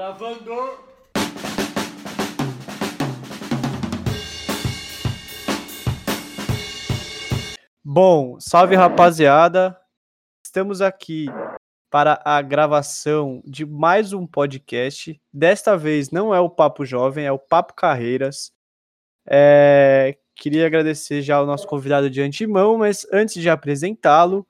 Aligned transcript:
Gravando. 0.00 0.78
Bom, 7.84 8.40
salve 8.40 8.74
rapaziada. 8.76 9.78
Estamos 10.42 10.80
aqui 10.80 11.26
para 11.90 12.18
a 12.24 12.40
gravação 12.40 13.42
de 13.44 13.66
mais 13.66 14.14
um 14.14 14.26
podcast. 14.26 15.20
Desta 15.30 15.76
vez 15.76 16.10
não 16.10 16.34
é 16.34 16.40
o 16.40 16.48
Papo 16.48 16.86
Jovem, 16.86 17.26
é 17.26 17.32
o 17.32 17.38
Papo 17.38 17.74
Carreiras. 17.74 18.52
É, 19.28 20.16
queria 20.34 20.66
agradecer 20.66 21.20
já 21.20 21.36
ao 21.36 21.44
nosso 21.44 21.66
convidado 21.66 22.08
de 22.08 22.22
antemão, 22.22 22.78
mas 22.78 23.06
antes 23.12 23.34
de 23.34 23.50
apresentá-lo, 23.50 24.48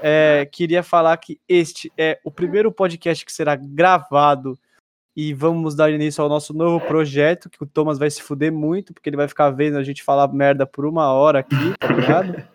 é, 0.00 0.48
queria 0.52 0.84
falar 0.84 1.16
que 1.16 1.40
este 1.48 1.92
é 1.98 2.20
o 2.24 2.30
primeiro 2.30 2.70
podcast 2.70 3.26
que 3.26 3.32
será 3.32 3.56
gravado 3.56 4.56
e 5.16 5.32
vamos 5.32 5.74
dar 5.74 5.90
início 5.90 6.22
ao 6.22 6.28
nosso 6.28 6.52
novo 6.52 6.84
projeto, 6.86 7.48
que 7.48 7.62
o 7.62 7.66
Thomas 7.66 7.98
vai 7.98 8.10
se 8.10 8.22
fuder 8.22 8.52
muito, 8.52 8.92
porque 8.92 9.08
ele 9.08 9.16
vai 9.16 9.28
ficar 9.28 9.50
vendo 9.50 9.78
a 9.78 9.82
gente 9.82 10.02
falar 10.02 10.26
merda 10.32 10.66
por 10.66 10.84
uma 10.84 11.12
hora 11.12 11.40
aqui, 11.40 11.74
tá 11.78 11.88
ligado? 11.88 12.34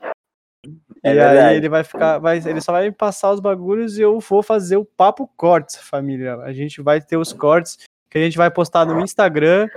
É 1.02 1.12
e 1.12 1.14
verdade. 1.14 1.38
aí 1.38 1.56
ele 1.56 1.70
vai 1.70 1.82
ficar, 1.82 2.20
vai, 2.20 2.40
ele 2.46 2.60
só 2.60 2.74
vai 2.74 2.90
me 2.90 2.92
passar 2.94 3.32
os 3.32 3.40
bagulhos 3.40 3.98
e 3.98 4.02
eu 4.02 4.20
vou 4.20 4.44
fazer 4.44 4.76
o 4.76 4.84
papo 4.84 5.26
cortes, 5.38 5.78
família. 5.78 6.36
A 6.40 6.52
gente 6.52 6.82
vai 6.82 7.00
ter 7.00 7.16
os 7.16 7.32
cortes 7.32 7.78
que 8.10 8.18
a 8.18 8.22
gente 8.22 8.38
vai 8.38 8.52
postar 8.52 8.86
no 8.86 9.00
Instagram. 9.00 9.70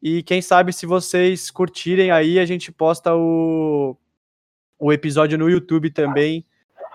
E 0.00 0.22
quem 0.22 0.40
sabe 0.40 0.72
se 0.72 0.86
vocês 0.86 1.50
curtirem 1.50 2.12
aí, 2.12 2.38
a 2.38 2.46
gente 2.46 2.70
posta 2.70 3.12
o, 3.12 3.96
o 4.78 4.92
episódio 4.92 5.36
no 5.36 5.50
YouTube 5.50 5.90
também 5.90 6.46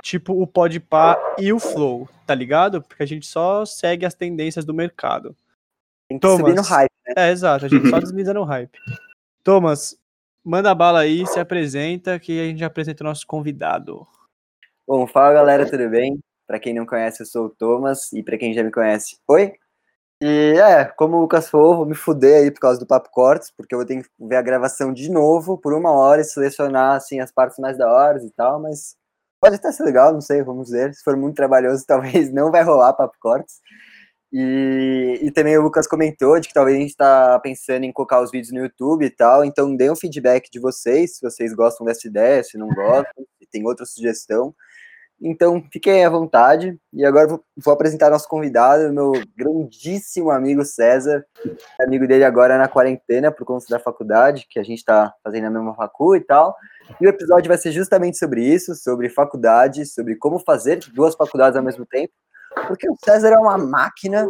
tipo 0.06 0.40
o 0.40 0.46
Podpah 0.46 1.18
e 1.40 1.52
o 1.52 1.60
Flow, 1.60 2.08
tá 2.28 2.36
ligado? 2.36 2.80
Porque 2.80 3.02
a 3.02 3.08
gente 3.08 3.26
só 3.26 3.66
segue 3.66 4.06
as 4.06 4.14
tendências 4.14 4.64
do 4.64 4.72
mercado. 4.72 5.36
Tem 6.08 6.20
que 6.20 6.22
Thomas, 6.22 6.40
subir 6.42 6.56
no 6.56 6.62
hype, 6.62 6.92
né? 7.08 7.14
É, 7.18 7.32
exato, 7.32 7.66
a 7.66 7.68
gente 7.68 7.90
só 7.90 7.98
desliza 8.00 8.32
no 8.32 8.44
hype. 8.44 8.78
Thomas, 9.44 9.98
manda 10.44 10.70
a 10.70 10.76
bala 10.76 11.00
aí, 11.00 11.26
se 11.26 11.40
apresenta, 11.40 12.20
que 12.20 12.40
a 12.40 12.44
gente 12.46 12.64
apresenta 12.64 13.04
o 13.04 13.08
nosso 13.08 13.26
convidado. 13.26 14.06
Bom, 14.88 15.08
fala 15.08 15.34
galera, 15.34 15.68
tudo 15.68 15.90
bem? 15.90 16.20
Para 16.46 16.60
quem 16.60 16.76
não 16.76 16.86
conhece, 16.86 17.24
eu 17.24 17.26
sou 17.26 17.48
o 17.48 17.50
Thomas, 17.50 18.14
e 18.14 18.22
para 18.22 18.38
quem 18.38 18.54
já 18.54 18.64
me 18.64 18.72
conhece, 18.72 19.18
oi! 19.28 19.54
E 20.22 20.54
é, 20.60 20.86
como 20.86 21.18
o 21.18 21.22
Lucas 21.22 21.50
falou, 21.50 21.78
vou 21.78 21.86
me 21.86 21.96
fuder 21.96 22.44
aí 22.44 22.52
por 22.52 22.60
causa 22.60 22.80
do 22.80 22.86
Papo 22.86 23.10
Cortes, 23.10 23.52
porque 23.58 23.74
eu 23.74 23.80
vou 23.80 23.88
ter 23.88 24.04
que 24.04 24.10
ver 24.20 24.36
a 24.36 24.42
gravação 24.44 24.94
de 24.94 25.10
novo 25.10 25.58
por 25.58 25.74
uma 25.74 25.92
hora 25.92 26.22
e 26.22 26.24
selecionar 26.24 26.96
assim 26.96 27.20
as 27.20 27.32
partes 27.32 27.58
mais 27.58 27.76
da 27.76 27.92
hora 27.92 28.24
e 28.24 28.30
tal, 28.30 28.62
mas 28.62 28.96
Pode 29.46 29.58
até 29.58 29.72
ser 29.72 29.84
legal, 29.84 30.12
não 30.12 30.22
sei, 30.22 30.42
vamos 30.42 30.72
ver. 30.72 30.92
Se 30.96 31.04
for 31.04 31.16
muito 31.16 31.36
trabalhoso, 31.36 31.84
talvez 31.88 32.34
não 32.34 32.52
vai 32.52 32.64
rolar 32.64 32.94
papo 32.94 33.16
cortes. 33.20 33.60
E, 34.34 35.20
e 35.22 35.32
também 35.32 35.56
o 35.56 35.62
Lucas 35.62 35.86
comentou 35.86 36.40
de 36.40 36.48
que 36.48 36.54
talvez 36.54 36.76
a 36.76 36.80
gente 36.80 36.90
está 36.90 37.40
pensando 37.40 37.84
em 37.84 37.94
colocar 37.94 38.22
os 38.22 38.32
vídeos 38.32 38.52
no 38.52 38.60
YouTube 38.60 39.06
e 39.06 39.10
tal, 39.10 39.46
então 39.46 39.76
dê 39.76 39.90
um 39.90 39.96
feedback 39.96 40.50
de 40.50 40.60
vocês, 40.60 41.18
se 41.18 41.22
vocês 41.22 41.54
gostam 41.54 41.86
dessa 41.86 42.08
ideia, 42.08 42.44
se 42.44 42.58
não 42.58 42.68
gostam, 42.70 43.24
se 43.40 43.48
tem 43.52 43.64
outra 43.66 43.86
sugestão. 43.86 44.54
Então, 45.22 45.64
fiquem 45.72 46.04
à 46.04 46.10
vontade. 46.10 46.78
E 46.92 47.06
agora 47.06 47.28
vou, 47.28 47.46
vou 47.64 47.74
apresentar 47.74 48.10
nosso 48.10 48.28
convidado, 48.28 48.92
meu 48.92 49.14
grandíssimo 49.38 50.32
amigo 50.32 50.66
César, 50.66 51.24
amigo 51.80 52.08
dele 52.08 52.26
agora 52.26 52.58
na 52.58 52.68
quarentena 52.68 53.32
por 53.32 53.46
conta 53.46 53.66
da 53.70 53.80
faculdade, 53.80 54.48
que 54.50 54.60
a 54.60 54.64
gente 54.64 54.80
está 54.80 55.14
fazendo 55.24 55.46
a 55.46 55.52
mesma 55.52 55.76
facu 55.76 56.16
e 56.16 56.22
tal. 56.22 56.56
E 57.00 57.06
o 57.06 57.10
episódio 57.10 57.48
vai 57.48 57.58
ser 57.58 57.72
justamente 57.72 58.18
sobre 58.18 58.44
isso, 58.44 58.76
sobre 58.76 59.10
faculdade, 59.10 59.86
sobre 59.86 60.16
como 60.16 60.40
fazer 60.40 60.80
duas 60.94 61.16
faculdades 61.16 61.58
ao 61.58 61.64
mesmo 61.64 61.86
tempo. 61.86 62.14
Porque 62.68 62.90
o 62.90 62.96
César 63.04 63.30
é 63.30 63.38
uma 63.38 63.58
máquina 63.58 64.28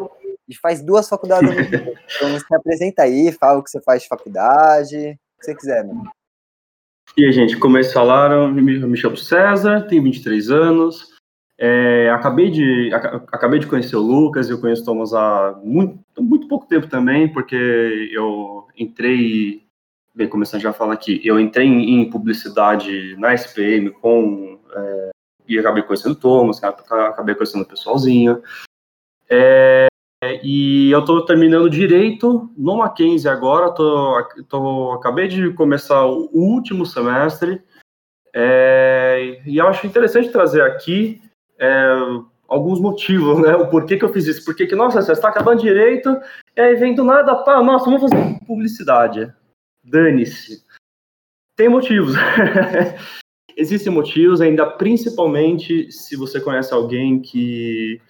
e 0.47 0.55
faz 0.55 0.81
duas 0.81 1.07
faculdades 1.07 1.49
ao 1.49 1.55
mesmo 1.55 1.71
tempo. 1.71 1.95
Então 2.15 2.39
se 2.39 2.55
apresenta 2.55 3.03
aí, 3.03 3.31
fala 3.31 3.59
o 3.59 3.63
que 3.63 3.69
você 3.69 3.81
faz 3.81 4.03
de 4.03 4.07
faculdade, 4.07 4.95
o 4.95 5.39
que 5.39 5.45
você 5.45 5.55
quiser, 5.55 5.85
mano. 5.85 6.03
E 7.17 7.25
aí, 7.25 7.31
gente, 7.31 7.57
como 7.57 7.77
eles 7.77 7.93
falaram, 7.93 8.47
eu 8.57 8.87
me 8.87 8.97
chamo 8.97 9.15
César, 9.15 9.87
tenho 9.87 10.03
23 10.03 10.49
anos. 10.49 11.15
É, 11.57 12.09
acabei, 12.09 12.51
de, 12.51 12.93
acabei 12.93 13.59
de 13.59 13.67
conhecer 13.67 13.95
o 13.95 14.01
Lucas, 14.01 14.49
eu 14.49 14.59
conheço 14.59 14.81
o 14.81 14.85
Thomas 14.85 15.13
há 15.13 15.57
muito, 15.63 15.97
muito 16.19 16.49
pouco 16.49 16.67
tempo 16.67 16.87
também, 16.87 17.31
porque 17.31 18.09
eu 18.11 18.67
entrei 18.77 19.64
bem, 20.15 20.29
já 20.59 20.69
a 20.69 20.73
falar 20.73 20.93
aqui, 20.93 21.21
eu 21.23 21.39
entrei 21.39 21.67
em, 21.67 22.09
publicidade 22.09 23.15
na 23.17 23.33
SPM 23.33 23.91
com 23.91 24.59
é, 24.73 25.09
e 25.47 25.59
acabei 25.59 25.83
conhecendo 25.83 26.13
o 26.13 26.19
Thomas, 26.19 26.63
acabei 26.63 27.35
conhecendo 27.35 27.63
o 27.63 27.67
pessoalzinho. 27.67 28.41
É, 29.29 29.87
e 30.41 30.89
eu 30.89 30.99
estou 30.99 31.25
terminando 31.25 31.69
direito 31.69 32.49
no 32.57 32.77
Mackenzie 32.77 33.29
agora, 33.29 33.71
tô, 33.71 34.25
tô, 34.47 34.91
acabei 34.93 35.27
de 35.27 35.51
começar 35.53 36.05
o 36.05 36.29
último 36.33 36.85
semestre, 36.85 37.61
é, 38.33 39.41
e 39.45 39.57
eu 39.57 39.67
acho 39.67 39.85
interessante 39.85 40.29
trazer 40.29 40.61
aqui 40.61 41.21
é, 41.59 41.67
alguns 42.47 42.79
motivos, 42.79 43.39
né? 43.41 43.55
O 43.55 43.69
porquê 43.69 43.97
que 43.97 44.03
eu 44.03 44.11
fiz 44.11 44.27
isso. 44.27 44.43
Porque 44.43 44.67
que, 44.67 44.75
nossa, 44.75 45.01
você 45.01 45.13
está 45.13 45.29
acabando 45.29 45.61
direito, 45.61 46.17
e 46.55 46.61
aí 46.61 46.75
vem 46.75 46.93
do 46.93 47.03
nada, 47.03 47.35
pá, 47.35 47.61
nossa, 47.63 47.85
vamos 47.85 48.01
fazer 48.01 48.39
publicidade 48.45 49.33
dane-se. 49.85 50.63
Tem 51.55 51.69
motivos. 51.69 52.15
Existem 53.57 53.93
motivos, 53.93 54.41
ainda 54.41 54.65
principalmente 54.65 55.89
se 55.91 56.17
você 56.17 56.41
conhece 56.41 56.73
alguém 56.73 57.21
que, 57.21 58.01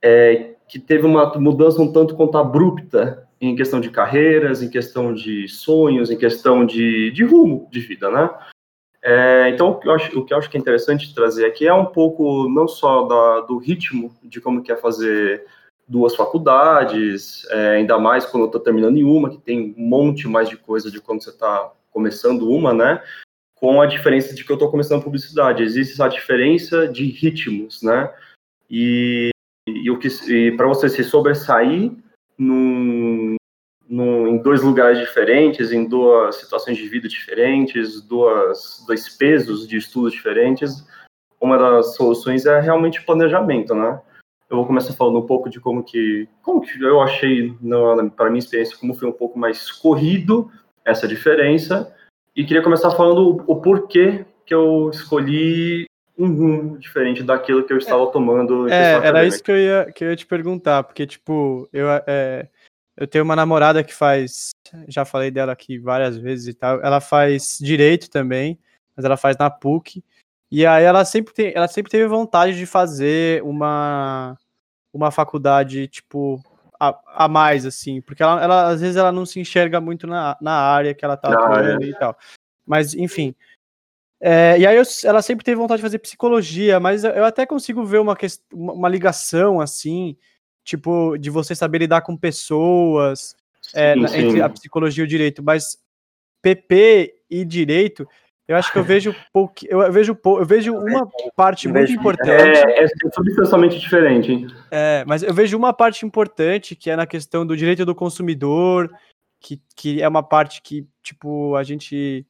é, 0.00 0.54
que 0.68 0.78
teve 0.78 1.04
uma 1.04 1.36
mudança 1.38 1.82
um 1.82 1.92
tanto 1.92 2.14
quanto 2.14 2.38
abrupta 2.38 3.28
em 3.40 3.56
questão 3.56 3.80
de 3.80 3.90
carreiras, 3.90 4.62
em 4.62 4.70
questão 4.70 5.12
de 5.12 5.48
sonhos, 5.48 6.10
em 6.10 6.16
questão 6.16 6.64
de, 6.64 7.10
de 7.10 7.24
rumo 7.24 7.68
de 7.72 7.80
vida, 7.80 8.08
né? 8.08 8.30
É, 9.02 9.48
então, 9.48 9.70
o 9.70 9.80
que, 9.80 9.88
eu 9.88 9.92
acho, 9.92 10.18
o 10.20 10.24
que 10.24 10.32
eu 10.32 10.38
acho 10.38 10.48
que 10.48 10.56
é 10.56 10.60
interessante 10.60 11.12
trazer 11.12 11.44
aqui 11.44 11.66
é 11.66 11.74
um 11.74 11.86
pouco, 11.86 12.48
não 12.48 12.68
só 12.68 13.04
da, 13.04 13.40
do 13.40 13.58
ritmo 13.58 14.14
de 14.22 14.40
como 14.40 14.62
quer 14.62 14.80
fazer 14.80 15.44
duas 15.86 16.14
faculdades, 16.14 17.46
é, 17.50 17.76
ainda 17.76 17.98
mais 17.98 18.24
quando 18.24 18.44
eu 18.44 18.46
estou 18.46 18.60
terminando 18.60 18.96
em 18.96 19.04
uma, 19.04 19.30
que 19.30 19.38
tem 19.38 19.74
um 19.76 19.86
monte 19.86 20.26
mais 20.26 20.48
de 20.48 20.56
coisa 20.56 20.90
de 20.90 21.00
quando 21.00 21.22
você 21.22 21.30
está 21.30 21.72
começando 21.90 22.50
uma, 22.50 22.72
né? 22.72 23.02
Com 23.54 23.80
a 23.80 23.86
diferença 23.86 24.34
de 24.34 24.44
que 24.44 24.50
eu 24.50 24.54
estou 24.54 24.70
começando 24.70 25.02
publicidade. 25.02 25.62
Existe 25.62 25.94
essa 25.94 26.08
diferença 26.08 26.88
de 26.88 27.04
ritmos, 27.06 27.82
né? 27.82 28.12
E, 28.70 29.30
e 29.68 29.90
o 29.90 29.98
que 29.98 30.08
para 30.56 30.66
você 30.66 30.88
se 30.88 31.04
sobressair 31.04 31.92
num, 32.38 33.36
num, 33.88 34.26
em 34.26 34.38
dois 34.38 34.62
lugares 34.62 34.98
diferentes, 34.98 35.70
em 35.70 35.86
duas 35.86 36.36
situações 36.36 36.78
de 36.78 36.88
vida 36.88 37.06
diferentes, 37.06 38.00
duas, 38.00 38.82
dois 38.86 39.08
pesos 39.10 39.68
de 39.68 39.76
estudos 39.76 40.12
diferentes, 40.12 40.84
uma 41.40 41.58
das 41.58 41.96
soluções 41.96 42.46
é 42.46 42.60
realmente 42.60 43.04
planejamento, 43.04 43.74
né? 43.74 44.00
Eu 44.52 44.58
vou 44.58 44.66
começar 44.66 44.92
falando 44.92 45.18
um 45.18 45.26
pouco 45.26 45.48
de 45.48 45.58
como 45.58 45.82
que, 45.82 46.28
como 46.42 46.60
que 46.60 46.80
eu 46.80 47.00
achei, 47.00 47.54
para 48.14 48.28
minha 48.28 48.38
experiência, 48.38 48.76
como 48.76 48.92
foi 48.92 49.08
um 49.08 49.12
pouco 49.12 49.38
mais 49.38 49.72
corrido 49.72 50.50
essa 50.84 51.08
diferença, 51.08 51.92
e 52.36 52.44
queria 52.44 52.62
começar 52.62 52.90
falando 52.90 53.42
o, 53.46 53.56
porquê 53.60 54.26
que 54.44 54.52
eu 54.52 54.90
escolhi 54.92 55.86
um 56.18 56.26
rumo 56.26 56.78
diferente 56.78 57.22
daquilo 57.22 57.64
que 57.64 57.72
eu 57.72 57.78
estava 57.78 58.06
tomando. 58.08 58.68
É, 58.68 58.92
era 59.06 59.24
isso 59.24 59.42
que 59.42 59.50
eu, 59.50 59.56
ia, 59.56 59.90
que 59.90 60.04
eu 60.04 60.10
ia 60.10 60.16
te 60.16 60.26
perguntar, 60.26 60.82
porque, 60.82 61.06
tipo, 61.06 61.66
eu, 61.72 61.88
é, 62.06 62.46
eu 62.94 63.06
tenho 63.06 63.24
uma 63.24 63.34
namorada 63.34 63.82
que 63.82 63.94
faz, 63.94 64.50
já 64.86 65.06
falei 65.06 65.30
dela 65.30 65.52
aqui 65.52 65.78
várias 65.78 66.18
vezes 66.18 66.48
e 66.48 66.54
tal, 66.54 66.78
ela 66.82 67.00
faz 67.00 67.56
direito 67.58 68.10
também, 68.10 68.58
mas 68.94 69.06
ela 69.06 69.16
faz 69.16 69.38
na 69.38 69.48
PUC, 69.48 70.04
e 70.50 70.66
aí 70.66 70.84
ela 70.84 71.02
sempre, 71.06 71.32
tem, 71.32 71.52
ela 71.54 71.66
sempre 71.66 71.90
teve 71.90 72.06
vontade 72.06 72.54
de 72.54 72.66
fazer 72.66 73.42
uma, 73.42 74.36
uma 74.92 75.10
faculdade, 75.10 75.88
tipo, 75.88 76.42
a, 76.78 77.24
a 77.24 77.28
mais, 77.28 77.64
assim, 77.64 78.00
porque 78.00 78.22
ela, 78.22 78.42
ela, 78.42 78.68
às 78.68 78.80
vezes 78.80 78.96
ela 78.96 79.12
não 79.12 79.24
se 79.24 79.38
enxerga 79.40 79.80
muito 79.80 80.06
na, 80.06 80.36
na 80.40 80.52
área 80.52 80.94
que 80.94 81.04
ela 81.04 81.16
tá 81.16 81.28
atuando 81.28 81.84
e 81.84 81.94
tal. 81.94 82.16
Mas, 82.66 82.94
enfim. 82.94 83.34
É, 84.20 84.58
e 84.58 84.66
aí 84.66 84.76
eu, 84.76 84.82
ela 85.04 85.22
sempre 85.22 85.44
teve 85.44 85.56
vontade 85.56 85.78
de 85.78 85.82
fazer 85.82 85.98
psicologia, 85.98 86.78
mas 86.78 87.04
eu 87.04 87.24
até 87.24 87.44
consigo 87.44 87.84
ver 87.84 87.98
uma, 87.98 88.16
uma 88.52 88.88
ligação, 88.88 89.60
assim, 89.60 90.16
tipo, 90.64 91.16
de 91.18 91.30
você 91.30 91.54
saber 91.54 91.78
lidar 91.78 92.02
com 92.02 92.16
pessoas, 92.16 93.36
é, 93.74 93.94
sim, 93.94 94.06
sim. 94.08 94.18
entre 94.18 94.42
a 94.42 94.48
psicologia 94.48 95.02
e 95.02 95.06
o 95.06 95.08
direito, 95.08 95.42
mas 95.42 95.78
PP 96.40 97.14
e 97.30 97.44
direito 97.44 98.06
eu 98.48 98.56
acho 98.56 98.72
que 98.72 98.78
eu 98.78 98.84
vejo 98.84 99.14
pouco, 99.32 99.54
eu 99.68 99.92
vejo 99.92 100.18
eu 100.24 100.44
vejo 100.44 100.74
uma 100.74 101.08
parte 101.36 101.68
muito 101.68 101.92
importante. 101.92 102.58
É, 102.58 102.84
é 102.84 102.88
substancialmente 103.14 103.78
diferente. 103.78 104.46
É, 104.70 105.04
mas 105.06 105.22
eu 105.22 105.32
vejo 105.32 105.56
uma 105.56 105.72
parte 105.72 106.04
importante 106.04 106.74
que 106.74 106.90
é 106.90 106.96
na 106.96 107.06
questão 107.06 107.46
do 107.46 107.56
direito 107.56 107.86
do 107.86 107.94
consumidor, 107.94 108.90
que, 109.40 109.60
que 109.76 110.02
é 110.02 110.08
uma 110.08 110.22
parte 110.22 110.60
que 110.60 110.86
tipo 111.02 111.54
a 111.54 111.62
gente 111.62 112.26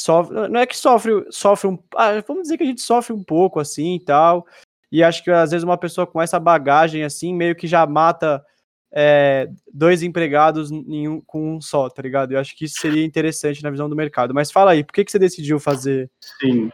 sofre, 0.00 0.48
não 0.48 0.60
é 0.60 0.66
que 0.66 0.76
sofre, 0.76 1.26
sofre 1.30 1.68
um, 1.68 1.78
ah, 1.94 2.22
vamos 2.26 2.44
dizer 2.44 2.56
que 2.56 2.64
a 2.64 2.66
gente 2.66 2.80
sofre 2.80 3.12
um 3.12 3.22
pouco 3.22 3.60
assim 3.60 3.96
e 3.96 4.00
tal. 4.00 4.46
E 4.90 5.04
acho 5.04 5.22
que 5.22 5.30
às 5.30 5.50
vezes 5.50 5.64
uma 5.64 5.78
pessoa 5.78 6.06
com 6.06 6.20
essa 6.20 6.40
bagagem 6.40 7.04
assim 7.04 7.34
meio 7.34 7.54
que 7.54 7.66
já 7.66 7.86
mata 7.86 8.42
é, 8.92 9.48
dois 9.72 10.02
empregados 10.02 10.70
em 10.70 11.08
um, 11.08 11.20
com 11.20 11.56
um 11.56 11.60
só, 11.60 11.88
tá 11.88 12.02
ligado? 12.02 12.32
Eu 12.32 12.38
acho 12.38 12.56
que 12.56 12.64
isso 12.64 12.80
seria 12.80 13.04
interessante 13.04 13.62
na 13.62 13.70
visão 13.70 13.88
do 13.88 13.96
mercado. 13.96 14.34
Mas 14.34 14.50
fala 14.50 14.72
aí, 14.72 14.82
por 14.82 14.92
que, 14.92 15.04
que 15.04 15.10
você 15.10 15.18
decidiu 15.18 15.60
fazer 15.60 16.10
Sim. 16.40 16.70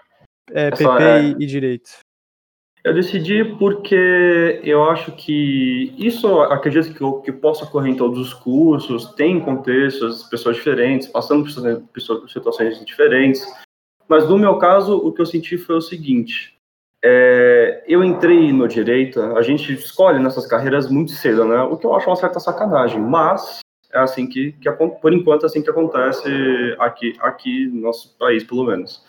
é, 0.51 0.71
PP 0.71 1.03
é- 1.03 1.23
e, 1.23 1.31
e 1.41 1.47
Direito? 1.47 1.91
Eu 2.87 2.95
decidi 2.95 3.45
porque 3.59 4.61
eu 4.63 4.85
acho 4.89 5.11
que 5.11 5.93
isso 5.99 6.29
eu 6.29 6.43
acredito 6.43 6.95
que, 6.95 7.23
que 7.25 7.33
possa 7.33 7.65
ocorrer 7.65 7.93
em 7.93 7.97
todos 7.97 8.17
os 8.17 8.33
cursos, 8.33 9.13
tem 9.15 9.41
contextos, 9.41 10.23
pessoas 10.23 10.55
diferentes, 10.55 11.09
passando 11.09 11.43
por 11.43 12.29
situações 12.29 12.85
diferentes. 12.87 13.45
Mas 14.09 14.29
no 14.29 14.39
meu 14.39 14.57
caso, 14.59 14.99
o 14.99 15.13
que 15.13 15.21
eu 15.21 15.27
senti 15.27 15.59
foi 15.59 15.75
o 15.75 15.81
seguinte: 15.81 16.56
é, 17.05 17.85
eu 17.87 18.03
entrei 18.03 18.53
no 18.53 18.67
direito, 18.67 19.21
a 19.21 19.43
gente 19.43 19.73
escolhe 19.73 20.19
nessas 20.19 20.47
carreiras 20.47 20.91
muito 20.91 21.13
cedo, 21.13 21.45
né? 21.45 21.63
O 21.63 21.77
que 21.77 21.87
eu 21.87 21.95
acho 21.95 22.09
uma 22.09 22.17
certa 22.17 22.41
sacanagem, 22.41 23.01
mas 23.01 23.61
é 23.93 23.99
assim 23.99 24.27
que, 24.27 24.53
que 24.53 24.71
por 24.71 25.13
enquanto, 25.13 25.45
é 25.45 25.47
assim 25.47 25.63
que 25.63 25.71
acontece 25.71 26.29
aqui, 26.79 27.17
aqui 27.21 27.67
no 27.67 27.83
nosso 27.83 28.17
país, 28.19 28.45
pelo 28.45 28.65
menos. 28.65 29.05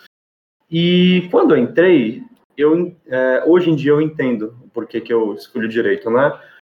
E 0.69 1.27
quando 1.31 1.55
eu 1.55 1.57
entrei, 1.57 2.23
eu, 2.57 2.95
é, 3.07 3.43
hoje 3.45 3.69
em 3.69 3.75
dia 3.75 3.91
eu 3.91 4.01
entendo 4.01 4.55
por 4.73 4.85
que, 4.85 5.01
que 5.01 5.13
eu 5.13 5.33
escolhi 5.33 5.67
direito, 5.67 6.09
né? 6.09 6.37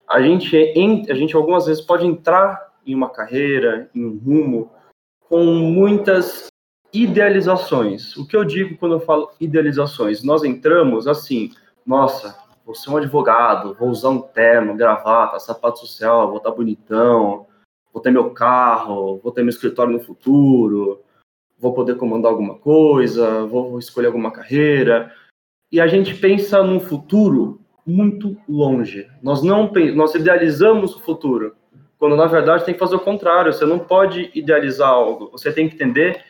A 0.08 0.22
gente, 0.22 0.56
a 1.11 1.14
gente 1.14 1.37
algumas 1.37 1.66
vezes 1.66 1.84
pode 1.84 2.06
entrar 2.06 2.72
em 2.87 2.94
uma 2.94 3.11
carreira, 3.11 3.90
em 3.94 4.04
um 4.04 4.19
rumo, 4.19 4.72
com 5.28 5.44
muitas 5.44 6.49
idealizações. 6.93 8.17
O 8.17 8.26
que 8.26 8.37
eu 8.37 8.44
digo 8.44 8.76
quando 8.76 8.93
eu 8.93 9.00
falo 9.00 9.31
idealizações? 9.40 10.23
Nós 10.23 10.44
entramos 10.44 11.06
assim, 11.06 11.50
nossa, 11.87 12.37
vou 12.64 12.75
ser 12.75 12.90
um 12.90 12.96
advogado, 12.96 13.75
vou 13.75 13.88
usar 13.88 14.11
um 14.11 14.20
terno, 14.20 14.76
gravata, 14.76 15.38
sapato 15.38 15.81
social, 15.81 16.29
vou 16.29 16.38
estar 16.38 16.50
bonitão, 16.50 17.46
vou 17.93 18.02
ter 18.02 18.11
meu 18.11 18.31
carro, 18.31 19.19
vou 19.23 19.32
ter 19.32 19.43
meu 19.43 19.50
escritório 19.50 19.93
no 19.93 20.00
futuro, 20.00 21.00
vou 21.58 21.73
poder 21.73 21.96
comandar 21.96 22.31
alguma 22.31 22.55
coisa, 22.55 23.44
vou 23.46 23.79
escolher 23.79 24.06
alguma 24.06 24.31
carreira. 24.31 25.12
E 25.70 25.81
a 25.81 25.87
gente 25.87 26.14
pensa 26.14 26.62
num 26.62 26.81
futuro 26.81 27.61
muito 27.87 28.37
longe. 28.49 29.08
Nós 29.23 29.43
não 29.43 29.70
nós 29.94 30.14
idealizamos 30.14 30.94
o 30.94 31.00
futuro, 31.00 31.55
quando 31.99 32.17
na 32.17 32.26
verdade 32.26 32.64
tem 32.64 32.75
que 32.75 32.81
fazer 32.81 32.96
o 32.96 33.00
contrário. 33.00 33.52
Você 33.52 33.64
não 33.64 33.79
pode 33.79 34.31
idealizar 34.35 34.88
algo. 34.88 35.31
Você 35.32 35.52
tem 35.52 35.69
que 35.69 35.75
entender 35.75 36.23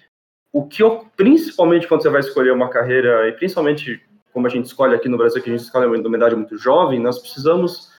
o 0.53 0.67
que, 0.67 0.83
eu- 0.83 1.07
principalmente 1.17 1.87
quando 1.87 2.03
você 2.03 2.09
vai 2.09 2.21
escolher 2.21 2.53
uma 2.53 2.69
carreira 2.71 3.29
e 3.29 3.33
principalmente 3.33 4.03
como 4.33 4.47
a 4.47 4.51
gente 4.51 4.67
escolhe 4.67 4.95
aqui 4.95 5.09
no 5.09 5.17
Brasil, 5.19 5.43
que 5.43 5.51
a 5.51 5.53
gente 5.53 5.65
escolhe 5.65 5.87
uma 5.87 6.17
idade 6.17 6.37
muito 6.37 6.57
jovem, 6.57 7.01
nós 7.01 7.19
precisamos 7.19 7.93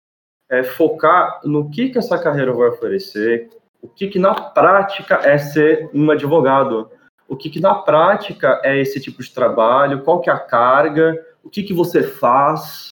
é, 0.50 0.64
focar 0.64 1.42
no 1.44 1.70
que 1.70 1.90
que 1.90 1.98
essa 2.00 2.18
carreira 2.18 2.52
vai 2.54 2.70
oferecer, 2.70 3.50
o 3.82 3.88
que 3.88 4.08
que 4.08 4.18
na 4.20 4.34
prática 4.34 5.16
é 5.24 5.38
ser 5.38 5.90
um 5.94 6.10
advogado, 6.10 6.90
o 7.28 7.36
que 7.36 7.50
que 7.50 7.60
na 7.60 7.76
prática 7.76 8.60
é 8.64 8.80
esse 8.80 9.00
tipo 9.00 9.22
de 9.22 9.32
trabalho, 9.34 10.02
qual 10.02 10.22
que 10.22 10.30
é 10.30 10.34
a 10.34 10.40
carga, 10.40 11.24
o 11.44 11.50
que 11.50 11.62
que 11.64 11.74
você 11.74 12.02
faz, 12.04 12.88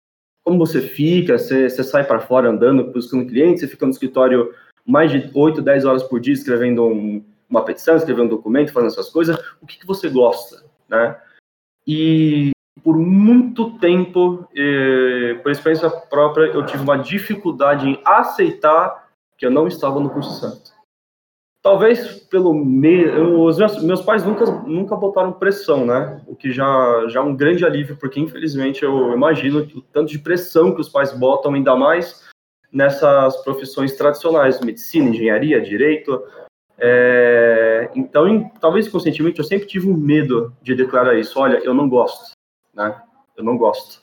como 0.44 0.58
você 0.58 0.80
fica, 0.80 1.38
você, 1.38 1.70
você 1.70 1.84
sai 1.84 2.04
para 2.04 2.20
fora 2.20 2.50
andando 2.50 2.90
buscando 2.90 3.26
clientes, 3.26 3.60
você 3.60 3.68
fica 3.68 3.86
no 3.86 3.92
escritório 3.92 4.52
mais 4.84 5.10
de 5.10 5.30
8, 5.32 5.62
10 5.62 5.84
horas 5.84 6.02
por 6.02 6.20
dia 6.20 6.34
escrevendo 6.34 6.84
um- 6.86 7.24
uma 7.54 7.64
petição, 7.64 7.96
escrevendo 7.96 8.26
um 8.26 8.36
documento, 8.36 8.72
fazendo 8.72 8.90
essas 8.90 9.10
coisas, 9.10 9.38
o 9.60 9.66
que 9.66 9.78
que 9.78 9.86
você 9.86 10.08
gosta, 10.08 10.64
né? 10.88 11.18
E 11.86 12.50
por 12.82 12.96
muito 12.98 13.78
tempo, 13.78 14.48
eh, 14.54 15.38
por 15.42 15.52
experiência 15.52 15.88
própria, 15.88 16.46
eu 16.46 16.66
tive 16.66 16.82
uma 16.82 16.98
dificuldade 16.98 17.88
em 17.88 18.00
aceitar 18.04 19.08
que 19.38 19.46
eu 19.46 19.50
não 19.50 19.66
estava 19.66 20.00
no 20.00 20.10
curso 20.10 20.40
certo. 20.40 20.72
Talvez 21.62 22.18
pelo 22.24 22.52
me... 22.52 23.06
os 23.06 23.58
meus, 23.58 23.82
meus 23.82 24.02
pais 24.02 24.22
nunca 24.22 24.44
nunca 24.44 24.94
botaram 24.96 25.32
pressão, 25.32 25.86
né? 25.86 26.22
O 26.26 26.36
que 26.36 26.52
já 26.52 27.06
já 27.08 27.20
é 27.20 27.22
um 27.22 27.34
grande 27.34 27.64
alívio, 27.64 27.96
porque 27.96 28.20
infelizmente 28.20 28.82
eu 28.82 29.14
imagino 29.14 29.60
o 29.60 29.80
tanto 29.80 30.10
de 30.10 30.18
pressão 30.18 30.74
que 30.74 30.80
os 30.82 30.90
pais 30.90 31.16
botam, 31.16 31.54
ainda 31.54 31.74
mais 31.74 32.22
nessas 32.70 33.36
profissões 33.44 33.94
tradicionais, 33.96 34.60
medicina, 34.60 35.08
engenharia, 35.08 35.60
direito. 35.60 36.22
É, 36.78 37.90
Então, 37.94 38.26
em- 38.26 38.48
talvez 38.60 38.88
conscientemente, 38.88 39.38
eu 39.38 39.44
sempre 39.44 39.66
tive 39.68 39.88
um 39.88 39.96
medo 39.96 40.52
de 40.62 40.74
declarar 40.74 41.14
isso. 41.18 41.38
Olha, 41.38 41.58
eu 41.62 41.72
não 41.74 41.88
gosto, 41.88 42.32
né? 42.74 43.00
Eu 43.36 43.44
não 43.44 43.56
gosto. 43.56 44.02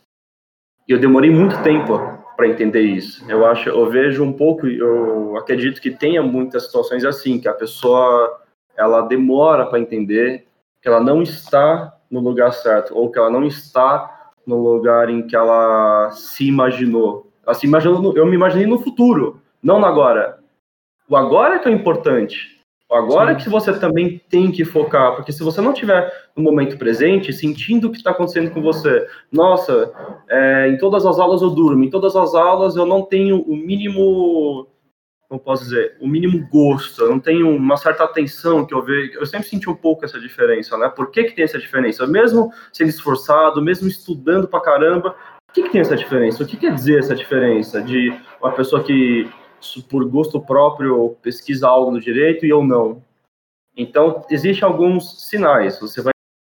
E 0.88 0.92
eu 0.94 1.00
demorei 1.00 1.30
muito 1.30 1.62
tempo 1.64 2.00
para 2.38 2.48
entender 2.48 2.82
isso. 2.82 3.24
Eu 3.30 3.46
acho, 3.46 3.68
eu 3.70 3.90
vejo 3.90 4.24
um 4.24 4.32
pouco, 4.34 4.66
eu 4.68 5.36
acredito 5.38 5.82
que 5.82 5.92
tenha 5.92 6.22
muitas 6.24 6.66
situações 6.66 7.04
assim, 7.04 7.40
que 7.40 7.48
a 7.48 7.54
pessoa 7.54 8.40
ela 8.78 9.02
demora 9.02 9.66
para 9.66 9.80
entender 9.80 10.48
que 10.82 10.88
ela 10.88 11.00
não 11.02 11.22
está 11.22 11.94
no 12.10 12.20
lugar 12.20 12.52
certo 12.54 12.96
ou 12.98 13.12
que 13.12 13.20
ela 13.20 13.30
não 13.30 13.44
está 13.44 14.32
no 14.46 14.58
lugar 14.58 15.10
em 15.10 15.28
que 15.28 15.36
ela 15.36 16.12
se 16.12 16.48
imaginou. 16.48 17.30
Se 17.54 17.68
imaginou, 17.68 18.02
no- 18.02 18.18
eu 18.18 18.26
me 18.26 18.36
imaginei 18.36 18.66
no 18.66 18.80
futuro, 18.80 19.42
não 19.62 19.80
no 19.80 19.86
agora. 19.86 20.40
O 21.10 21.16
agora 21.18 21.56
é 21.56 21.60
que 21.60 21.68
é 21.68 21.72
importante. 21.72 22.61
O 22.92 22.96
agora 22.96 23.32
é 23.32 23.36
que 23.36 23.48
você 23.48 23.72
também 23.80 24.22
tem 24.30 24.52
que 24.52 24.66
focar, 24.66 25.16
porque 25.16 25.32
se 25.32 25.42
você 25.42 25.62
não 25.62 25.72
tiver 25.72 26.12
no 26.36 26.44
momento 26.44 26.78
presente, 26.78 27.32
sentindo 27.32 27.88
o 27.88 27.90
que 27.90 27.96
está 27.96 28.12
acontecendo 28.12 28.52
com 28.52 28.62
você, 28.62 29.08
nossa, 29.32 29.94
é, 30.30 30.68
em 30.68 30.78
todas 30.78 31.06
as 31.06 31.18
aulas 31.18 31.42
eu 31.42 31.52
durmo, 31.52 31.86
em 31.86 31.90
todas 31.90 32.18
as 32.18 32.36
aulas 32.36 32.76
eu 32.76 32.86
não 32.86 33.04
tenho 33.04 33.44
o 33.44 33.56
mínimo, 33.56 34.68
como 35.30 35.40
posso 35.40 35.64
dizer, 35.64 35.96
o 36.02 36.08
mínimo 36.08 36.46
gosto, 36.52 37.04
eu 37.04 37.10
não 37.12 37.20
tenho 37.22 37.56
uma 37.56 37.78
certa 37.78 38.04
atenção 38.04 38.66
que 38.66 38.74
eu 38.74 38.84
vejo, 38.84 39.18
eu 39.18 39.26
sempre 39.26 39.48
senti 39.48 39.70
um 39.70 39.76
pouco 39.76 40.04
essa 40.04 40.20
diferença, 40.20 40.78
né? 40.78 40.90
Por 40.90 41.12
que 41.12 41.24
que 41.24 41.34
tem 41.34 41.46
essa 41.46 41.58
diferença? 41.58 42.06
Mesmo 42.06 42.52
sendo 42.74 42.90
esforçado, 42.90 43.62
mesmo 43.62 43.88
estudando 43.88 44.50
pra 44.50 44.60
caramba, 44.60 45.16
por 45.48 45.54
que 45.54 45.64
que 45.64 45.70
tem 45.70 45.80
essa 45.80 45.96
diferença? 45.96 46.44
O 46.44 46.46
que 46.46 46.58
quer 46.58 46.74
dizer 46.74 47.00
essa 47.00 47.16
diferença 47.16 47.82
de 47.82 48.14
uma 48.42 48.52
pessoa 48.52 48.84
que 48.84 49.32
por 49.90 50.04
gosto 50.10 50.42
próprio 50.42 51.16
pesquisa 51.22 51.68
algo 51.68 51.92
no 51.92 52.00
direito 52.00 52.46
e 52.46 52.50
eu 52.50 52.64
não? 52.64 53.04
Então, 53.76 54.26
existem 54.30 54.68
alguns 54.68 55.28
sinais, 55.28 55.80
você 55.80 56.02
vai 56.02 56.12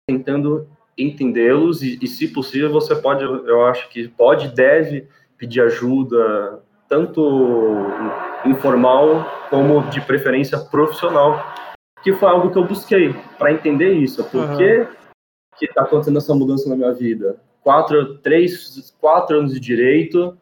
tentando 0.09 0.69
entendê-los 0.99 1.83
e, 1.83 1.99
e, 2.01 2.07
se 2.07 2.29
possível, 2.29 2.71
você 2.71 2.95
pode, 2.97 3.25
eu 3.25 3.67
acho 3.67 3.89
que 3.89 4.09
pode, 4.09 4.55
deve 4.55 5.09
pedir 5.37 5.61
ajuda, 5.61 6.63
tanto 6.89 7.87
informal 8.45 9.27
como 9.51 9.89
de 9.91 10.01
preferência 10.01 10.59
profissional, 10.59 11.55
que 12.03 12.13
foi 12.13 12.29
algo 12.29 12.51
que 12.51 12.59
eu 12.59 12.67
busquei 12.67 13.13
para 13.39 13.53
entender 13.53 13.93
isso, 13.93 14.25
por 14.25 14.41
Uhum. 14.41 14.57
que 15.59 15.65
está 15.65 15.83
acontecendo 15.83 16.19
essa 16.19 16.35
mudança 16.35 16.69
na 16.69 16.77
minha 16.77 16.93
vida? 16.93 17.37
Quatro, 17.63 18.19
três, 18.19 18.95
quatro 19.01 19.39
anos 19.39 19.53
de 19.53 19.61
direito, 19.61 20.37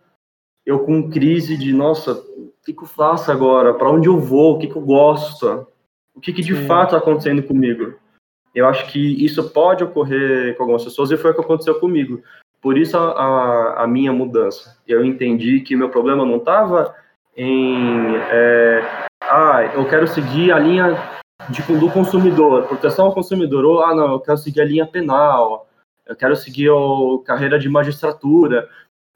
eu 0.66 0.80
com 0.80 1.10
crise 1.10 1.56
de, 1.56 1.72
nossa, 1.72 2.22
que, 2.64 2.72
que 2.72 2.82
eu 2.82 2.88
faço 2.88 3.30
agora? 3.30 3.74
Para 3.74 3.90
onde 3.90 4.08
eu 4.08 4.18
vou? 4.18 4.54
O 4.54 4.58
que, 4.58 4.66
que 4.66 4.76
eu 4.76 4.82
gosto? 4.82 5.66
O 6.14 6.20
que, 6.20 6.32
que 6.32 6.42
de 6.42 6.54
Sim. 6.54 6.66
fato 6.66 6.94
está 6.94 6.98
acontecendo 6.98 7.42
comigo? 7.42 7.94
Eu 8.54 8.66
acho 8.66 8.86
que 8.90 9.24
isso 9.24 9.50
pode 9.50 9.82
ocorrer 9.82 10.56
com 10.56 10.62
algumas 10.62 10.84
pessoas 10.84 11.10
e 11.10 11.16
foi 11.16 11.32
o 11.32 11.34
que 11.34 11.40
aconteceu 11.40 11.78
comigo. 11.80 12.22
Por 12.62 12.78
isso 12.78 12.96
a, 12.96 13.10
a, 13.10 13.84
a 13.84 13.86
minha 13.86 14.12
mudança. 14.12 14.78
Eu 14.86 15.04
entendi 15.04 15.60
que 15.60 15.76
meu 15.76 15.90
problema 15.90 16.24
não 16.24 16.36
estava 16.36 16.94
em, 17.36 18.16
é, 18.30 19.06
ah, 19.22 19.64
eu 19.74 19.86
quero 19.88 20.06
seguir 20.06 20.52
a 20.52 20.58
linha 20.58 20.96
de, 21.50 21.62
do 21.62 21.90
consumidor, 21.90 22.66
proteção 22.68 23.06
ao 23.06 23.14
consumidor, 23.14 23.64
ou, 23.64 23.82
ah, 23.82 23.94
não, 23.94 24.12
eu 24.12 24.20
quero 24.20 24.38
seguir 24.38 24.60
a 24.60 24.64
linha 24.64 24.86
penal, 24.86 25.68
eu 26.06 26.14
quero 26.14 26.36
seguir 26.36 26.70
a 26.70 27.24
carreira 27.24 27.58
de 27.58 27.68
magistratura. 27.68 28.68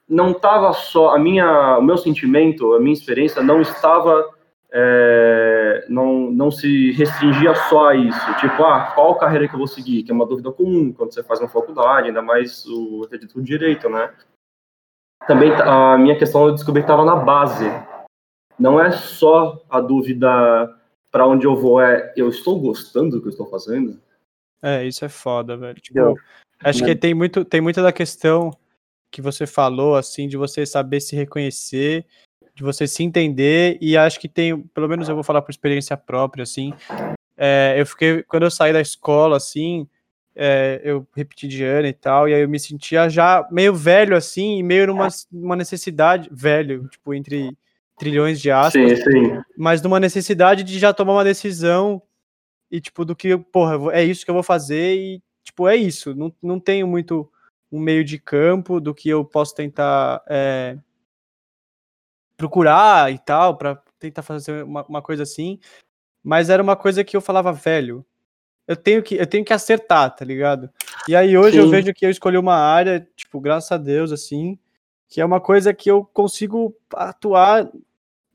Não 0.09 0.31
estava 0.31 0.73
só, 0.73 1.15
a 1.15 1.19
minha, 1.19 1.77
o 1.77 1.81
meu 1.83 1.97
sentimento, 1.97 2.73
a 2.73 2.79
minha 2.79 2.93
experiência 2.93 3.43
não 3.43 3.61
estava 3.61 4.27
é, 4.71 5.85
não, 5.89 6.31
não 6.31 6.51
se 6.51 6.91
restringia 6.91 7.53
só 7.55 7.89
a 7.89 7.95
isso. 7.95 8.35
Tipo, 8.39 8.63
ah, 8.63 8.91
qual 8.93 9.17
carreira 9.17 9.47
que 9.47 9.53
eu 9.53 9.59
vou 9.59 9.67
seguir? 9.67 10.03
Que 10.03 10.11
é 10.11 10.13
uma 10.13 10.25
dúvida 10.25 10.51
comum 10.51 10.91
quando 10.93 11.13
você 11.13 11.23
faz 11.23 11.39
uma 11.39 11.47
faculdade, 11.49 12.07
ainda 12.07 12.21
mais 12.21 12.65
o, 12.65 13.03
acredito, 13.03 13.37
o 13.37 13.41
direito, 13.43 13.89
né? 13.89 14.13
Também 15.27 15.51
a 15.53 15.97
minha 15.97 16.17
questão 16.17 16.47
eu 16.47 16.53
descobri 16.53 16.81
que 16.81 16.85
estava 16.85 17.05
na 17.05 17.15
base. 17.15 17.65
Não 18.57 18.79
é 18.81 18.91
só 18.91 19.63
a 19.69 19.79
dúvida 19.79 20.27
para 21.11 21.27
onde 21.27 21.45
eu 21.45 21.55
vou, 21.55 21.81
é 21.81 22.13
eu 22.15 22.29
estou 22.29 22.59
gostando 22.59 23.11
do 23.11 23.21
que 23.21 23.27
eu 23.27 23.31
estou 23.31 23.47
fazendo? 23.49 23.99
É, 24.61 24.85
isso 24.85 25.03
é 25.05 25.09
foda, 25.09 25.55
velho. 25.57 25.79
Tipo, 25.79 25.97
Eu- 25.99 26.15
acho 26.63 26.81
Né? 26.81 26.87
que 26.89 26.95
tem 26.95 27.13
muito, 27.13 27.45
tem 27.45 27.61
muita 27.61 27.81
da 27.81 27.91
questão 27.91 28.51
que 29.11 29.21
você 29.21 29.47
falou, 29.47 29.95
assim, 29.95 30.27
de 30.27 30.37
você 30.37 30.65
saber 30.65 30.99
se 31.01 31.15
reconhecer, 31.15 32.05
de 32.55 32.63
você 32.63 32.87
se 32.87 33.03
entender, 33.03 33.77
e 33.81 33.97
acho 33.97 34.19
que 34.19 34.27
tem, 34.27 34.61
pelo 34.61 34.87
menos 34.87 35.07
eu 35.07 35.15
vou 35.15 35.23
falar 35.23 35.41
por 35.41 35.51
experiência 35.51 35.95
própria, 35.95 36.43
assim, 36.43 36.73
é, 37.37 37.75
eu 37.77 37.85
fiquei, 37.85 38.23
quando 38.23 38.43
eu 38.43 38.51
saí 38.51 38.73
da 38.73 38.81
escola, 38.81 39.37
assim, 39.37 39.87
é, 40.35 40.81
eu 40.83 41.07
repeti 41.15 41.47
de 41.47 41.63
ano 41.63 41.87
e 41.87 41.93
tal, 41.93 42.27
e 42.27 42.33
aí 42.33 42.41
eu 42.41 42.49
me 42.49 42.59
sentia 42.59 43.09
já 43.09 43.47
meio 43.51 43.73
velho, 43.73 44.15
assim, 44.15 44.59
e 44.59 44.63
meio 44.63 44.87
numa, 44.87 45.07
numa 45.31 45.55
necessidade, 45.55 46.29
velho, 46.31 46.87
tipo, 46.87 47.13
entre 47.13 47.57
trilhões 47.97 48.39
de 48.39 48.49
aspas, 48.49 48.99
Sim, 48.99 49.11
sim. 49.11 49.41
mas 49.57 49.81
numa 49.81 49.99
necessidade 49.99 50.63
de 50.63 50.79
já 50.79 50.93
tomar 50.93 51.13
uma 51.13 51.23
decisão 51.23 52.01
e, 52.71 52.79
tipo, 52.79 53.03
do 53.03 53.15
que, 53.15 53.37
porra, 53.37 53.93
é 53.93 54.03
isso 54.03 54.23
que 54.23 54.31
eu 54.31 54.35
vou 54.35 54.43
fazer 54.43 54.95
e, 54.95 55.21
tipo, 55.43 55.67
é 55.67 55.75
isso. 55.75 56.15
Não, 56.15 56.33
não 56.41 56.59
tenho 56.59 56.87
muito 56.87 57.29
um 57.71 57.79
meio 57.79 58.03
de 58.03 58.17
campo 58.17 58.79
do 58.79 58.93
que 58.93 59.09
eu 59.09 59.23
posso 59.23 59.53
tentar 59.55 60.23
é, 60.27 60.77
procurar 62.35 63.11
e 63.11 63.17
tal, 63.19 63.57
pra 63.57 63.81
tentar 63.99 64.21
fazer 64.21 64.63
uma, 64.63 64.85
uma 64.85 65.01
coisa 65.01 65.23
assim. 65.23 65.59
Mas 66.23 66.49
era 66.49 66.61
uma 66.61 66.75
coisa 66.75 67.03
que 67.03 67.15
eu 67.15 67.21
falava, 67.21 67.51
velho, 67.53 68.05
eu 68.67 68.75
tenho 68.75 69.01
que, 69.03 69.15
eu 69.15 69.27
tenho 69.27 69.45
que 69.45 69.53
acertar, 69.53 70.15
tá 70.15 70.25
ligado? 70.25 70.69
E 71.07 71.15
aí 71.15 71.37
hoje 71.37 71.57
eu 71.57 71.65
Sim. 71.65 71.71
vejo 71.71 71.93
que 71.93 72.05
eu 72.05 72.09
escolhi 72.09 72.37
uma 72.37 72.55
área, 72.55 73.07
tipo, 73.15 73.39
graças 73.39 73.71
a 73.71 73.77
Deus, 73.77 74.11
assim, 74.11 74.57
que 75.07 75.21
é 75.21 75.25
uma 75.25 75.39
coisa 75.39 75.73
que 75.73 75.89
eu 75.89 76.03
consigo 76.03 76.75
atuar 76.93 77.69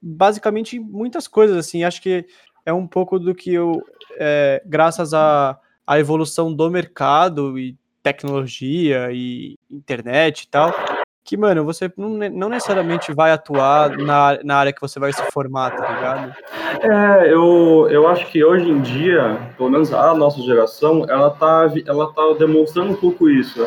basicamente 0.01 0.77
em 0.77 0.81
muitas 0.81 1.29
coisas, 1.29 1.57
assim. 1.57 1.85
Acho 1.85 2.01
que 2.03 2.27
é 2.65 2.73
um 2.73 2.87
pouco 2.87 3.19
do 3.19 3.35
que 3.35 3.53
eu, 3.53 3.83
é, 4.19 4.63
graças 4.67 5.13
à 5.15 5.61
à 5.87 5.99
evolução 5.99 6.53
do 6.53 6.71
mercado 6.71 7.59
e 7.59 7.77
tecnologia 8.05 9.09
e 9.11 9.57
internet 9.71 10.43
e 10.43 10.49
tal, 10.49 10.73
que, 11.25 11.39
mano, 11.39 11.65
você 11.65 11.91
não, 11.97 12.11
ne- 12.11 12.29
não 12.29 12.51
necessariamente 12.51 13.13
vai 13.15 13.33
atuar 13.33 13.97
na, 13.97 14.39
na 14.45 14.57
área 14.57 14.73
que 14.75 14.81
você 14.81 15.01
vai 15.01 15.11
se 15.11 15.23
formar, 15.33 15.71
tá 15.71 15.89
ligado? 15.95 16.35
É, 16.83 17.33
eu, 17.33 17.89
eu 17.91 18.07
acho 18.07 18.31
que 18.31 18.45
hoje 18.45 18.69
em 18.69 18.81
dia, 18.83 19.39
pelo 19.57 19.71
menos 19.71 19.91
a 19.93 20.15
nossa 20.15 20.43
geração, 20.43 21.07
ela 21.09 21.31
tá, 21.31 21.73
ela 21.87 22.13
tá 22.13 22.23
demonstrando 22.39 22.93
um 22.93 22.97
pouco 22.97 23.31
isso. 23.31 23.67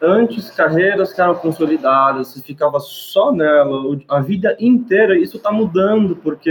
Antes, 0.00 0.50
carreiras 0.50 1.12
que 1.12 1.20
eram 1.20 1.34
consolidadas, 1.34 2.28
você 2.28 2.40
ficava 2.40 2.78
só 2.80 3.32
nela 3.32 3.98
a 4.08 4.20
vida 4.20 4.56
inteira, 4.58 5.18
isso 5.18 5.38
tá 5.40 5.52
mudando, 5.52 6.16
porque 6.16 6.48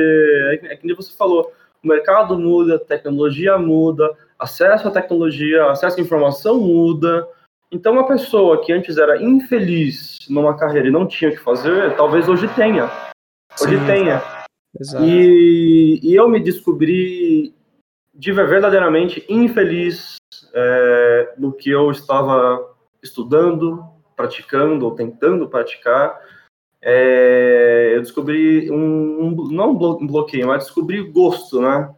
é, 0.54 0.58
que- 0.58 0.68
é 0.68 0.76
que 0.76 0.94
você 0.94 1.16
falou, 1.18 1.52
o 1.84 1.88
mercado 1.88 2.38
muda, 2.38 2.76
a 2.76 2.80
tecnologia 2.80 3.58
muda, 3.58 4.08
acesso 4.40 4.88
à 4.88 4.92
tecnologia, 4.92 5.70
acesso 5.70 5.98
à 6.00 6.02
informação 6.02 6.60
muda. 6.60 7.28
Então, 7.72 7.94
uma 7.94 8.08
pessoa 8.08 8.64
que 8.64 8.72
antes 8.72 8.98
era 8.98 9.22
infeliz 9.22 10.18
numa 10.30 10.56
carreira 10.56 10.88
e 10.88 10.92
não 10.92 11.06
tinha 11.08 11.30
o 11.32 11.34
que 11.34 11.40
fazer, 11.40 11.96
talvez 11.96 12.30
hoje 12.30 12.48
tenha. 12.56 12.90
Hoje 13.62 13.78
Sim, 13.78 13.86
tenha. 13.86 14.22
Exato. 14.80 15.04
E, 15.04 16.00
e 16.04 16.16
eu 16.16 16.30
me 16.30 16.40
descobri 16.40 17.54
de 18.14 18.32
ver- 18.32 18.48
verdadeiramente 18.48 19.26
infeliz 19.28 20.16
é, 20.54 21.34
no 21.38 21.52
que 21.52 21.70
eu 21.70 21.92
estava 21.92 22.74
estudando, 23.04 23.84
praticando 24.16 24.86
ou 24.86 24.96
tentando 24.96 25.48
praticar. 25.50 26.20
É, 26.82 27.94
eu 27.96 28.02
descobri 28.02 28.72
um, 28.72 29.26
um- 29.26 29.52
não 29.52 29.72
um 29.72 30.08
bloqueio, 30.08 30.48
mas 30.48 30.66
descobri 30.66 31.02
gosto, 31.04 31.62
né? 31.62 31.94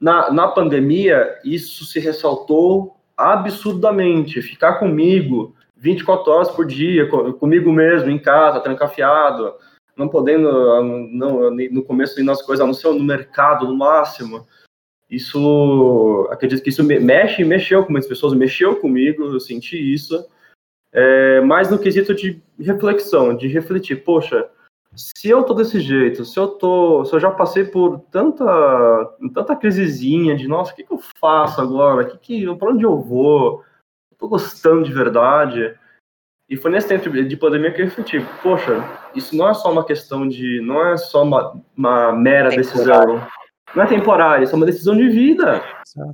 Na, 0.00 0.30
na 0.30 0.48
pandemia, 0.48 1.38
isso 1.44 1.84
se 1.84 1.98
ressaltou 2.00 2.96
absurdamente. 3.16 4.42
Ficar 4.42 4.74
comigo 4.74 5.54
24 5.76 6.32
horas 6.32 6.50
por 6.50 6.66
dia, 6.66 7.08
co- 7.08 7.32
comigo 7.34 7.72
mesmo, 7.72 8.10
em 8.10 8.18
casa, 8.18 8.60
trancafiado, 8.60 9.54
não 9.96 10.08
podendo, 10.08 10.50
não, 11.12 11.50
no 11.50 11.82
começo, 11.84 12.18
ir 12.20 12.24
nas 12.24 12.42
coisas, 12.42 12.66
não 12.66 12.74
ser 12.74 12.88
no 12.88 13.04
mercado, 13.04 13.66
no 13.66 13.76
máximo. 13.76 14.46
Isso, 15.08 16.26
acredito 16.30 16.62
que 16.62 16.70
isso 16.70 16.82
me- 16.82 16.98
mexe 16.98 17.44
mexeu 17.44 17.84
com 17.84 17.92
muitas 17.92 18.08
pessoas, 18.08 18.32
mexeu 18.34 18.76
comigo, 18.76 19.24
eu 19.24 19.38
senti 19.40 19.76
isso. 19.76 20.26
É, 20.92 21.40
mas 21.40 21.70
no 21.70 21.78
quesito 21.78 22.14
de 22.14 22.40
reflexão, 22.58 23.36
de 23.36 23.46
refletir, 23.48 24.04
poxa, 24.04 24.48
se 24.96 25.28
eu 25.28 25.42
tô 25.42 25.54
desse 25.54 25.80
jeito, 25.80 26.24
se 26.24 26.38
eu 26.38 26.48
tô, 26.48 27.04
se 27.04 27.14
eu 27.14 27.20
já 27.20 27.30
passei 27.30 27.64
por 27.64 28.00
tanta, 28.10 28.44
tanta 29.34 29.56
crisezinha 29.56 30.36
de, 30.36 30.46
nossa, 30.46 30.72
o 30.72 30.76
que, 30.76 30.84
que 30.84 30.92
eu 30.92 31.00
faço 31.18 31.60
agora? 31.60 32.04
Que 32.04 32.18
que, 32.18 32.56
para 32.56 32.70
onde 32.70 32.84
eu 32.84 33.00
vou? 33.00 33.62
Eu 34.12 34.18
tô 34.18 34.28
gostando 34.28 34.84
de 34.84 34.92
verdade. 34.92 35.74
E 36.48 36.56
foi 36.56 36.70
nesse 36.70 36.88
tempo 36.88 37.10
de 37.10 37.36
pandemia 37.36 37.72
que 37.72 37.80
eu 37.80 37.86
refleti, 37.86 38.24
poxa, 38.42 38.84
isso 39.14 39.34
não 39.34 39.48
é 39.48 39.54
só 39.54 39.72
uma 39.72 39.84
questão 39.84 40.28
de, 40.28 40.60
não 40.60 40.86
é 40.86 40.96
só 40.96 41.22
uma, 41.22 41.58
uma 41.74 42.12
mera 42.12 42.50
decisão, 42.50 43.26
não 43.74 43.82
é 43.82 43.86
temporária, 43.86 44.44
isso 44.44 44.52
é 44.52 44.56
uma 44.56 44.66
decisão 44.66 44.94
de 44.94 45.08
vida. 45.08 45.62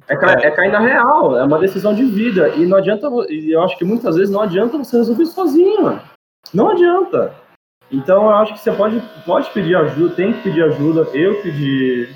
É, 0.08 0.14
é 0.14 0.50
cair 0.50 0.70
na 0.70 0.78
real, 0.78 1.36
é 1.36 1.42
uma 1.42 1.58
decisão 1.58 1.94
de 1.94 2.04
vida. 2.04 2.48
E 2.50 2.64
não 2.64 2.78
adianta, 2.78 3.08
e 3.28 3.50
eu 3.50 3.62
acho 3.62 3.76
que 3.76 3.84
muitas 3.84 4.16
vezes 4.16 4.32
não 4.32 4.40
adianta 4.40 4.78
você 4.78 4.96
resolver 4.96 5.26
sozinho. 5.26 6.00
Não 6.54 6.70
adianta. 6.70 7.34
Então 7.90 8.24
eu 8.24 8.30
acho 8.30 8.54
que 8.54 8.60
você 8.60 8.72
pode, 8.72 9.00
pode 9.24 9.50
pedir 9.50 9.76
ajuda, 9.76 10.14
tem 10.14 10.32
que 10.32 10.42
pedir 10.42 10.62
ajuda. 10.62 11.02
Eu 11.16 11.42
pedi. 11.42 12.08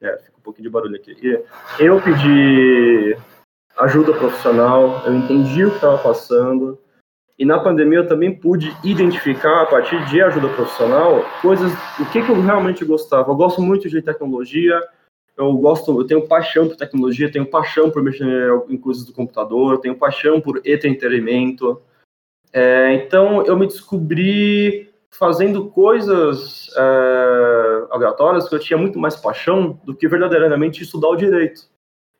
É, 0.00 0.16
fica 0.18 0.38
um 0.38 0.42
pouquinho 0.42 0.64
de 0.64 0.70
barulho 0.70 0.96
aqui. 0.96 1.16
Eu 1.78 2.00
pedi 2.00 3.16
ajuda 3.76 4.12
profissional, 4.12 5.02
eu 5.06 5.14
entendi 5.14 5.64
o 5.64 5.70
que 5.70 5.76
estava 5.76 5.98
passando. 5.98 6.78
E 7.38 7.44
na 7.44 7.58
pandemia 7.58 8.00
eu 8.00 8.08
também 8.08 8.32
pude 8.32 8.76
identificar, 8.84 9.62
a 9.62 9.66
partir 9.66 10.04
de 10.06 10.22
ajuda 10.22 10.48
profissional, 10.50 11.24
coisas, 11.40 11.72
o 11.98 12.08
que, 12.12 12.22
que 12.22 12.30
eu 12.30 12.40
realmente 12.40 12.84
gostava. 12.84 13.32
Eu 13.32 13.36
gosto 13.36 13.60
muito 13.60 13.88
de 13.88 14.02
tecnologia, 14.02 14.80
eu 15.36 15.52
gosto, 15.54 15.98
eu 15.98 16.06
tenho 16.06 16.28
paixão 16.28 16.68
por 16.68 16.76
tecnologia, 16.76 17.32
tenho 17.32 17.46
paixão 17.46 17.90
por 17.90 18.02
mexer 18.02 18.26
em 18.68 18.76
coisas 18.76 19.04
do 19.04 19.12
computador, 19.12 19.80
tenho 19.80 19.96
paixão 19.96 20.40
por 20.40 20.58
entretenimento. 20.64 21.80
É, 22.52 22.92
então 22.94 23.44
eu 23.46 23.58
me 23.58 23.66
descobri 23.66 24.91
fazendo 25.18 25.70
coisas 25.70 26.70
é, 26.76 27.86
aleatórias 27.90 28.48
que 28.48 28.54
eu 28.54 28.58
tinha 28.58 28.78
muito 28.78 28.98
mais 28.98 29.14
paixão 29.16 29.78
do 29.84 29.94
que 29.94 30.08
verdadeiramente 30.08 30.82
estudar 30.82 31.08
o 31.08 31.16
direito. 31.16 31.62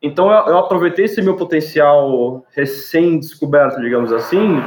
Então 0.01 0.31
eu, 0.31 0.47
eu 0.49 0.59
aproveitei 0.59 1.05
esse 1.07 1.23
meu 1.23 1.37
potencial 1.37 2.45
recém-descoberto, 2.51 3.81
digamos 3.81 4.13
assim, 4.13 4.61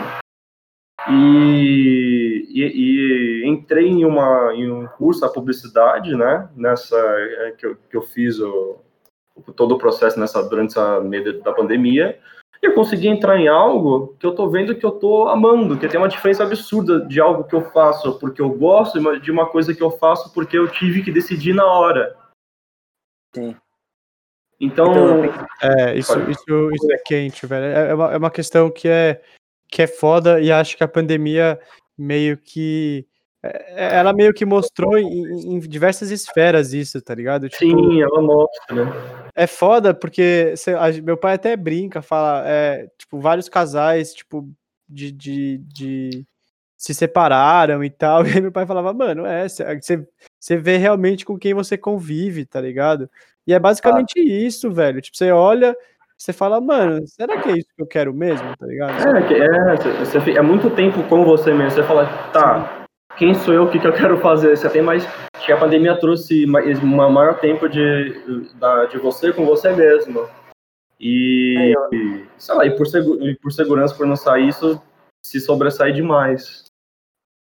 e, 1.09 2.47
e- 2.49 3.43
e 3.43 3.47
entrei 3.47 3.87
em, 3.87 4.05
uma, 4.05 4.53
em 4.53 4.71
um 4.71 4.87
curso 4.87 5.21
da 5.21 5.29
publicidade, 5.29 6.15
né? 6.15 6.49
Nessa 6.55 6.97
é, 6.97 7.51
que 7.51 7.65
eu, 7.65 7.75
que 7.75 7.95
eu 7.97 8.01
fiz 8.01 8.39
o, 8.39 8.77
todo 9.55 9.75
o 9.75 9.77
processo 9.77 10.19
nessa 10.19 10.41
durante 10.41 10.71
essa 10.71 10.99
meio 11.01 11.41
da 11.43 11.53
pandemia. 11.53 12.17
Eu 12.65 12.73
consegui 12.73 13.07
entrar 13.07 13.37
em 13.39 13.47
algo 13.47 14.15
que 14.19 14.25
eu 14.25 14.33
tô 14.33 14.49
vendo 14.49 14.75
que 14.75 14.85
eu 14.85 14.91
tô 14.91 15.27
amando, 15.27 15.77
que 15.77 15.87
tem 15.87 15.99
uma 15.99 16.09
diferença 16.09 16.43
absurda 16.43 17.05
de 17.05 17.21
algo 17.21 17.43
que 17.43 17.53
eu 17.55 17.61
faço 17.71 18.17
porque 18.19 18.41
eu 18.41 18.49
gosto 18.49 18.97
e 18.97 19.19
de 19.19 19.31
uma 19.31 19.45
coisa 19.45 19.73
que 19.73 19.83
eu 19.83 19.91
faço 19.91 20.33
porque 20.33 20.57
eu 20.57 20.67
tive 20.71 21.03
que 21.03 21.11
decidir 21.11 21.53
na 21.53 21.65
hora. 21.65 22.15
Sim. 23.35 23.55
Então, 24.59 25.23
Então, 25.25 25.47
É, 25.61 25.95
isso, 25.95 26.13
Pode- 26.13 26.31
isso, 26.31 26.71
isso 26.73 26.91
é 26.91 26.97
quente, 26.97 27.45
velho. 27.45 27.65
É 27.65 27.89
é 27.89 27.93
uma, 27.93 28.13
é 28.13 28.17
uma 28.17 28.31
questão 28.31 28.71
que 28.71 28.87
é, 28.87 29.21
que 29.69 29.81
é 29.81 29.87
foda 29.87 30.41
e 30.41 30.51
acho 30.51 30.75
que 30.75 30.83
a 30.83 30.87
pandemia 30.87 31.59
meio 31.97 32.37
que. 32.37 33.05
É- 33.45 33.73
é- 33.75 33.95
Ela 33.97 34.13
meio 34.13 34.33
que 34.33 34.45
mostrou 34.45 34.97
em, 34.97 35.55
em 35.55 35.59
diversas 35.59 36.11
esferas 36.11 36.73
isso, 36.73 37.01
tá 37.01 37.13
ligado? 37.15 37.47
Tipo, 37.49 37.63
sim, 37.63 38.01
ela 38.01 38.21
mostra, 38.21 38.85
né? 38.85 38.91
é 39.35 39.47
foda 39.47 39.93
porque 39.93 40.55
cê- 40.55 40.73
a- 40.73 40.91
meu 41.03 41.17
pai 41.17 41.35
até 41.35 41.55
brinca, 41.57 42.01
fala, 42.01 42.43
é, 42.47 42.87
tipo, 42.97 43.19
vários 43.19 43.49
casais, 43.49 44.13
tipo, 44.13 44.47
de, 44.87 45.11
de, 45.11 45.57
de 45.67 46.25
se 46.77 46.93
separaram 46.93 47.83
e 47.83 47.89
tal. 47.89 48.23
E 48.27 48.37
aí 48.37 48.41
meu 48.41 48.51
pai 48.51 48.65
falava, 48.65 48.93
mano, 48.93 49.25
é, 49.25 49.47
você 49.47 50.57
vê 50.57 50.77
realmente 50.77 51.25
com 51.25 51.37
quem 51.37 51.53
você 51.53 51.77
convive, 51.77 52.45
tá 52.45 52.61
ligado? 52.61 53.09
E 53.47 53.53
é 53.53 53.59
basicamente 53.59 54.19
isso, 54.19 54.71
velho. 54.71 55.01
Tipo, 55.01 55.17
você 55.17 55.31
olha, 55.31 55.75
você 56.17 56.31
fala, 56.33 56.59
mano, 56.61 57.05
será 57.07 57.39
que 57.41 57.49
é 57.49 57.57
isso 57.57 57.67
que 57.75 57.81
eu 57.81 57.85
quero 57.87 58.13
mesmo, 58.13 58.55
tá 58.57 58.65
ligado? 58.65 58.91
É, 59.33 59.73
é, 59.73 60.21
fica- 60.21 60.39
é 60.39 60.41
muito 60.41 60.69
tempo 60.69 61.03
com 61.09 61.23
você 61.25 61.53
mesmo. 61.53 61.71
Você 61.71 61.83
fala, 61.83 62.05
tá, 62.31 62.84
quem 63.17 63.33
sou 63.33 63.53
eu, 63.53 63.63
o 63.63 63.71
que, 63.71 63.79
que 63.79 63.87
eu 63.87 63.93
quero 63.93 64.19
fazer? 64.19 64.55
Você 64.55 64.69
tem 64.69 64.81
mais. 64.81 65.05
Acho 65.35 65.45
que 65.45 65.51
a 65.51 65.59
pandemia 65.59 65.99
trouxe 65.99 66.45
mais, 66.45 66.81
um 66.81 66.87
maior 66.87 67.39
tempo 67.39 67.67
de, 67.67 68.13
de 68.91 68.97
você 68.97 69.31
com 69.31 69.45
você 69.45 69.73
mesmo. 69.73 70.27
E, 70.99 71.73
e, 71.93 72.25
sei 72.37 72.55
lá, 72.55 72.65
e 72.65 72.75
por, 72.75 72.87
e 72.87 73.35
por 73.35 73.51
segurança, 73.51 73.95
por 73.95 74.07
não 74.07 74.15
sair, 74.15 74.47
isso 74.47 74.81
se 75.23 75.39
sobressair 75.39 75.93
demais. 75.93 76.65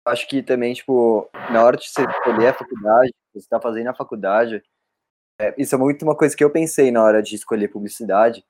acho 0.08 0.28
que 0.28 0.42
também, 0.42 0.74
tipo, 0.74 1.30
na 1.52 1.64
hora 1.64 1.78
de 1.78 1.88
você 1.88 2.04
escolher 2.04 2.48
a 2.48 2.54
faculdade, 2.54 3.14
você 3.34 3.48
tá 3.48 3.60
fazendo 3.60 3.88
a 3.88 3.94
faculdade, 3.94 4.64
é, 5.40 5.54
isso 5.58 5.76
é 5.76 5.78
muito 5.78 6.04
uma 6.04 6.16
coisa 6.16 6.36
que 6.36 6.44
eu 6.44 6.50
pensei 6.50 6.92
na 6.92 7.04
hora 7.04 7.22
de 7.22 7.36
escolher 7.36 7.68
publicidade. 7.68 8.44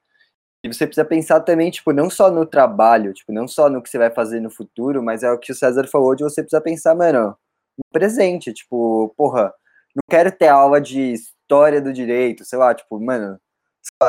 E 0.64 0.68
você 0.74 0.86
precisa 0.88 1.06
pensar 1.06 1.42
também, 1.42 1.70
tipo, 1.72 1.92
não 1.94 2.10
só 2.10 2.32
no 2.32 2.46
trabalho, 2.46 3.14
tipo, 3.14 3.32
não 3.32 3.48
só 3.48 3.70
no 3.70 3.82
que 3.82 3.90
você 3.90 3.98
vai 3.98 4.12
fazer 4.12 4.40
no 4.40 4.50
futuro, 4.50 5.04
mas 5.04 5.24
é 5.24 5.32
o 5.32 5.38
que 5.40 5.52
o 5.52 5.56
César 5.56 5.88
falou 5.88 6.16
de 6.16 6.24
você 6.24 6.42
precisa 6.42 6.62
pensar, 6.62 6.96
mano, 6.96 7.30
no 7.78 7.84
presente, 7.92 8.54
tipo, 8.54 9.14
porra, 9.18 9.54
não 9.96 10.02
quero 10.10 10.32
ter 10.32 10.48
aula 10.48 10.82
de 10.82 11.14
história 11.14 11.82
do 11.82 11.94
direito, 11.94 12.44
sei 12.46 12.58
lá, 12.60 12.74
tipo, 12.76 13.00
mano, 13.00 13.40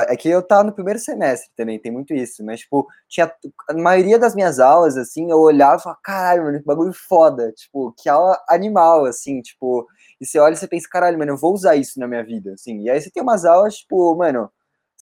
é 0.08 0.16
que 0.16 0.28
eu 0.28 0.42
tava 0.42 0.64
no 0.64 0.72
primeiro 0.72 0.98
semestre 0.98 1.50
também, 1.56 1.78
tem 1.78 1.92
muito 1.92 2.12
isso, 2.14 2.44
mas, 2.44 2.60
tipo, 2.60 2.86
tinha, 3.08 3.32
a 3.70 3.74
maioria 3.74 4.18
das 4.18 4.34
minhas 4.34 4.58
aulas, 4.58 4.96
assim, 4.96 5.30
eu 5.30 5.38
olhava 5.38 5.76
e 5.76 5.82
falava, 5.82 6.00
caralho, 6.02 6.44
mano, 6.44 6.58
que 6.60 6.64
bagulho 6.66 6.92
foda, 6.92 7.52
tipo, 7.52 7.94
que 7.96 8.08
aula 8.08 8.38
animal, 8.48 9.04
assim, 9.06 9.40
tipo, 9.42 9.86
e 10.20 10.26
você 10.26 10.38
olha 10.38 10.54
e 10.54 10.56
você 10.56 10.66
pensa, 10.68 10.88
caralho, 10.90 11.18
mano, 11.18 11.32
eu 11.32 11.36
vou 11.38 11.54
usar 11.54 11.76
isso 11.76 11.98
na 12.00 12.08
minha 12.08 12.24
vida, 12.24 12.52
assim. 12.54 12.82
E 12.82 12.90
aí 12.90 13.00
você 13.00 13.10
tem 13.10 13.22
umas 13.22 13.44
aulas, 13.44 13.76
tipo, 13.76 14.14
mano, 14.16 14.50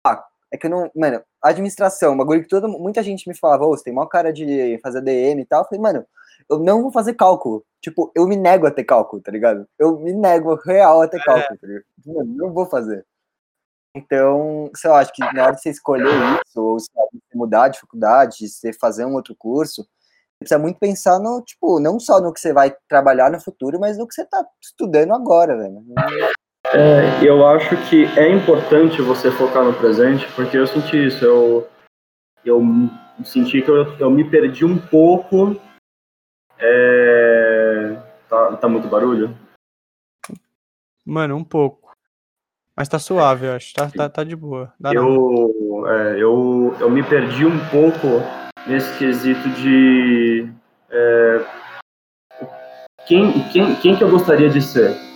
ah, 0.05 0.23
é 0.53 0.57
que 0.57 0.67
eu 0.67 0.69
não, 0.69 0.91
mano, 0.95 1.19
administração, 1.41 2.13
um 2.13 2.17
bagulho 2.17 2.43
que 2.43 2.47
toda, 2.47 2.67
muita 2.67 3.01
gente 3.01 3.27
me 3.27 3.35
falava, 3.35 3.65
ô, 3.65 3.75
você 3.75 3.85
tem 3.85 3.93
maior 3.93 4.05
cara 4.05 4.31
de 4.31 4.79
fazer 4.83 5.01
DM 5.01 5.41
e 5.41 5.45
tal. 5.45 5.63
Eu 5.63 5.65
falei, 5.65 5.81
mano, 5.81 6.05
eu 6.47 6.59
não 6.59 6.83
vou 6.83 6.91
fazer 6.91 7.15
cálculo. 7.15 7.65
Tipo, 7.81 8.11
eu 8.15 8.27
me 8.27 8.35
nego 8.35 8.67
a 8.67 8.71
ter 8.71 8.83
cálculo, 8.83 9.19
tá 9.19 9.31
ligado? 9.31 9.67
Eu 9.79 9.99
me 9.99 10.13
nego 10.13 10.53
real 10.53 11.01
a 11.01 11.07
ter 11.07 11.19
é. 11.19 11.23
cálculo, 11.23 11.59
tá 11.59 11.67
ligado? 11.67 11.85
Mano, 12.05 12.35
não 12.35 12.53
vou 12.53 12.67
fazer. 12.67 13.03
Então, 13.95 14.69
sei 14.75 14.91
lá, 14.91 14.99
acho 14.99 15.11
que 15.11 15.21
na 15.33 15.43
hora 15.43 15.55
de 15.55 15.61
você 15.61 15.71
escolher 15.71 16.13
isso, 16.45 16.61
ou 16.61 16.79
se 16.79 16.89
mudar 17.33 17.69
de 17.69 17.79
faculdade, 17.79 18.47
você 18.47 18.71
fazer 18.73 19.05
um 19.05 19.15
outro 19.15 19.35
curso, 19.35 19.81
você 19.81 20.39
precisa 20.39 20.59
muito 20.59 20.77
pensar 20.77 21.17
no, 21.19 21.41
tipo, 21.41 21.79
não 21.79 21.99
só 21.99 22.21
no 22.21 22.31
que 22.31 22.39
você 22.39 22.53
vai 22.53 22.75
trabalhar 22.87 23.31
no 23.31 23.41
futuro, 23.41 23.79
mas 23.79 23.97
no 23.97 24.07
que 24.07 24.13
você 24.13 24.25
tá 24.25 24.45
estudando 24.61 25.15
agora, 25.15 25.57
velho. 25.57 25.83
É, 26.75 27.23
eu 27.23 27.45
acho 27.45 27.77
que 27.87 28.05
é 28.17 28.27
importante 28.31 28.99
você 28.99 29.29
focar 29.29 29.63
no 29.63 29.73
presente, 29.73 30.27
porque 30.33 30.57
eu 30.57 30.65
senti 30.65 31.05
isso, 31.05 31.23
eu, 31.23 31.69
eu 32.43 32.61
senti 33.23 33.61
que 33.61 33.69
eu, 33.69 33.95
eu 33.99 34.09
me 34.09 34.27
perdi 34.27 34.65
um 34.65 34.77
pouco. 34.77 35.55
É... 36.57 37.95
Tá, 38.27 38.57
tá 38.57 38.67
muito 38.67 38.87
barulho? 38.87 39.37
Mano, 41.05 41.35
um 41.35 41.43
pouco. 41.43 41.91
Mas 42.75 42.89
tá 42.89 42.97
suave, 42.97 43.45
eu 43.45 43.53
acho. 43.53 43.71
Tá, 43.75 43.91
tá, 43.91 44.09
tá 44.09 44.23
de 44.23 44.35
boa. 44.35 44.73
Dá 44.79 44.91
eu, 44.93 45.85
é, 45.87 46.13
eu, 46.19 46.75
eu 46.79 46.89
me 46.89 47.03
perdi 47.03 47.45
um 47.45 47.59
pouco 47.69 48.07
nesse 48.65 48.97
quesito 48.97 49.47
de. 49.49 50.51
É, 50.89 51.45
quem, 53.05 53.47
quem, 53.49 53.75
quem 53.75 53.95
que 53.95 54.03
eu 54.03 54.09
gostaria 54.09 54.49
de 54.49 54.59
ser? 54.59 55.12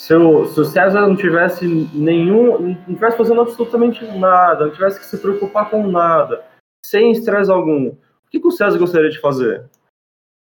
Se, 0.00 0.14
eu, 0.14 0.46
se 0.46 0.58
o 0.58 0.64
César 0.64 1.02
não 1.02 1.14
tivesse 1.14 1.66
nenhum. 1.92 2.58
não 2.58 2.94
tivesse 2.94 3.18
fazendo 3.18 3.42
absolutamente 3.42 4.02
nada, 4.18 4.64
não 4.64 4.72
tivesse 4.72 4.98
que 4.98 5.04
se 5.04 5.18
preocupar 5.18 5.68
com 5.68 5.86
nada, 5.86 6.42
sem 6.82 7.12
estresse 7.12 7.50
algum, 7.50 7.88
o 7.88 8.30
que, 8.30 8.40
que 8.40 8.46
o 8.48 8.50
César 8.50 8.78
gostaria 8.78 9.10
de 9.10 9.20
fazer? 9.20 9.68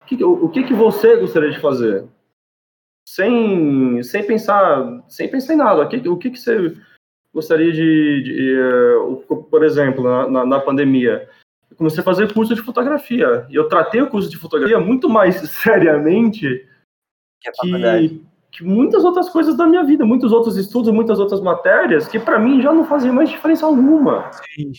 O 0.00 0.06
que, 0.06 0.24
o 0.24 0.48
que, 0.48 0.62
que 0.62 0.74
você 0.74 1.16
gostaria 1.16 1.50
de 1.50 1.60
fazer? 1.60 2.06
sem, 3.08 4.02
sem 4.02 4.26
pensar 4.26 5.02
sem 5.08 5.30
pensar 5.30 5.54
em 5.54 5.56
nada. 5.56 5.82
O 5.82 5.88
que, 5.88 6.08
o 6.08 6.16
que, 6.18 6.30
que 6.30 6.38
você 6.38 6.76
gostaria 7.34 7.72
de, 7.72 8.22
de 8.22 8.60
uh, 8.60 9.44
por 9.50 9.64
exemplo, 9.64 10.04
na, 10.30 10.44
na, 10.44 10.60
pandemia? 10.60 11.28
Eu 11.70 11.76
comecei 11.76 12.00
a 12.00 12.04
fazer 12.04 12.32
curso 12.32 12.54
de 12.54 12.62
fotografia. 12.62 13.46
E 13.48 13.56
eu 13.56 13.66
tratei 13.66 14.02
o 14.02 14.10
curso 14.10 14.28
de 14.28 14.36
fotografia 14.36 14.78
muito 14.78 15.08
mais 15.08 15.36
seriamente 15.50 16.68
que, 17.40 17.50
que, 17.50 18.22
que 18.50 18.64
muitas 18.64 19.04
outras 19.04 19.28
coisas 19.28 19.56
da 19.56 19.66
minha 19.66 19.84
vida, 19.84 20.04
muitos 20.04 20.32
outros 20.32 20.56
estudos, 20.56 20.92
muitas 20.92 21.18
outras 21.18 21.40
matérias, 21.40 22.08
que 22.08 22.18
para 22.18 22.38
mim 22.38 22.62
já 22.62 22.72
não 22.72 22.84
faziam 22.84 23.14
mais 23.14 23.28
diferença 23.28 23.66
alguma. 23.66 24.30
Sim. 24.32 24.72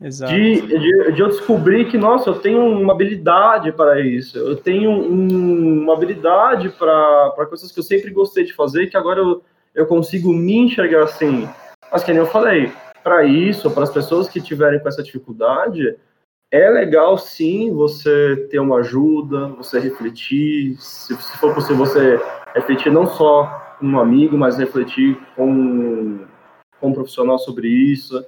Exato. 0.00 0.32
De, 0.32 0.60
de, 0.60 1.12
de, 1.12 1.20
eu 1.20 1.28
descobrir 1.28 1.86
que, 1.86 1.96
nossa, 1.96 2.28
eu 2.28 2.38
tenho 2.38 2.62
uma 2.62 2.92
habilidade 2.92 3.72
para 3.72 3.98
isso, 4.00 4.36
eu 4.36 4.54
tenho 4.54 4.90
um, 4.90 5.82
uma 5.82 5.94
habilidade 5.94 6.68
para 6.70 7.46
coisas 7.48 7.72
que 7.72 7.78
eu 7.78 7.82
sempre 7.82 8.10
gostei 8.10 8.44
de 8.44 8.52
fazer 8.52 8.88
que 8.88 8.96
agora 8.96 9.20
eu, 9.20 9.42
eu 9.74 9.86
consigo 9.86 10.32
me 10.34 10.58
enxergar 10.58 11.04
assim. 11.04 11.48
Mas 11.90 12.04
que 12.04 12.12
nem 12.12 12.20
eu 12.20 12.26
falei, 12.26 12.70
para 13.02 13.24
isso, 13.24 13.70
para 13.70 13.84
as 13.84 13.90
pessoas 13.90 14.28
que 14.28 14.40
tiverem 14.40 14.80
com 14.80 14.88
essa 14.88 15.02
dificuldade, 15.02 15.96
é 16.50 16.68
legal 16.68 17.16
sim 17.16 17.72
você 17.72 18.48
ter 18.50 18.58
uma 18.58 18.78
ajuda, 18.78 19.48
você 19.48 19.80
refletir, 19.80 20.76
se, 20.78 21.16
se 21.16 21.38
for 21.38 21.54
possível 21.54 21.78
você 21.78 22.20
refletir 22.56 22.90
não 22.90 23.06
só 23.06 23.76
com 23.78 23.86
um 23.86 24.00
amigo, 24.00 24.36
mas 24.36 24.58
refletir 24.58 25.16
com, 25.36 26.26
com 26.80 26.88
um 26.88 26.94
profissional 26.94 27.38
sobre 27.38 27.68
isso 27.68 28.24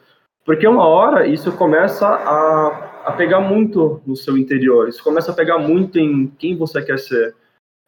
porque 0.49 0.67
uma 0.67 0.87
hora 0.87 1.27
isso 1.27 1.53
começa 1.53 2.09
a, 2.09 3.03
a 3.05 3.13
pegar 3.13 3.39
muito 3.39 4.01
no 4.07 4.17
seu 4.17 4.39
interior, 4.39 4.89
isso 4.89 5.05
começa 5.05 5.31
a 5.31 5.35
pegar 5.35 5.59
muito 5.59 5.99
em 5.99 6.27
quem 6.39 6.57
você 6.57 6.81
quer 6.81 6.99
ser. 6.99 7.35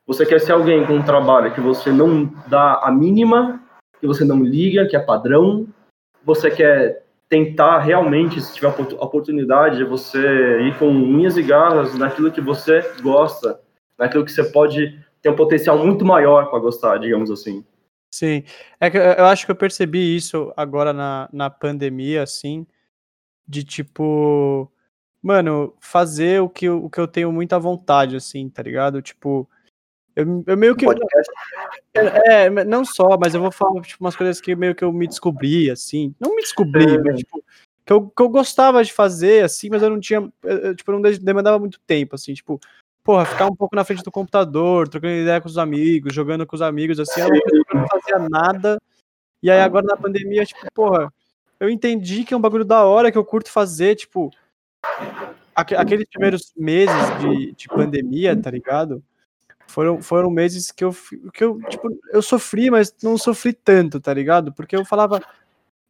Você 0.07 0.27
quer 0.27 0.43
ser 0.43 0.53
alguém 0.53 0.85
com 0.85 0.93
um 0.93 1.03
trabalho 1.03 1.55
que 1.55 1.61
você 1.63 1.91
não 1.91 2.31
dá 2.49 2.79
a 2.83 2.93
mínima, 2.93 3.63
que 3.99 4.07
você 4.07 4.27
não 4.27 4.45
liga, 4.45 4.87
que 4.87 4.95
é 4.95 5.01
padrão. 5.01 5.67
Você 6.23 6.51
quer 6.51 7.07
tentar 7.31 7.79
realmente, 7.79 8.39
se 8.43 8.53
tiver 8.53 8.69
a 8.69 9.05
oportunidade, 9.07 9.83
você 9.83 10.61
ir 10.61 10.77
com 10.79 10.89
unhas 10.89 11.39
e 11.39 11.43
garras 11.43 11.97
naquilo 11.97 12.31
que 12.31 12.43
você 12.43 12.83
gosta, 13.01 13.59
naquilo 13.99 14.23
que 14.23 14.33
você 14.33 14.45
pode 14.45 15.03
ter 15.23 15.31
um 15.31 15.37
potencial 15.37 15.79
muito 15.79 16.05
maior 16.05 16.51
para 16.51 16.59
gostar, 16.59 16.99
digamos 16.99 17.31
assim. 17.31 17.65
Sim, 18.13 18.43
é 18.81 18.91
que 18.91 18.99
eu 18.99 19.25
acho 19.27 19.47
que 19.47 19.53
eu 19.53 19.57
percebi 19.57 20.17
isso 20.17 20.53
agora 20.57 20.93
na, 20.93 21.29
na 21.33 21.49
pandemia, 21.49 22.25
assim, 22.25 22.67
de 23.47 23.63
tipo, 23.63 24.71
mano, 25.23 25.77
fazer 25.81 26.43
o 26.43 26.49
que, 26.49 26.67
eu, 26.67 26.85
o 26.85 26.91
que 26.91 26.99
eu 26.99 27.07
tenho 27.07 27.31
muita 27.31 27.59
vontade, 27.59 28.17
assim, 28.17 28.49
tá 28.49 28.63
ligado? 28.63 29.01
Tipo, 29.01 29.49
eu, 30.17 30.45
eu 30.47 30.57
meio 30.57 30.75
que. 30.75 30.85
É, 31.95 32.47
é, 32.47 32.51
não 32.51 32.85
só, 32.85 33.17
mas 33.19 33.35
eu 33.35 33.41
vou 33.41 33.53
falar 33.53 33.81
tipo, 33.83 34.03
umas 34.03 34.17
coisas 34.17 34.41
que 34.41 34.57
meio 34.57 34.75
que 34.75 34.85
eu 34.85 34.93
me 34.93 35.07
descobri, 35.07 35.71
assim. 35.71 36.15
Não 36.19 36.35
me 36.35 36.43
descobri, 36.43 36.95
é. 36.95 36.99
mas 36.99 37.19
tipo, 37.19 37.43
que 37.87 37.93
eu, 37.93 38.09
que 38.09 38.23
eu 38.23 38.29
gostava 38.29 38.83
de 38.83 38.93
fazer, 38.93 39.45
assim, 39.45 39.69
mas 39.71 39.83
eu 39.83 39.91
não 39.91 40.01
tinha. 40.01 40.31
Eu, 40.43 40.75
tipo, 40.75 40.91
não 40.93 41.01
demandava 41.01 41.59
muito 41.59 41.81
tempo, 41.87 42.17
assim, 42.17 42.35
tipo, 42.35 42.61
porra, 43.11 43.25
ficar 43.25 43.47
um 43.47 43.57
pouco 43.57 43.75
na 43.75 43.83
frente 43.83 44.05
do 44.05 44.11
computador, 44.13 44.89
trocando 44.89 45.15
ideia 45.15 45.41
com 45.41 45.49
os 45.49 45.59
amigos, 45.59 46.15
jogando 46.15 46.47
com 46.47 46.55
os 46.55 46.63
amigos, 46.63 47.01
assim, 47.01 47.21
eu 47.21 47.29
não 47.75 47.89
fazia 47.89 48.21
nada. 48.29 48.81
E 49.43 49.51
aí 49.51 49.61
agora 49.61 49.85
na 49.85 49.97
pandemia, 49.97 50.47
tipo, 50.47 50.65
porra, 50.73 51.13
eu 51.59 51.69
entendi 51.69 52.23
que 52.23 52.33
é 52.33 52.37
um 52.37 52.41
bagulho 52.41 52.65
da 52.65 52.85
hora 52.85 53.11
que 53.11 53.19
eu 53.19 53.25
curto 53.25 53.51
fazer, 53.51 53.97
tipo, 53.97 54.31
aqueles 55.57 56.09
primeiros 56.09 56.53
meses 56.57 56.95
de, 57.21 57.53
de 57.53 57.67
pandemia, 57.67 58.41
tá 58.41 58.49
ligado? 58.49 59.03
Foram, 59.67 60.01
foram 60.01 60.31
meses 60.31 60.71
que 60.71 60.85
eu, 60.85 60.95
que 61.35 61.43
eu, 61.43 61.61
tipo, 61.69 61.89
eu 62.13 62.23
sofri, 62.23 62.71
mas 62.71 62.95
não 63.03 63.19
sofri 63.19 63.53
tanto, 63.53 63.99
tá 63.99 64.15
ligado? 64.15 64.53
Porque 64.53 64.77
eu 64.77 64.85
falava, 64.85 65.21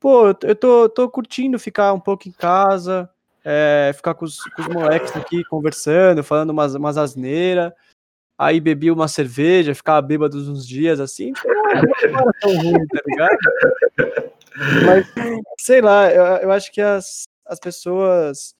pô, 0.00 0.28
eu 0.42 0.56
tô, 0.56 0.88
tô 0.88 1.10
curtindo 1.10 1.58
ficar 1.58 1.92
um 1.92 2.00
pouco 2.00 2.26
em 2.26 2.32
casa, 2.32 3.10
é, 3.44 3.92
ficar 3.94 4.14
com 4.14 4.24
os, 4.24 4.42
com 4.54 4.62
os 4.62 4.68
moleques 4.68 5.14
aqui 5.16 5.44
conversando, 5.44 6.22
falando 6.22 6.50
umas, 6.50 6.74
umas 6.74 6.96
asneiras. 6.96 7.72
Aí 8.38 8.58
bebi 8.58 8.90
uma 8.90 9.06
cerveja, 9.06 9.74
ficava 9.74 10.00
bêbado 10.00 10.38
uns 10.38 10.66
dias 10.66 10.98
assim. 10.98 11.32
Não 11.44 12.20
era 12.20 12.32
tão 12.40 12.56
ruim, 12.56 12.86
tá 12.86 13.00
ligado? 13.06 13.38
Mas, 14.86 15.06
sei 15.58 15.80
lá, 15.80 16.10
eu, 16.10 16.24
eu 16.24 16.50
acho 16.50 16.72
que 16.72 16.80
as, 16.80 17.24
as 17.46 17.60
pessoas 17.60 18.54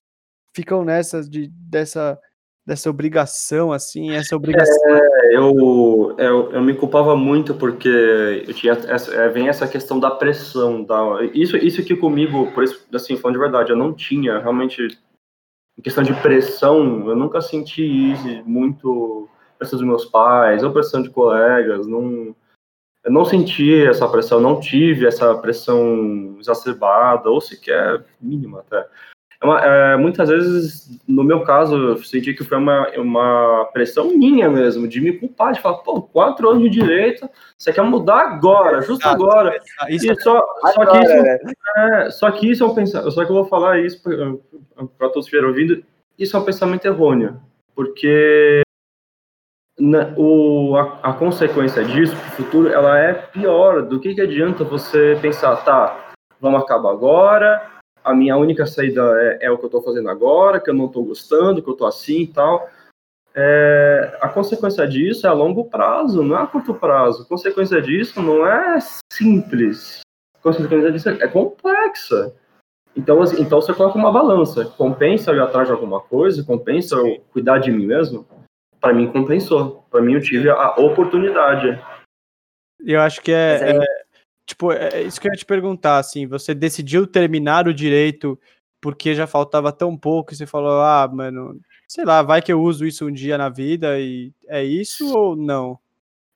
ficam 0.53 0.83
nessas 0.83 1.29
de, 1.29 1.47
dessa 1.47 2.19
dessa 2.71 2.89
obrigação, 2.89 3.73
assim, 3.73 4.11
essa 4.11 4.33
obrigação. 4.33 4.73
É, 4.87 5.35
eu, 5.35 6.15
eu, 6.17 6.51
eu 6.53 6.61
me 6.61 6.73
culpava 6.73 7.17
muito 7.17 7.53
porque 7.53 8.45
eu 8.47 8.53
tinha 8.53 8.71
essa, 8.87 9.13
é, 9.13 9.27
vem 9.27 9.49
essa 9.49 9.67
questão 9.67 9.99
da 9.99 10.09
pressão, 10.09 10.81
da, 10.81 11.21
isso, 11.33 11.57
isso 11.57 11.83
que 11.83 11.97
comigo, 11.97 12.49
por 12.53 12.63
isso, 12.63 12.87
assim, 12.93 13.17
falando 13.17 13.35
de 13.35 13.41
verdade, 13.41 13.71
eu 13.71 13.75
não 13.75 13.93
tinha 13.93 14.39
realmente, 14.39 14.97
questão 15.83 16.01
de 16.01 16.13
pressão, 16.21 17.09
eu 17.09 17.15
nunca 17.15 17.41
senti 17.41 18.13
muito 18.45 19.27
pressão 19.57 19.77
dos 19.77 19.87
meus 19.87 20.05
pais, 20.05 20.63
ou 20.63 20.71
pressão 20.71 21.01
de 21.01 21.09
colegas, 21.09 21.85
não, 21.85 22.33
eu 23.03 23.11
não 23.11 23.25
senti 23.25 23.83
essa 23.83 24.07
pressão, 24.07 24.39
não 24.39 24.61
tive 24.61 25.05
essa 25.05 25.35
pressão 25.35 26.37
exacerbada, 26.39 27.29
ou 27.29 27.41
sequer 27.41 28.05
mínima 28.21 28.61
até. 28.61 28.87
É 29.41 29.45
uma, 29.45 29.59
é, 29.59 29.97
muitas 29.97 30.29
vezes, 30.29 30.99
no 31.07 31.23
meu 31.23 31.43
caso, 31.43 31.75
eu 31.75 31.97
senti 32.03 32.31
que 32.31 32.43
foi 32.43 32.59
uma, 32.59 32.87
uma 32.95 33.65
pressão 33.73 34.15
minha 34.15 34.47
mesmo, 34.47 34.87
de 34.87 35.01
me 35.01 35.13
culpar, 35.13 35.53
de 35.53 35.59
falar, 35.59 35.79
pô, 35.79 35.99
quatro 35.99 36.47
anos 36.47 36.61
de 36.61 36.69
direito, 36.69 37.27
você 37.57 37.73
quer 37.73 37.81
mudar 37.81 38.19
agora, 38.19 38.83
justo 38.83 39.03
Exato, 39.03 39.23
agora. 39.23 39.59
Isso, 39.89 40.05
só, 40.21 40.45
só, 40.75 40.85
que 40.85 40.97
isso, 40.99 41.23
né? 41.23 41.39
é, 41.75 42.09
só 42.11 42.31
que 42.31 42.51
isso 42.51 42.63
é 42.63 42.67
um 42.67 42.75
pensamento, 42.75 43.11
só 43.11 43.25
que 43.25 43.31
eu 43.31 43.35
vou 43.35 43.45
falar 43.45 43.79
isso 43.79 43.99
para 44.03 45.09
todos 45.09 45.27
que 45.27 45.35
estiverem 45.35 45.49
ouvindo, 45.49 45.83
isso 46.19 46.37
é 46.37 46.39
um 46.39 46.45
pensamento 46.45 46.85
errôneo, 46.85 47.41
porque 47.75 48.61
na, 49.79 50.13
o, 50.17 50.75
a, 50.75 50.99
a, 51.01 51.13
consequência 51.13 51.83
disso 51.83 52.15
para 52.15 52.27
o 52.27 52.31
futuro, 52.43 52.69
ela 52.69 52.99
é 52.99 53.13
pior, 53.13 53.81
do 53.81 53.99
que, 53.99 54.13
que 54.13 54.21
adianta 54.21 54.63
você 54.63 55.17
pensar, 55.19 55.55
tá, 55.65 56.11
vamos 56.39 56.61
acabar 56.61 56.91
agora, 56.91 57.80
a 58.03 58.13
minha 58.13 58.37
única 58.37 58.65
saída 58.65 59.01
é, 59.21 59.45
é 59.45 59.51
o 59.51 59.57
que 59.57 59.65
eu 59.65 59.67
estou 59.67 59.81
fazendo 59.81 60.09
agora, 60.09 60.59
que 60.59 60.69
eu 60.69 60.73
não 60.73 60.85
estou 60.85 61.03
gostando, 61.05 61.61
que 61.61 61.69
eu 61.69 61.73
estou 61.73 61.87
assim 61.87 62.21
e 62.21 62.27
tal. 62.27 62.69
É, 63.33 64.17
a 64.21 64.27
consequência 64.27 64.85
disso 64.87 65.25
é 65.25 65.29
a 65.29 65.33
longo 65.33 65.65
prazo, 65.65 66.23
não 66.23 66.37
é 66.37 66.41
a 66.41 66.47
curto 66.47 66.73
prazo. 66.73 67.23
A 67.23 67.25
consequência 67.25 67.81
disso 67.81 68.21
não 68.21 68.45
é 68.45 68.79
simples. 69.11 70.01
A 70.37 70.43
consequência 70.43 70.91
disso 70.91 71.09
é 71.09 71.27
complexa. 71.27 72.33
Então, 72.95 73.21
assim, 73.21 73.41
então 73.41 73.61
você 73.61 73.73
coloca 73.73 73.97
uma 73.97 74.11
balança. 74.11 74.65
Compensa 74.65 75.31
eu 75.31 75.37
ir 75.37 75.41
atrás 75.41 75.67
de 75.67 75.73
alguma 75.73 76.01
coisa? 76.01 76.43
Compensa 76.43 76.95
eu 76.95 77.23
cuidar 77.31 77.59
de 77.59 77.71
mim 77.71 77.85
mesmo? 77.85 78.27
Para 78.81 78.93
mim, 78.93 79.11
compensou. 79.11 79.85
Para 79.89 80.01
mim, 80.01 80.13
eu 80.13 80.21
tive 80.21 80.49
a 80.49 80.71
oportunidade. 80.71 81.81
Eu 82.83 82.99
acho 82.99 83.21
que 83.21 83.31
é, 83.31 83.63
aí... 83.63 83.77
é 83.77 84.00
tipo, 84.45 84.71
é, 84.71 84.89
é 84.93 85.01
isso 85.03 85.19
que 85.19 85.27
eu 85.27 85.31
ia 85.31 85.37
te 85.37 85.45
perguntar, 85.45 85.97
assim, 85.97 86.27
você 86.27 86.53
decidiu 86.53 87.07
terminar 87.07 87.67
o 87.67 87.73
direito 87.73 88.39
porque 88.81 89.13
já 89.13 89.27
faltava 89.27 89.71
tão 89.71 89.95
pouco 89.95 90.33
e 90.33 90.35
você 90.35 90.45
falou, 90.45 90.81
ah, 90.81 91.07
mano, 91.11 91.59
sei 91.87 92.03
lá, 92.03 92.21
vai 92.23 92.41
que 92.41 92.51
eu 92.51 92.61
uso 92.61 92.85
isso 92.85 93.05
um 93.05 93.11
dia 93.11 93.37
na 93.37 93.47
vida 93.47 93.99
e 93.99 94.33
é 94.47 94.63
isso 94.63 95.15
ou 95.15 95.35
não? 95.35 95.77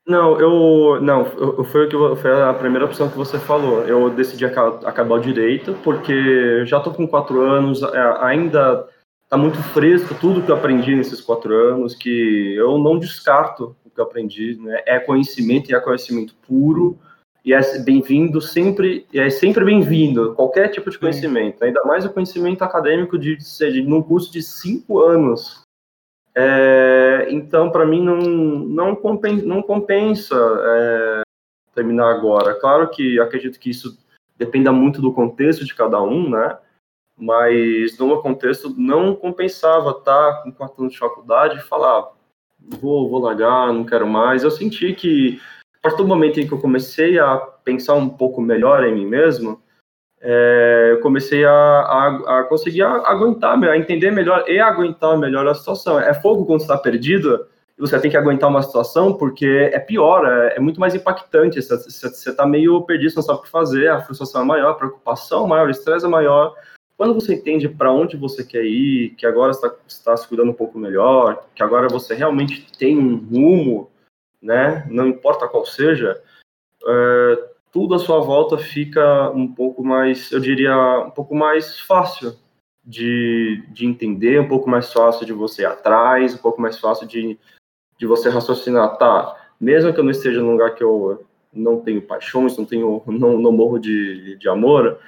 Não, 0.08 0.40
eu 0.40 1.02
não, 1.02 1.26
eu, 1.26 1.64
foi, 1.64 1.88
o 1.88 1.90
que, 1.90 2.22
foi 2.22 2.44
a 2.44 2.54
primeira 2.54 2.86
opção 2.86 3.10
que 3.10 3.18
você 3.18 3.40
falou. 3.40 3.82
Eu 3.88 4.08
decidi 4.12 4.46
acabar 4.46 5.16
o 5.16 5.20
direito 5.20 5.76
porque 5.84 6.64
já 6.66 6.80
tô 6.80 6.92
com 6.92 7.08
quatro 7.08 7.42
anos, 7.42 7.82
é, 7.82 8.18
ainda 8.20 8.88
tá 9.28 9.36
muito 9.36 9.58
fresco 9.74 10.14
tudo 10.14 10.44
que 10.44 10.52
eu 10.52 10.56
aprendi 10.56 10.96
nesses 10.96 11.20
quatro 11.20 11.52
anos, 11.52 11.96
que 11.96 12.54
eu 12.56 12.78
não 12.78 13.00
descarto 13.00 13.76
o 13.84 13.90
que 13.90 14.00
eu 14.00 14.04
aprendi, 14.04 14.56
né? 14.62 14.84
É 14.86 15.00
conhecimento 15.00 15.72
e 15.72 15.76
é 15.76 15.80
conhecimento 15.80 16.36
puro 16.48 17.00
e 17.46 17.54
é 17.54 17.80
bem-vindo 17.80 18.42
sempre, 18.42 19.06
é 19.14 19.30
sempre 19.30 19.64
bem-vindo 19.64 20.34
qualquer 20.34 20.70
tipo 20.70 20.90
de 20.90 20.98
conhecimento, 20.98 21.64
ainda 21.64 21.84
mais 21.84 22.04
o 22.04 22.10
conhecimento 22.12 22.64
acadêmico 22.64 23.18
de 23.18 23.40
seja 23.42 23.82
num 23.84 24.02
curso 24.02 24.34
de 24.34 24.42
cinco 24.42 25.00
anos 25.00 25.64
é, 26.38 27.28
então, 27.30 27.72
para 27.72 27.86
mim, 27.86 28.04
não, 28.04 28.18
não 28.18 28.96
compensa, 28.96 29.46
não 29.46 29.64
compensa 29.64 30.36
é, 30.36 31.22
terminar 31.74 32.12
agora. 32.12 32.54
Claro 32.56 32.90
que 32.90 33.18
acredito 33.20 33.58
que 33.58 33.70
isso 33.70 33.98
dependa 34.38 34.72
muito 34.74 35.02
do 35.02 35.14
contexto 35.14 35.64
de 35.64 35.74
cada 35.74 36.02
um, 36.02 36.30
né? 36.30 36.58
Mas 37.18 37.98
no 37.98 38.08
meu 38.08 38.22
contexto 38.22 38.76
não 38.78 39.16
compensava 39.16 39.92
estar 39.92 40.44
com 40.44 40.52
quatro 40.52 40.82
anos 40.82 40.94
de 40.94 41.00
faculdade 41.00 41.58
e 41.58 41.62
falar, 41.62 42.12
vou, 42.60 43.10
vou 43.10 43.22
largar, 43.22 43.72
não 43.72 43.86
quero 43.86 44.06
mais. 44.06 44.44
Eu 44.44 44.52
senti 44.52 44.94
que, 44.94 45.40
partir 45.86 45.98
do 45.98 46.08
momento 46.08 46.40
em 46.40 46.48
que 46.48 46.52
eu 46.52 46.58
comecei 46.60 47.20
a 47.20 47.38
pensar 47.64 47.94
um 47.94 48.10
pouco 48.10 48.42
melhor 48.42 48.84
em 48.84 48.96
mim 48.96 49.06
mesmo, 49.06 49.62
é, 50.20 50.90
eu 50.94 51.00
comecei 51.00 51.46
a, 51.46 51.52
a, 51.52 52.40
a 52.40 52.44
conseguir 52.46 52.82
a, 52.82 52.90
aguentar, 53.06 53.64
a 53.64 53.78
entender 53.78 54.10
melhor 54.10 54.44
e 54.48 54.60
aguentar 54.60 55.16
melhor 55.16 55.48
a 55.48 55.54
situação. 55.54 56.00
É 56.00 56.12
fogo 56.12 56.44
quando 56.44 56.62
está 56.62 56.76
perdido, 56.76 57.46
você 57.78 58.00
tem 58.00 58.10
que 58.10 58.18
aguentar 58.18 58.50
uma 58.50 58.64
situação 58.64 59.14
porque 59.14 59.70
é 59.72 59.78
pior, 59.78 60.26
é, 60.26 60.56
é 60.56 60.60
muito 60.60 60.80
mais 60.80 60.96
impactante. 60.96 61.62
Você 61.62 62.08
está 62.08 62.48
meio 62.48 62.82
perdido, 62.82 63.14
não 63.16 63.22
sabe 63.22 63.40
o 63.40 63.42
que 63.44 63.50
fazer, 63.50 63.88
a 63.88 64.02
frustração 64.02 64.42
é 64.42 64.46
maior, 64.46 64.72
a 64.72 64.76
preocupação 64.76 65.46
é 65.46 65.50
maior, 65.50 65.68
o 65.68 65.72
estresse 65.72 66.06
é 66.06 66.10
maior. 66.10 66.56
Quando 66.98 67.14
você 67.14 67.36
entende 67.36 67.70
para 67.70 67.92
onde 67.92 68.18
você 68.18 68.44
quer 68.44 68.66
ir, 68.66 69.14
que 69.18 69.28
agora 69.28 69.52
está, 69.52 69.72
está 69.88 70.18
se 70.18 70.28
cuidando 70.28 70.50
um 70.50 70.56
pouco 70.56 70.80
melhor, 70.80 71.46
que 71.54 71.62
agora 71.62 71.88
você 71.88 72.16
realmente 72.16 72.66
tem 72.76 72.98
um 72.98 73.18
rumo, 73.18 73.92
né? 74.46 74.86
Não 74.90 75.08
importa 75.08 75.48
qual 75.48 75.66
seja, 75.66 76.22
é, 76.88 77.50
tudo 77.72 77.96
à 77.96 78.00
sua 78.00 78.20
volta 78.20 78.58
fica 78.58 79.32
um 79.32 79.52
pouco 79.52 79.84
mais, 79.84 80.32
eu 80.32 80.40
diria, 80.40 81.00
um 81.00 81.12
pouco 81.12 81.36
mais 81.36 81.80
fácil 81.80 82.36
de, 82.86 83.64
de 83.70 83.86
entender, 83.86 84.40
um 84.40 84.48
pouco 84.48 84.70
mais 84.70 84.94
fácil 84.94 85.26
de 85.26 85.34
você 85.34 85.64
ir 85.64 85.66
atrás, 85.66 86.36
um 86.36 86.38
pouco 86.38 86.62
mais 86.62 86.78
fácil 86.78 87.08
de, 87.08 87.38
de 87.98 88.06
você 88.06 88.30
raciocinar, 88.30 88.98
tá, 88.98 89.36
mesmo 89.60 89.92
que 89.92 90.00
eu 90.00 90.04
não 90.04 90.12
esteja 90.12 90.42
num 90.42 90.52
lugar 90.52 90.76
que 90.76 90.84
eu 90.84 91.26
não 91.52 91.82
tenho 91.82 92.02
paixões, 92.02 92.56
não 92.56 92.66
tenho, 92.66 93.02
não, 93.08 93.40
não 93.40 93.52
morro 93.52 93.80
de, 93.80 94.38
de 94.38 94.48
amor, 94.48 95.00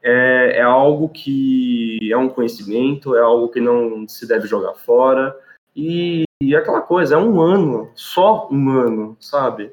é, 0.00 0.58
é 0.58 0.62
algo 0.62 1.08
que 1.08 1.98
é 2.10 2.16
um 2.16 2.28
conhecimento, 2.28 3.16
é 3.16 3.20
algo 3.20 3.48
que 3.48 3.60
não 3.60 4.06
se 4.06 4.26
deve 4.26 4.46
jogar 4.46 4.74
fora, 4.74 5.36
e, 5.74 6.24
e 6.42 6.54
aquela 6.54 6.82
coisa, 6.82 7.14
é 7.14 7.18
um 7.18 7.40
ano, 7.40 7.90
só 7.94 8.48
um 8.50 8.70
ano, 8.70 9.16
sabe? 9.20 9.72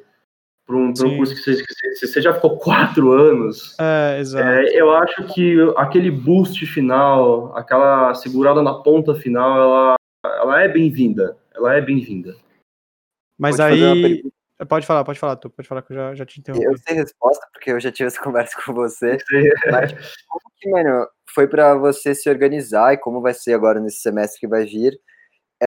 para 0.66 0.78
um, 0.78 0.90
um, 0.90 1.18
curso 1.18 1.36
que 1.36 1.42
você, 1.42 1.64
que 1.64 2.08
você, 2.08 2.22
já 2.22 2.34
ficou 2.34 2.58
quatro 2.58 3.12
anos. 3.12 3.76
É, 3.80 4.20
exato. 4.20 4.48
É, 4.48 4.66
eu 4.74 4.92
acho 4.96 5.26
que 5.34 5.58
aquele 5.76 6.10
boost 6.10 6.66
final, 6.66 7.56
aquela 7.56 8.14
segurada 8.16 8.62
na 8.62 8.74
ponta 8.76 9.14
final, 9.14 9.58
ela, 9.60 9.96
ela 10.26 10.62
é 10.62 10.68
bem-vinda. 10.68 11.38
Ela 11.54 11.76
é 11.76 11.82
bem-vinda. 11.82 12.36
Mas 13.38 13.58
pode 13.58 13.84
aí. 13.84 14.24
Pode 14.70 14.86
falar, 14.86 15.04
pode 15.04 15.20
falar, 15.20 15.36
tu 15.36 15.50
pode 15.50 15.68
falar 15.68 15.82
que 15.82 15.92
eu 15.92 15.98
já, 15.98 16.16
já 16.16 16.26
te 16.26 16.40
interrompi. 16.40 16.66
Eu 16.66 16.78
sei 16.78 16.96
resposta, 16.96 17.46
porque 17.52 17.72
eu 17.72 17.80
já 17.80 17.92
tive 17.92 18.08
essa 18.08 18.22
conversa 18.24 18.56
com 18.66 18.74
você. 18.74 19.18
Mas 19.70 19.92
como 20.28 20.52
que, 20.58 20.70
mano, 20.70 21.08
foi 21.34 21.48
para 21.48 21.76
você 21.76 22.16
se 22.16 22.30
organizar 22.30 22.94
e 22.94 22.98
como 22.98 23.22
vai 23.22 23.34
ser 23.34 23.54
agora 23.54 23.82
nesse 23.82 24.00
semestre 24.00 24.40
que 24.40 24.48
vai 24.48 24.64
vir? 24.64 24.98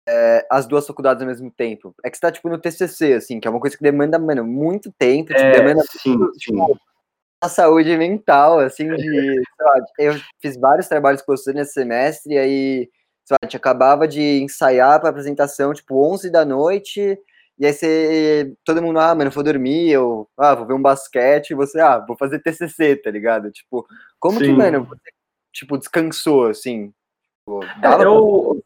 É, 0.08 0.46
as 0.50 0.68
duas 0.68 0.86
faculdades 0.86 1.22
ao 1.22 1.28
mesmo 1.28 1.52
tempo. 1.52 1.94
É 2.04 2.10
que 2.10 2.18
você 2.18 2.22
tá, 2.22 2.32
tipo, 2.32 2.50
no 2.50 2.58
TCC, 2.58 3.14
assim, 3.14 3.40
que 3.40 3.48
é 3.48 3.52
uma 3.52 3.60
coisa 3.60 3.78
que 3.78 3.84
demanda, 3.84 4.18
mano, 4.20 4.44
muito 4.44 4.92
tempo, 4.98 5.34
tipo, 5.34 5.40
é, 5.40 5.52
demanda 5.52 5.84
sim, 6.02 6.18
muito, 6.18 6.38
tipo, 6.38 6.80
a 7.42 7.50
saúde 7.50 7.96
mental, 7.98 8.60
assim, 8.60 8.88
de, 8.96 9.42
lá, 9.60 9.74
eu 10.00 10.14
fiz 10.42 10.58
vários 10.58 10.88
trabalhos 10.88 11.22
com 11.22 11.36
você 11.36 11.54
nesse 11.54 11.74
semestre, 11.74 12.34
e 12.34 12.38
aí, 12.38 12.90
sei 13.24 13.34
lá, 13.34 13.38
a 13.42 13.46
gente 13.46 13.58
acabava 13.58 14.08
de 14.08 14.42
ensaiar 14.42 15.00
para 15.00 15.10
apresentação, 15.10 15.74
tipo, 15.74 15.96
11 15.96 16.30
da 16.30 16.44
noite, 16.46 17.20
e 17.58 17.66
aí 17.66 17.74
você, 17.74 18.54
todo 18.66 18.82
mundo, 18.82 19.00
ah, 19.00 19.16
mano, 19.16 19.32
vou 19.32 19.44
dormir, 19.44 19.90
eu, 19.90 20.28
ah, 20.38 20.56
vou 20.56 20.66
ver 20.66 20.74
um 20.74 20.82
basquete, 20.82 21.52
e 21.52 21.56
você, 21.56 21.80
ah, 21.80 22.00
vou 22.00 22.18
fazer 22.18 22.40
TCC, 22.40 22.98
tá 22.98 23.10
ligado? 23.10 23.52
Tipo, 23.52 23.86
como 24.20 24.40
sim. 24.40 24.46
que, 24.46 24.52
mano, 24.52 24.86
você, 24.86 25.12
tipo, 25.54 25.78
descansou, 25.78 26.48
assim? 26.48 26.94
Tipo, 27.46 27.60
dava 27.80 28.04
é, 28.04 28.06
eu, 28.08 28.62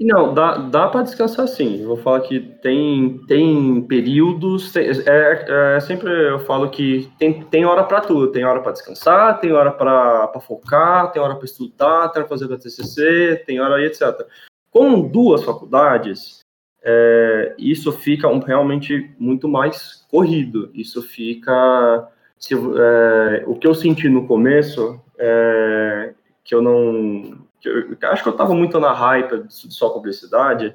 não, 0.00 0.34
dá, 0.34 0.56
dá 0.56 0.88
para 0.88 1.02
descansar 1.02 1.46
sim. 1.46 1.84
vou 1.84 1.96
falar 1.96 2.20
que 2.20 2.40
tem, 2.40 3.18
tem 3.26 3.82
períodos, 3.82 4.72
tem, 4.72 4.88
é, 4.88 5.76
é, 5.76 5.80
sempre 5.80 6.10
eu 6.10 6.38
falo 6.40 6.70
que 6.70 7.10
tem, 7.18 7.42
tem 7.44 7.64
hora 7.64 7.84
para 7.84 8.00
tudo. 8.00 8.32
Tem 8.32 8.44
hora 8.44 8.60
para 8.60 8.72
descansar, 8.72 9.38
tem 9.40 9.52
hora 9.52 9.70
para 9.70 10.40
focar, 10.40 11.12
tem 11.12 11.22
hora 11.22 11.36
para 11.36 11.44
estudar, 11.44 12.08
tem 12.08 12.20
hora 12.20 12.28
para 12.28 12.38
fazer 12.38 12.46
o 12.46 12.58
TCC, 12.58 13.42
tem 13.46 13.60
hora 13.60 13.76
aí, 13.76 13.86
etc. 13.86 14.26
Com 14.70 15.02
duas 15.02 15.44
faculdades, 15.44 16.40
é, 16.82 17.54
isso 17.58 17.92
fica 17.92 18.28
um, 18.28 18.40
realmente 18.40 19.14
muito 19.18 19.48
mais 19.48 20.04
corrido. 20.10 20.70
Isso 20.74 21.02
fica. 21.02 22.08
Se, 22.38 22.54
é, 22.54 23.44
o 23.46 23.54
que 23.54 23.66
eu 23.66 23.74
senti 23.74 24.08
no 24.08 24.26
começo, 24.26 25.00
é, 25.18 26.12
que 26.44 26.54
eu 26.54 26.60
não 26.60 27.43
eu, 27.68 27.96
acho 28.10 28.22
que 28.22 28.28
eu 28.28 28.32
estava 28.32 28.54
muito 28.54 28.78
na 28.78 28.92
hype 28.92 29.44
de 29.44 29.74
só 29.74 29.90
publicidade, 29.90 30.74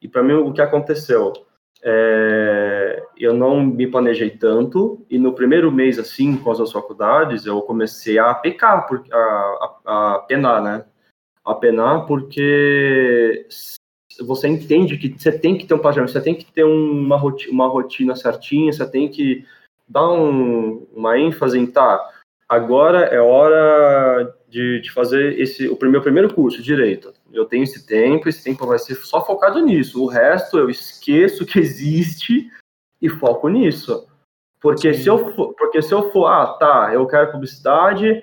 e 0.00 0.08
para 0.08 0.22
mim 0.22 0.34
o 0.34 0.52
que 0.52 0.60
aconteceu? 0.60 1.32
É, 1.84 3.02
eu 3.16 3.34
não 3.34 3.60
me 3.62 3.86
planejei 3.86 4.30
tanto, 4.30 5.04
e 5.10 5.18
no 5.18 5.32
primeiro 5.32 5.70
mês, 5.72 5.98
assim, 5.98 6.36
com 6.36 6.50
as 6.50 6.72
faculdades, 6.72 7.46
eu 7.46 7.60
comecei 7.62 8.18
a 8.18 8.32
pecar, 8.34 8.86
a, 9.12 9.16
a, 9.84 10.14
a 10.14 10.18
penar, 10.20 10.62
né? 10.62 10.84
A 11.44 11.54
penar 11.54 12.06
porque 12.06 13.46
você 14.20 14.46
entende 14.46 14.98
que 14.98 15.08
você 15.08 15.36
tem 15.36 15.56
que 15.56 15.66
ter 15.66 15.74
um 15.74 15.78
planejamento, 15.78 16.12
você 16.12 16.20
tem 16.20 16.34
que 16.34 16.44
ter 16.52 16.64
uma 16.64 17.16
rotina, 17.16 17.52
uma 17.52 17.66
rotina 17.66 18.14
certinha, 18.14 18.72
você 18.72 18.88
tem 18.88 19.08
que 19.08 19.44
dar 19.88 20.08
um, 20.10 20.86
uma 20.92 21.18
ênfase 21.18 21.58
em, 21.58 21.66
tá, 21.66 22.00
agora 22.48 23.06
é 23.06 23.20
hora 23.20 24.34
de, 24.52 24.82
de 24.82 24.92
fazer 24.92 25.40
esse 25.40 25.66
o 25.66 25.78
meu 25.84 26.02
primeiro 26.02 26.32
curso, 26.32 26.62
direito. 26.62 27.10
Eu 27.32 27.46
tenho 27.46 27.64
esse 27.64 27.86
tempo, 27.86 28.28
esse 28.28 28.44
tempo 28.44 28.66
vai 28.66 28.78
ser 28.78 28.96
só 28.96 29.24
focado 29.24 29.58
nisso. 29.60 30.02
O 30.02 30.06
resto 30.06 30.58
eu 30.58 30.68
esqueço 30.68 31.46
que 31.46 31.58
existe 31.58 32.50
e 33.00 33.08
foco 33.08 33.48
nisso. 33.48 34.06
Porque 34.60 34.92
se 34.92 35.08
eu 35.08 35.32
for, 35.32 35.54
porque 35.54 35.80
se 35.80 35.92
eu 35.92 36.12
for, 36.12 36.26
ah, 36.26 36.46
tá, 36.58 36.90
eu 36.92 37.06
quero 37.06 37.32
publicidade, 37.32 38.22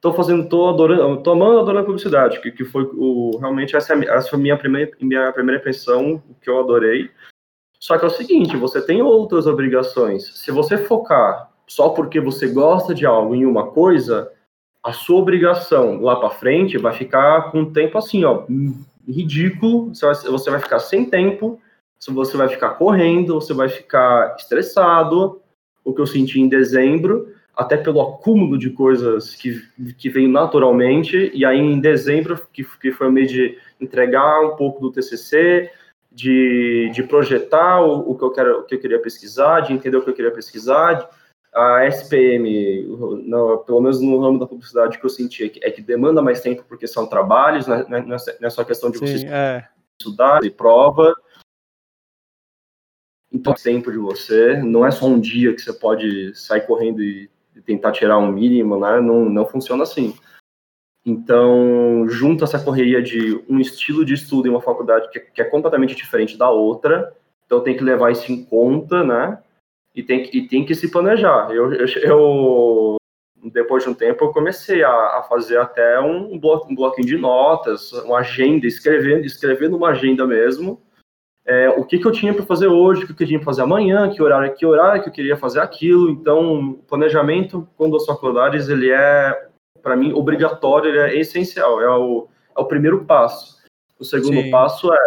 tô 0.00 0.14
fazendo, 0.14 0.48
tô 0.48 0.68
adorando, 0.68 1.22
tô 1.22 1.32
amando 1.32 1.58
adorando 1.58 1.86
publicidade, 1.86 2.40
que, 2.40 2.52
que 2.52 2.64
foi 2.64 2.84
o 2.84 3.36
realmente 3.38 3.76
essa, 3.76 3.94
é 3.94 4.04
essa 4.06 4.30
foi 4.30 4.38
minha 4.38 4.56
primeira 4.56 4.92
minha 5.00 5.32
primeira 5.32 5.60
impressão, 5.60 6.22
que 6.40 6.48
eu 6.48 6.60
adorei. 6.60 7.10
Só 7.80 7.98
que 7.98 8.04
é 8.04 8.08
o 8.08 8.10
seguinte, 8.10 8.56
você 8.56 8.80
tem 8.80 9.02
outras 9.02 9.46
obrigações. 9.46 10.38
Se 10.38 10.52
você 10.52 10.78
focar 10.78 11.50
só 11.66 11.88
porque 11.90 12.20
você 12.20 12.46
gosta 12.46 12.94
de 12.94 13.04
algo 13.04 13.34
em 13.34 13.44
uma 13.44 13.72
coisa, 13.72 14.30
a 14.84 14.92
sua 14.92 15.16
obrigação 15.16 16.02
lá 16.02 16.16
para 16.16 16.28
frente 16.28 16.76
vai 16.76 16.92
ficar 16.92 17.50
com 17.50 17.60
um 17.60 17.72
tempo 17.72 17.96
assim, 17.96 18.22
ó, 18.24 18.44
ridículo. 19.08 19.94
Você 19.94 20.50
vai, 20.50 20.60
ficar 20.60 20.78
sem 20.78 21.08
tempo, 21.08 21.58
você 21.98 22.36
vai 22.36 22.48
ficar 22.48 22.70
correndo, 22.70 23.34
você 23.34 23.54
vai 23.54 23.70
ficar 23.70 24.36
estressado. 24.38 25.40
O 25.82 25.94
que 25.94 26.02
eu 26.02 26.06
senti 26.06 26.38
em 26.38 26.48
dezembro, 26.48 27.32
até 27.56 27.78
pelo 27.78 28.00
acúmulo 28.00 28.58
de 28.58 28.70
coisas 28.70 29.34
que, 29.34 29.62
que 29.96 30.10
veio 30.10 30.28
naturalmente, 30.28 31.30
e 31.34 31.46
aí 31.46 31.58
em 31.58 31.80
dezembro, 31.80 32.38
que, 32.52 32.64
que 32.78 32.92
foi 32.92 33.08
o 33.08 33.26
de 33.26 33.58
entregar 33.80 34.40
um 34.40 34.56
pouco 34.56 34.80
do 34.80 34.92
TCC, 34.92 35.70
de, 36.12 36.90
de 36.92 37.02
projetar 37.02 37.80
o, 37.80 38.10
o, 38.10 38.18
que 38.18 38.24
eu 38.24 38.30
quero, 38.30 38.60
o 38.60 38.64
que 38.64 38.74
eu 38.74 38.80
queria 38.80 38.98
pesquisar, 38.98 39.60
de 39.60 39.72
entender 39.72 39.96
o 39.96 40.02
que 40.02 40.10
eu 40.10 40.14
queria 40.14 40.30
pesquisar, 40.30 41.08
a 41.54 41.86
SPM, 41.86 42.82
no, 43.26 43.58
pelo 43.58 43.80
menos 43.80 44.00
no 44.00 44.20
ramo 44.20 44.40
da 44.40 44.46
publicidade 44.46 44.98
que 44.98 45.06
eu 45.06 45.10
senti, 45.10 45.44
é 45.44 45.48
que, 45.48 45.64
é 45.64 45.70
que 45.70 45.80
demanda 45.80 46.20
mais 46.20 46.40
tempo 46.40 46.64
porque 46.68 46.86
são 46.86 47.06
trabalhos, 47.06 47.68
não 47.68 47.76
é, 47.76 48.02
não 48.02 48.16
é 48.16 48.50
só 48.50 48.64
questão 48.64 48.90
de 48.90 48.98
Sim, 48.98 49.06
você 49.06 49.26
é. 49.28 49.68
estudar 49.98 50.42
e 50.42 50.50
prova. 50.50 51.14
então 53.32 53.54
tempo 53.54 53.92
de 53.92 53.98
você, 53.98 54.56
não 54.62 54.84
é 54.84 54.90
só 54.90 55.06
um 55.06 55.20
dia 55.20 55.54
que 55.54 55.62
você 55.62 55.72
pode 55.72 56.34
sair 56.34 56.66
correndo 56.66 57.00
e, 57.00 57.30
e 57.54 57.60
tentar 57.60 57.92
tirar 57.92 58.18
um 58.18 58.32
mínimo, 58.32 58.78
né? 58.78 59.00
Não, 59.00 59.24
não 59.24 59.46
funciona 59.46 59.84
assim. 59.84 60.12
Então, 61.06 62.08
junto 62.08 62.42
essa 62.42 62.58
correria 62.58 63.00
de 63.00 63.44
um 63.48 63.60
estilo 63.60 64.04
de 64.04 64.14
estudo 64.14 64.48
em 64.48 64.50
uma 64.50 64.60
faculdade 64.60 65.08
que, 65.10 65.20
que, 65.20 65.40
é 65.40 65.44
completamente 65.44 65.94
diferente 65.94 66.36
da 66.36 66.50
outra, 66.50 67.14
então 67.44 67.60
tem 67.60 67.76
que 67.76 67.84
levar 67.84 68.10
isso 68.10 68.32
em 68.32 68.42
conta, 68.44 69.04
né? 69.04 69.38
E 69.94 70.02
tem 70.02 70.22
que, 70.22 70.38
e 70.38 70.48
tem 70.48 70.64
que 70.64 70.74
se 70.74 70.90
planejar. 70.90 71.50
Eu, 71.50 71.72
eu, 71.72 71.86
eu 72.02 72.96
depois 73.50 73.84
de 73.84 73.90
um 73.90 73.94
tempo, 73.94 74.24
eu 74.24 74.32
comecei 74.32 74.82
a, 74.82 74.90
a 75.18 75.22
fazer 75.28 75.58
até 75.58 76.00
um, 76.00 76.38
blo, 76.38 76.66
um 76.68 76.74
bloquinho 76.74 77.06
de 77.06 77.18
notas, 77.18 77.92
uma 77.92 78.18
agenda, 78.18 78.66
escrevendo, 78.66 79.24
escrevendo 79.24 79.76
uma 79.76 79.90
agenda 79.90 80.26
mesmo, 80.26 80.80
é, 81.46 81.68
o 81.68 81.84
que, 81.84 81.98
que 81.98 82.06
eu 82.06 82.12
tinha 82.12 82.32
para 82.32 82.46
fazer 82.46 82.68
hoje, 82.68 83.04
o 83.04 83.06
que, 83.06 83.14
que 83.14 83.22
eu 83.22 83.26
tinha 83.26 83.38
para 83.38 83.44
fazer 83.44 83.62
amanhã, 83.62 84.10
que 84.10 84.22
horário, 84.22 84.54
que 84.54 84.64
horário 84.64 85.02
que 85.02 85.10
eu 85.10 85.12
queria 85.12 85.36
fazer 85.36 85.60
aquilo. 85.60 86.08
Então, 86.08 86.70
o 86.70 86.74
planejamento 86.84 87.68
com 87.76 87.90
duas 87.90 88.06
faculdades, 88.06 88.68
ele 88.68 88.90
é 88.90 89.48
para 89.82 89.96
mim, 89.96 90.14
obrigatório, 90.14 90.88
ele 90.88 90.98
é 90.98 91.18
essencial, 91.18 91.82
é 91.82 91.90
o, 91.90 92.26
é 92.56 92.60
o 92.60 92.64
primeiro 92.64 93.04
passo. 93.04 93.62
O 93.98 94.04
segundo 94.04 94.40
Sim. 94.40 94.50
passo 94.50 94.90
é 94.90 94.98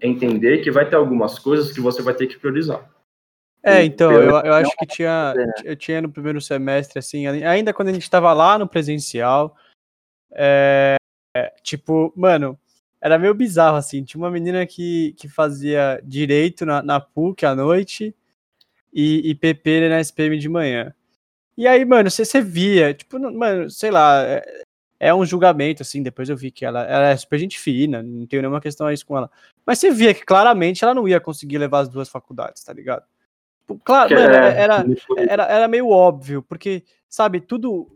entender 0.00 0.58
que 0.58 0.70
vai 0.70 0.88
ter 0.88 0.96
algumas 0.96 1.38
coisas 1.38 1.70
que 1.70 1.80
você 1.80 2.00
vai 2.00 2.14
ter 2.14 2.26
que 2.26 2.38
priorizar. 2.38 2.88
É, 3.66 3.82
então, 3.82 4.12
eu, 4.12 4.30
eu 4.30 4.54
acho 4.54 4.70
que 4.76 4.86
tinha, 4.86 5.34
eu 5.64 5.74
tinha 5.74 6.00
no 6.00 6.08
primeiro 6.08 6.40
semestre, 6.40 7.00
assim, 7.00 7.26
ainda 7.26 7.74
quando 7.74 7.88
a 7.88 7.92
gente 7.92 8.04
estava 8.04 8.32
lá 8.32 8.56
no 8.56 8.68
presencial, 8.68 9.56
é, 10.32 10.96
tipo, 11.64 12.12
mano, 12.16 12.56
era 13.00 13.18
meio 13.18 13.34
bizarro, 13.34 13.76
assim, 13.76 14.04
tinha 14.04 14.22
uma 14.22 14.30
menina 14.30 14.64
que, 14.66 15.14
que 15.18 15.28
fazia 15.28 16.00
direito 16.04 16.64
na, 16.64 16.80
na 16.80 17.00
PUC 17.00 17.44
à 17.44 17.56
noite 17.56 18.14
e, 18.92 19.30
e 19.30 19.34
PP 19.34 19.88
na 19.88 20.00
SPM 20.00 20.38
de 20.38 20.48
manhã. 20.48 20.94
E 21.56 21.66
aí, 21.66 21.84
mano, 21.84 22.08
você, 22.08 22.24
você 22.24 22.40
via, 22.40 22.94
tipo, 22.94 23.18
mano, 23.18 23.68
sei 23.68 23.90
lá, 23.90 24.22
é, 24.22 24.62
é, 25.00 25.14
um 25.14 25.24
julgamento, 25.24 25.82
assim, 25.82 26.04
depois 26.04 26.28
eu 26.28 26.36
vi 26.36 26.52
que 26.52 26.64
ela, 26.64 26.84
ela 26.84 27.08
é 27.08 27.16
super 27.16 27.38
gente 27.38 27.58
fina, 27.58 28.00
não 28.00 28.26
tenho 28.26 28.42
nenhuma 28.42 28.60
questão 28.60 28.86
a 28.86 28.92
isso 28.92 29.04
com 29.04 29.16
ela. 29.16 29.28
Mas 29.66 29.80
você 29.80 29.90
via 29.90 30.14
que 30.14 30.24
claramente 30.24 30.84
ela 30.84 30.94
não 30.94 31.08
ia 31.08 31.18
conseguir 31.18 31.58
levar 31.58 31.80
as 31.80 31.88
duas 31.88 32.08
faculdades, 32.08 32.62
tá 32.62 32.72
ligado? 32.72 33.04
Claro, 33.84 34.14
mano, 34.14 34.34
é, 34.34 34.60
era, 34.60 34.84
era, 35.28 35.44
era 35.44 35.68
meio 35.68 35.88
óbvio, 35.88 36.42
porque, 36.42 36.84
sabe, 37.08 37.40
tudo. 37.40 37.88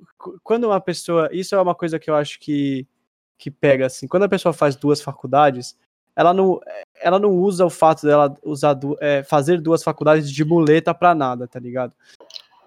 Quando 0.42 0.64
uma 0.64 0.80
pessoa. 0.80 1.28
Isso 1.32 1.54
é 1.54 1.60
uma 1.60 1.74
coisa 1.74 1.98
que 1.98 2.10
eu 2.10 2.14
acho 2.14 2.38
que, 2.40 2.86
que 3.38 3.50
pega, 3.50 3.86
assim. 3.86 4.08
Quando 4.08 4.24
a 4.24 4.28
pessoa 4.28 4.52
faz 4.52 4.74
duas 4.76 5.00
faculdades, 5.00 5.78
ela 6.16 6.34
não, 6.34 6.60
ela 7.00 7.18
não 7.18 7.30
usa 7.30 7.64
o 7.64 7.70
fato 7.70 8.06
dela 8.06 8.34
usar, 8.44 8.78
é, 9.00 9.22
fazer 9.22 9.60
duas 9.60 9.82
faculdades 9.82 10.30
de 10.30 10.44
muleta 10.44 10.92
pra 10.92 11.14
nada, 11.14 11.46
tá 11.46 11.58
ligado? 11.58 11.94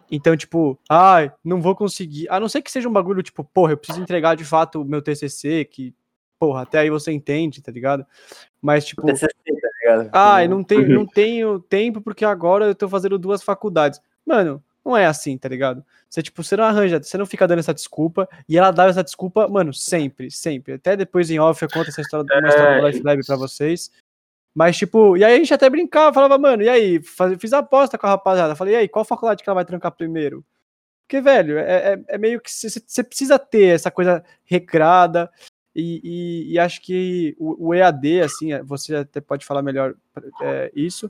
Então, 0.09 0.35
tipo, 0.37 0.79
ai, 0.89 1.27
ah, 1.27 1.35
não 1.43 1.61
vou 1.61 1.75
conseguir. 1.75 2.29
A 2.29 2.39
não 2.39 2.47
ser 2.47 2.61
que 2.61 2.71
seja 2.71 2.87
um 2.87 2.93
bagulho, 2.93 3.23
tipo, 3.23 3.43
porra, 3.43 3.73
eu 3.73 3.77
preciso 3.77 4.01
entregar 4.01 4.35
de 4.35 4.45
fato 4.45 4.81
o 4.81 4.85
meu 4.85 5.01
TCC, 5.01 5.65
que, 5.65 5.93
porra, 6.39 6.61
até 6.61 6.79
aí 6.79 6.89
você 6.89 7.11
entende, 7.11 7.61
tá 7.61 7.71
ligado? 7.71 8.05
Mas, 8.61 8.85
tipo. 8.85 9.05
TCC, 9.05 9.27
ligado? 9.85 10.09
Ah, 10.13 10.47
não 10.47 10.63
tenho, 10.63 10.89
não 10.89 11.05
tenho 11.05 11.59
tempo 11.59 12.01
porque 12.01 12.25
agora 12.25 12.65
eu 12.65 12.75
tô 12.75 12.87
fazendo 12.87 13.17
duas 13.17 13.43
faculdades. 13.43 13.99
Mano, 14.25 14.63
não 14.85 14.97
é 14.97 15.05
assim, 15.05 15.37
tá 15.37 15.47
ligado? 15.47 15.83
Você, 16.09 16.21
tipo, 16.21 16.43
você 16.43 16.55
não 16.57 16.65
arranja, 16.65 17.01
você 17.01 17.17
não 17.17 17.25
fica 17.25 17.47
dando 17.47 17.59
essa 17.59 17.73
desculpa, 17.73 18.27
e 18.47 18.57
ela 18.57 18.71
dá 18.71 18.85
essa 18.85 19.03
desculpa, 19.03 19.47
mano, 19.47 19.73
sempre, 19.73 20.29
sempre. 20.29 20.73
Até 20.73 20.95
depois 20.95 21.31
em 21.31 21.39
off 21.39 21.61
eu 21.61 21.69
conto 21.69 21.89
essa 21.89 22.01
história, 22.01 22.25
uma 22.39 22.49
história 22.49 22.81
do 22.81 22.87
Life 22.87 23.01
Lab 23.01 23.25
pra 23.25 23.35
vocês. 23.35 23.91
Mas, 24.53 24.77
tipo, 24.77 25.17
e 25.17 25.23
aí 25.23 25.33
a 25.33 25.37
gente 25.37 25.53
até 25.53 25.69
brincava, 25.69 26.13
falava, 26.13 26.37
mano, 26.37 26.61
e 26.61 26.69
aí? 26.69 27.01
Faz, 27.01 27.35
fiz 27.39 27.53
a 27.53 27.59
aposta 27.59 27.97
com 27.97 28.05
a 28.05 28.11
rapaziada. 28.11 28.55
Falei, 28.55 28.75
e 28.75 28.77
aí, 28.77 28.87
qual 28.87 29.03
faculdade 29.03 29.43
que 29.43 29.49
ela 29.49 29.55
vai 29.55 29.65
trancar 29.65 29.91
primeiro? 29.91 30.45
Porque, 31.07 31.19
velho, 31.21 31.57
é, 31.57 31.93
é, 31.93 32.03
é 32.09 32.17
meio 32.17 32.39
que 32.39 32.51
você 32.51 33.03
precisa 33.03 33.39
ter 33.39 33.75
essa 33.75 33.89
coisa 33.89 34.23
recrada. 34.45 35.31
E, 35.75 36.01
e, 36.03 36.53
e 36.53 36.59
acho 36.59 36.81
que 36.81 37.35
o, 37.39 37.69
o, 37.69 37.73
EAD, 37.73 38.21
assim, 38.21 38.53
é, 38.53 38.61
você 38.61 38.95
até 38.95 39.19
pode 39.19 39.45
falar 39.45 39.61
melhor 39.61 39.95
é, 40.41 40.71
isso. 40.75 41.09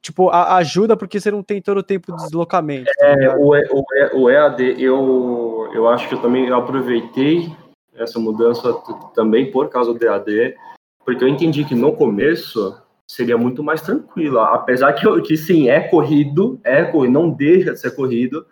Tipo, 0.00 0.28
a, 0.28 0.56
ajuda 0.56 0.96
porque 0.96 1.18
você 1.18 1.30
não 1.30 1.42
tem 1.42 1.60
todo 1.60 1.78
o 1.78 1.82
tempo 1.82 2.14
de 2.14 2.22
deslocamento. 2.22 2.90
Tá 2.98 3.06
é, 3.06 3.36
o, 3.36 3.52
o, 3.54 4.22
o 4.22 4.30
EAD, 4.30 4.80
eu, 4.80 5.70
eu 5.74 5.88
acho 5.88 6.08
que 6.08 6.14
eu 6.14 6.22
também 6.22 6.50
aproveitei 6.50 7.50
essa 7.96 8.18
mudança 8.18 8.72
também 9.14 9.50
por 9.50 9.68
causa 9.68 9.92
do 9.92 10.04
EAD, 10.04 10.56
porque 11.04 11.24
eu 11.24 11.28
entendi 11.28 11.64
que 11.64 11.74
no 11.74 11.92
começo 11.92 12.76
seria 13.06 13.36
muito 13.36 13.62
mais 13.62 13.82
tranquila. 13.82 14.54
Apesar 14.54 14.92
que, 14.92 15.20
que 15.22 15.36
sim, 15.36 15.68
é 15.68 15.80
corrido, 15.80 16.60
é 16.64 16.84
corrido, 16.84 17.12
não 17.12 17.30
deixa 17.30 17.72
de 17.72 17.80
ser 17.80 17.94
corrido, 17.94 18.46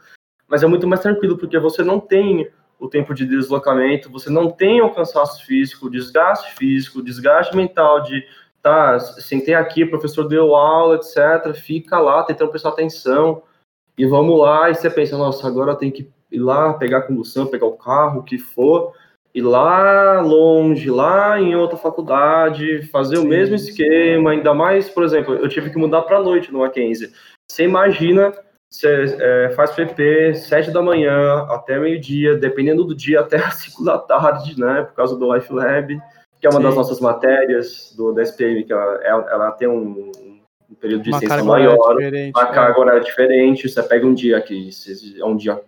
mas 0.48 0.62
é 0.62 0.66
muito 0.66 0.87
mais 0.87 1.01
tranquilo, 1.01 1.38
porque 1.38 1.59
você 1.59 1.83
não 1.83 1.98
tem 1.98 2.48
o 2.83 2.88
tempo 2.88 3.14
de 3.14 3.25
deslocamento, 3.25 4.11
você 4.11 4.29
não 4.29 4.51
tem 4.51 4.83
o 4.83 4.90
cansaço 4.90 5.47
físico, 5.47 5.87
o 5.87 5.90
desgaste 5.90 6.53
físico, 6.57 6.99
o 6.99 7.03
desgaste 7.03 7.57
mental 7.57 8.03
de 8.03 8.27
tá, 8.61 8.99
sentei 8.99 9.55
aqui, 9.55 9.85
o 9.85 9.90
professor 9.90 10.27
deu 10.27 10.57
aula, 10.57 10.97
etc, 10.97 11.55
fica 11.55 12.01
lá 12.01 12.25
tentando 12.25 12.51
prestar 12.51 12.71
atenção, 12.71 13.45
e 13.97 14.05
vamos 14.05 14.37
lá, 14.37 14.68
e 14.68 14.75
você 14.75 14.90
pensa, 14.90 15.16
nossa, 15.16 15.47
agora 15.47 15.71
eu 15.71 15.77
tenho 15.77 15.92
que 15.92 16.11
ir 16.29 16.40
lá, 16.40 16.75
pegar 16.75 16.99
a 16.99 17.03
condução, 17.03 17.47
pegar 17.47 17.66
o 17.66 17.77
carro, 17.77 18.18
o 18.18 18.25
que 18.25 18.37
for, 18.37 18.92
ir 19.33 19.42
lá 19.42 20.21
longe, 20.21 20.90
lá 20.90 21.40
em 21.40 21.55
outra 21.55 21.77
faculdade, 21.77 22.83
fazer 22.90 23.16
Sim. 23.16 23.25
o 23.25 23.29
mesmo 23.29 23.55
esquema, 23.55 24.33
ainda 24.33 24.53
mais, 24.53 24.88
por 24.88 25.05
exemplo, 25.05 25.35
eu 25.37 25.49
tive 25.49 25.71
que 25.71 25.79
mudar 25.79 26.03
para 26.03 26.21
noite 26.21 26.53
no 26.53 26.59
Mackenzie. 26.59 27.12
Você 27.49 27.62
imagina, 27.62 28.33
você 28.72 29.16
é, 29.20 29.50
faz 29.50 29.70
PP 29.72 30.35
sete 30.35 30.70
da 30.70 30.80
manhã 30.80 31.46
até 31.50 31.78
meio-dia, 31.78 32.37
dependendo 32.37 32.85
do 32.85 32.94
dia, 32.94 33.20
até 33.20 33.37
as 33.44 33.56
cinco 33.56 33.85
da 33.85 33.98
tarde, 33.98 34.58
né, 34.58 34.85
por 34.85 34.94
causa 34.94 35.14
do 35.14 35.32
Life 35.32 35.52
Lab, 35.52 36.00
que 36.40 36.46
é 36.46 36.50
uma 36.50 36.58
Sim. 36.58 36.62
das 36.62 36.74
nossas 36.74 36.98
matérias 36.98 37.94
do, 37.96 38.12
da 38.12 38.22
SPM, 38.22 38.64
que 38.64 38.72
ela, 38.72 38.98
ela 39.04 39.50
tem 39.52 39.68
um, 39.68 40.11
um 40.70 40.74
período 40.80 41.02
de 41.02 41.11
extensão 41.11 41.44
maior, 41.44 41.96
uma 42.35 42.46
carga 42.46 42.78
é. 42.78 42.80
horária 42.80 43.00
diferente, 43.02 43.68
você 43.68 43.82
pega 43.82 44.06
um 44.06 44.14
dia 44.14 44.40
que 44.40 44.70
é 45.18 45.24
um 45.24 45.37
dia 45.37 45.61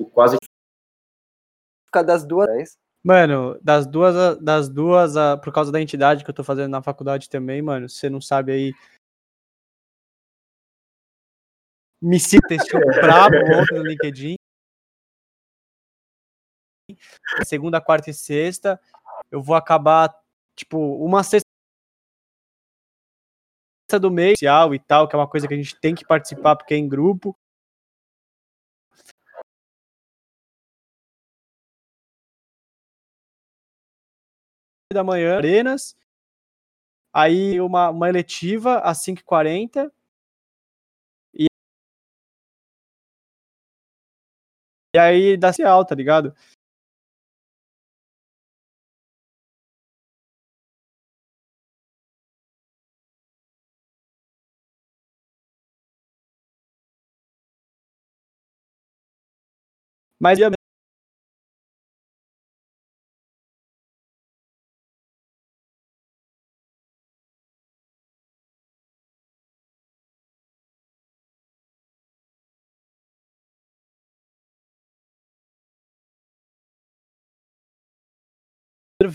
tipo, 0.00 0.10
quase 0.10 0.36
ficar 1.86 2.02
das 2.02 2.24
duas. 2.24 2.78
Mano, 3.02 3.58
das 3.62 3.86
duas, 3.86 4.38
das 4.38 4.68
duas, 4.68 5.14
por 5.42 5.52
causa 5.52 5.72
da 5.72 5.80
entidade 5.80 6.22
que 6.22 6.30
eu 6.30 6.34
tô 6.34 6.44
fazendo 6.44 6.70
na 6.70 6.82
faculdade 6.82 7.28
também, 7.28 7.62
mano, 7.62 7.88
você 7.88 8.10
não 8.10 8.20
sabe 8.20 8.52
aí. 8.52 8.74
Me 12.02 12.18
cita 12.18 12.54
esse 12.54 12.70
brabo 12.70 13.36
ontem 13.60 13.78
no 13.78 13.84
LinkedIn. 13.84 14.36
Segunda, 17.44 17.80
quarta 17.80 18.10
e 18.10 18.14
sexta, 18.14 18.80
eu 19.30 19.42
vou 19.42 19.54
acabar, 19.54 20.14
tipo, 20.56 20.78
uma 21.04 21.22
sexta 21.22 21.46
do 24.00 24.10
mês 24.10 24.38
e 24.40 24.78
tal, 24.78 25.08
que 25.08 25.16
é 25.16 25.18
uma 25.18 25.28
coisa 25.28 25.48
que 25.48 25.54
a 25.54 25.56
gente 25.56 25.78
tem 25.80 25.94
que 25.94 26.06
participar 26.06 26.56
porque 26.56 26.74
é 26.74 26.76
em 26.76 26.88
grupo. 26.88 27.36
Da 34.92 35.04
manhã, 35.04 35.36
Arenas. 35.36 35.94
Aí 37.12 37.60
uma, 37.60 37.90
uma 37.90 38.08
eletiva 38.08 38.78
às 38.80 38.98
5h40. 38.98 39.92
E, 41.34 41.46
e 44.94 44.98
aí 44.98 45.36
dá-se 45.36 45.62
alta, 45.62 45.90
tá 45.90 45.94
ligado? 45.94 46.34
Mas 60.18 60.38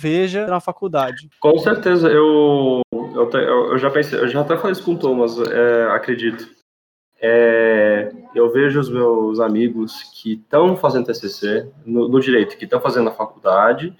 cerveja 0.05 0.45
na 0.45 0.59
faculdade. 0.59 1.29
Com 1.39 1.57
certeza, 1.57 2.07
eu, 2.07 2.81
eu, 2.93 3.29
eu, 3.31 3.71
eu, 3.71 3.77
já 3.77 3.89
pensei, 3.89 4.19
eu 4.19 4.27
já 4.27 4.41
até 4.41 4.55
falei 4.55 4.73
isso 4.73 4.83
com 4.83 4.93
o 4.93 4.99
Thomas, 4.99 5.37
é, 5.39 5.87
acredito. 5.91 6.47
É, 7.19 8.11
eu 8.35 8.51
vejo 8.51 8.79
os 8.79 8.89
meus 8.89 9.39
amigos 9.39 10.03
que 10.13 10.33
estão 10.33 10.77
fazendo 10.77 11.05
TCC 11.05 11.67
no, 11.85 12.07
no 12.07 12.19
direito, 12.19 12.57
que 12.57 12.65
estão 12.65 12.79
fazendo 12.79 13.09
a 13.09 13.13
faculdade, 13.13 13.95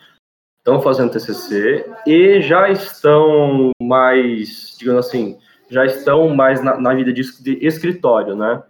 estão 0.60 0.82
fazendo 0.82 1.12
TCC 1.12 1.89
e 2.06 2.41
já 2.41 2.70
estão 2.70 3.72
mais, 3.82 4.76
digamos 4.78 5.08
assim, 5.08 5.39
já 5.70 5.86
estão 5.86 6.30
mais 6.30 6.62
na, 6.63 6.80
na 6.80 6.94
vida 6.94 7.12
de, 7.12 7.22
de, 7.41 7.65
escritório, 7.65 8.36
né? 8.36 8.62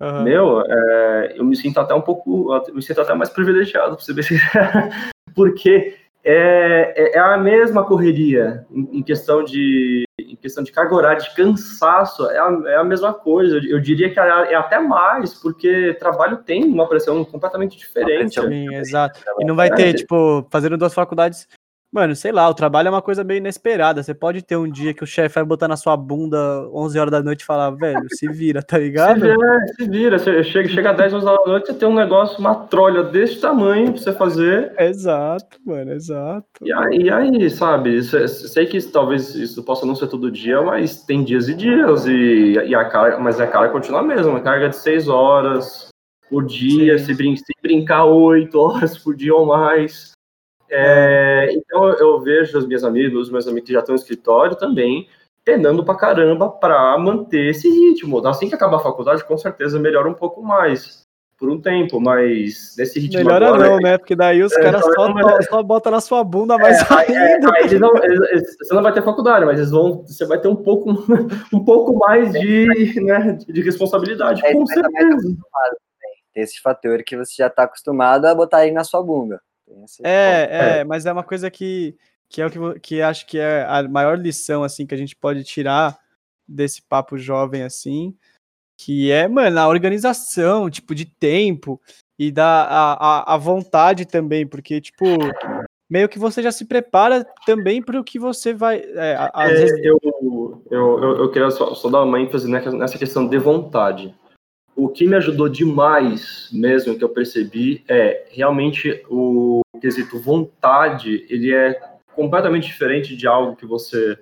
Uhum. 0.00 0.22
Meu, 0.24 0.60
é, 0.66 1.34
eu 1.36 1.44
me 1.44 1.56
sinto 1.56 1.78
até 1.78 1.94
um 1.94 2.00
pouco, 2.00 2.48
me 2.74 2.82
sinto 2.82 3.00
até 3.00 3.14
mais 3.14 3.30
privilegiado, 3.30 3.94
para 3.94 4.04
você 4.04 4.12
ver, 4.12 4.26
porque 5.32 6.01
é, 6.24 6.94
é, 6.96 7.16
é, 7.16 7.18
a 7.18 7.36
mesma 7.36 7.84
correria 7.84 8.64
em, 8.70 8.98
em, 8.98 9.02
questão 9.02 9.42
de 9.42 10.04
em 10.20 10.36
questão 10.36 10.62
de 10.62 10.70
carga 10.70 10.94
horária, 10.94 11.20
de 11.20 11.34
cansaço, 11.34 12.24
é 12.30 12.38
a, 12.38 12.62
é 12.66 12.76
a 12.76 12.84
mesma 12.84 13.12
coisa. 13.12 13.56
Eu, 13.56 13.62
eu 13.64 13.80
diria 13.80 14.08
que 14.08 14.20
é, 14.20 14.52
é 14.52 14.54
até 14.54 14.78
mais, 14.78 15.34
porque 15.34 15.94
trabalho 15.94 16.38
tem 16.38 16.64
uma 16.64 16.88
pressão 16.88 17.24
completamente 17.24 17.76
diferente. 17.76 18.40
Sim, 18.40 18.74
exato. 18.74 19.20
E 19.40 19.44
não 19.44 19.56
vai 19.56 19.70
ter, 19.70 19.88
é. 19.88 19.92
tipo, 19.94 20.46
fazendo 20.50 20.76
duas 20.76 20.94
faculdades 20.94 21.48
Mano, 21.92 22.16
sei 22.16 22.32
lá, 22.32 22.48
o 22.48 22.54
trabalho 22.54 22.88
é 22.88 22.90
uma 22.90 23.02
coisa 23.02 23.22
meio 23.22 23.36
inesperada. 23.36 24.02
Você 24.02 24.14
pode 24.14 24.40
ter 24.40 24.56
um 24.56 24.66
dia 24.66 24.94
que 24.94 25.04
o 25.04 25.06
chefe 25.06 25.34
vai 25.34 25.44
botar 25.44 25.68
na 25.68 25.76
sua 25.76 25.94
bunda 25.94 26.66
11 26.72 26.98
horas 26.98 27.10
da 27.10 27.22
noite 27.22 27.42
e 27.42 27.44
falar, 27.44 27.68
velho, 27.72 28.06
se 28.14 28.26
vira, 28.28 28.62
tá 28.62 28.78
ligado? 28.78 29.20
Se 29.20 29.86
vira, 29.86 30.18
se 30.18 30.30
vira. 30.30 30.42
Chega, 30.42 30.68
chega 30.70 30.90
a 30.90 30.94
10 30.94 31.12
horas 31.12 31.26
da 31.26 31.36
noite, 31.46 31.66
você 31.66 31.74
tem 31.74 31.86
um 31.86 31.94
negócio, 31.94 32.38
uma 32.38 32.54
trolha 32.54 33.02
desse 33.02 33.42
tamanho 33.42 33.92
pra 33.92 34.00
você 34.00 34.10
fazer. 34.10 34.72
Exato, 34.78 35.58
mano, 35.66 35.92
exato. 35.92 36.46
E 36.62 36.72
aí, 36.72 37.10
aí 37.10 37.50
sabe, 37.50 38.02
sei 38.02 38.64
que 38.64 38.80
talvez 38.90 39.34
isso 39.34 39.62
possa 39.62 39.84
não 39.84 39.94
ser 39.94 40.06
todo 40.06 40.30
dia, 40.30 40.62
mas 40.62 41.04
tem 41.04 41.22
dias 41.22 41.46
e 41.50 41.54
dias. 41.54 42.06
E, 42.06 42.54
e 42.54 42.74
a 42.74 42.86
carga, 42.86 43.18
mas 43.18 43.38
a 43.38 43.46
carga 43.46 43.70
continua 43.70 44.00
a 44.00 44.02
mesma, 44.02 44.30
uma 44.30 44.40
carga 44.40 44.70
de 44.70 44.76
6 44.76 45.08
horas 45.08 45.88
por 46.30 46.46
dia, 46.46 46.98
se, 46.98 47.12
brin 47.12 47.36
se 47.36 47.44
brincar 47.60 48.06
8 48.06 48.58
horas 48.58 48.96
por 48.96 49.14
dia 49.14 49.34
ou 49.34 49.44
mais. 49.44 50.12
É, 50.70 51.52
então 51.52 51.88
eu 51.90 52.20
vejo 52.20 52.58
os 52.58 52.66
meus 52.66 52.84
amigos, 52.84 53.26
os 53.26 53.30
meus 53.30 53.46
amigos 53.46 53.66
que 53.66 53.72
já 53.72 53.80
estão 53.80 53.94
no 53.94 54.00
escritório 54.00 54.56
também, 54.56 55.08
penando 55.44 55.84
pra 55.84 55.96
caramba 55.96 56.48
para 56.48 56.96
manter 56.98 57.50
esse 57.50 57.68
ritmo. 57.68 58.26
Assim 58.26 58.48
que 58.48 58.54
acabar 58.54 58.76
a 58.76 58.80
faculdade, 58.80 59.24
com 59.24 59.36
certeza 59.36 59.78
melhora 59.78 60.08
um 60.08 60.14
pouco 60.14 60.42
mais 60.42 61.02
por 61.42 61.50
um 61.50 61.60
tempo, 61.60 62.00
mas 62.00 62.76
nesse 62.78 63.00
ritmo 63.00 63.24
Melhora 63.24 63.48
agora, 63.48 63.70
não, 63.70 63.78
né? 63.78 63.98
Porque 63.98 64.14
daí 64.14 64.44
os 64.44 64.52
é, 64.52 64.62
caras 64.62 64.84
só, 64.94 65.08
não, 65.08 65.42
só 65.42 65.60
botam 65.60 65.90
na 65.90 66.00
sua 66.00 66.22
bunda 66.22 66.56
mais 66.56 66.80
é, 66.80 66.94
ainda. 66.94 67.50
É, 67.56 67.64
eles 67.64 67.80
não, 67.80 67.96
eles, 67.96 68.56
você 68.56 68.72
não 68.72 68.82
vai 68.82 68.92
ter 68.92 69.02
faculdade, 69.02 69.44
mas 69.44 69.58
eles 69.58 69.72
vão, 69.72 70.04
você 70.06 70.24
vai 70.24 70.40
ter 70.40 70.46
um 70.46 70.54
pouco, 70.54 70.88
um 71.52 71.64
pouco 71.64 71.98
mais 71.98 72.30
de, 72.30 72.94
né, 73.02 73.36
de 73.44 73.60
responsabilidade, 73.60 74.40
é, 74.46 74.52
com 74.52 74.64
certeza. 74.64 75.36
Tem 76.32 76.44
esse 76.44 76.60
fator 76.60 77.02
que 77.02 77.16
você 77.16 77.34
já 77.38 77.48
está 77.48 77.64
acostumado 77.64 78.26
a 78.26 78.34
botar 78.36 78.58
aí 78.58 78.70
na 78.70 78.84
sua 78.84 79.02
bunda. 79.02 79.40
É, 80.02 80.10
é, 80.10 80.78
é, 80.78 80.84
mas 80.84 81.06
é 81.06 81.12
uma 81.12 81.22
coisa 81.22 81.50
que, 81.50 81.96
que 82.28 82.40
é 82.40 82.46
o 82.46 82.50
que, 82.50 82.80
que 82.80 83.02
acho 83.02 83.26
que 83.26 83.38
é 83.38 83.64
a 83.64 83.82
maior 83.88 84.18
lição 84.18 84.62
assim 84.62 84.86
que 84.86 84.94
a 84.94 84.98
gente 84.98 85.16
pode 85.16 85.44
tirar 85.44 85.98
desse 86.46 86.82
papo 86.82 87.16
jovem 87.16 87.62
assim, 87.62 88.14
que 88.76 89.10
é, 89.10 89.28
mano, 89.28 89.58
a 89.58 89.68
organização, 89.68 90.68
tipo, 90.68 90.94
de 90.94 91.04
tempo 91.04 91.80
e 92.18 92.30
da 92.30 92.64
a, 92.64 92.92
a, 92.92 93.34
a 93.34 93.36
vontade 93.36 94.06
também, 94.06 94.46
porque, 94.46 94.80
tipo, 94.80 95.04
meio 95.88 96.08
que 96.08 96.18
você 96.18 96.42
já 96.42 96.50
se 96.50 96.64
prepara 96.64 97.26
também 97.46 97.82
para 97.82 98.00
o 98.00 98.04
que 98.04 98.18
você 98.18 98.52
vai. 98.52 98.78
É, 98.78 99.30
às 99.32 99.50
é, 99.50 99.54
vezes... 99.54 99.84
eu, 99.84 99.98
eu, 100.02 100.62
eu, 100.70 101.16
eu, 101.18 101.30
queria 101.30 101.50
só, 101.50 101.74
só 101.74 101.88
dar 101.90 102.02
uma 102.02 102.20
ênfase 102.20 102.50
nessa 102.50 102.98
questão 102.98 103.28
de 103.28 103.38
vontade 103.38 104.14
o 104.74 104.88
que 104.88 105.06
me 105.06 105.16
ajudou 105.16 105.48
demais 105.48 106.48
mesmo 106.52 106.96
que 106.96 107.04
eu 107.04 107.08
percebi 107.08 107.84
é 107.88 108.26
realmente 108.30 109.02
o 109.08 109.60
quesito 109.80 110.18
vontade, 110.18 111.26
ele 111.28 111.52
é 111.52 111.78
completamente 112.14 112.66
diferente 112.66 113.16
de 113.16 113.26
algo 113.26 113.56
que 113.56 113.66
você 113.66 114.18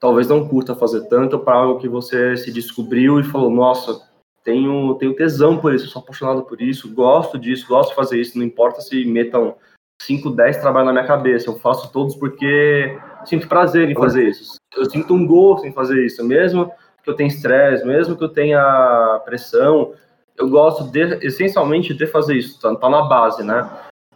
talvez 0.00 0.28
não 0.28 0.46
curta 0.46 0.74
fazer 0.74 1.02
tanto 1.08 1.38
para 1.38 1.54
algo 1.54 1.80
que 1.80 1.88
você 1.88 2.36
se 2.36 2.52
descobriu 2.52 3.18
e 3.18 3.24
falou, 3.24 3.50
nossa, 3.50 4.02
tenho, 4.42 4.94
tenho 4.96 5.14
tesão 5.14 5.58
por 5.58 5.74
isso, 5.74 5.88
sou 5.88 6.02
apaixonado 6.02 6.42
por 6.42 6.60
isso, 6.60 6.92
gosto 6.92 7.38
disso, 7.38 7.66
gosto 7.66 7.90
de 7.90 7.96
fazer 7.96 8.20
isso, 8.20 8.36
não 8.36 8.44
importa 8.44 8.80
se 8.82 9.04
metam 9.06 9.56
5, 10.02 10.30
10 10.30 10.58
trabalhos 10.58 10.86
na 10.86 10.92
minha 10.92 11.06
cabeça, 11.06 11.48
eu 11.48 11.58
faço 11.58 11.90
todos 11.90 12.14
porque 12.16 12.98
sinto 13.24 13.48
prazer 13.48 13.90
em 13.90 13.94
fazer 13.94 14.28
isso. 14.28 14.56
Eu 14.76 14.84
sinto 14.90 15.14
um 15.14 15.26
gosto 15.26 15.66
em 15.66 15.72
fazer 15.72 16.04
isso, 16.04 16.22
mesmo 16.22 16.70
que 17.04 17.10
eu 17.10 17.14
tenha 17.14 17.28
estresse, 17.28 17.86
mesmo 17.86 18.16
que 18.16 18.24
eu 18.24 18.28
tenha 18.28 19.20
pressão, 19.24 19.92
eu 20.36 20.48
gosto 20.48 20.90
de, 20.90 21.18
essencialmente 21.24 21.94
de 21.94 22.06
fazer 22.06 22.34
isso, 22.34 22.60
tá, 22.60 22.74
tá 22.74 22.88
na 22.88 23.02
base, 23.02 23.44
né? 23.44 23.70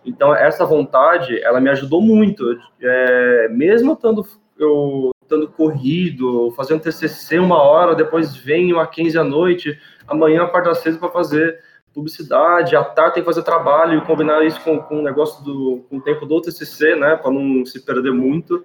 Então, 0.05 0.35
essa 0.35 0.64
vontade, 0.64 1.40
ela 1.42 1.61
me 1.61 1.68
ajudou 1.68 2.01
muito. 2.01 2.59
É, 2.81 3.48
mesmo 3.51 3.92
estando, 3.92 4.27
eu 4.59 5.11
estando 5.22 5.46
corrido, 5.48 6.51
fazendo 6.57 6.81
TCC 6.81 7.38
uma 7.38 7.62
hora, 7.62 7.94
depois 7.94 8.35
venho 8.35 8.81
às 8.81 8.88
15 8.88 9.18
à 9.18 9.24
noite, 9.24 9.79
amanhã 10.07 10.44
acordo 10.44 10.70
às 10.70 10.79
6 10.79 10.96
para 10.96 11.11
fazer 11.11 11.61
publicidade, 11.92 12.77
à 12.77 12.85
tarde 12.85 13.14
tem 13.14 13.22
que 13.22 13.29
fazer 13.29 13.42
trabalho 13.42 14.05
combinar 14.07 14.44
isso 14.44 14.61
com, 14.62 14.79
com 14.79 15.01
o 15.01 15.03
negócio 15.03 15.44
do 15.44 15.85
com 15.90 15.98
o 15.98 16.01
tempo 16.01 16.24
do 16.24 16.40
TCC, 16.40 16.94
né, 16.94 17.16
para 17.16 17.31
não 17.31 17.66
se 17.66 17.85
perder 17.85 18.12
muito. 18.12 18.64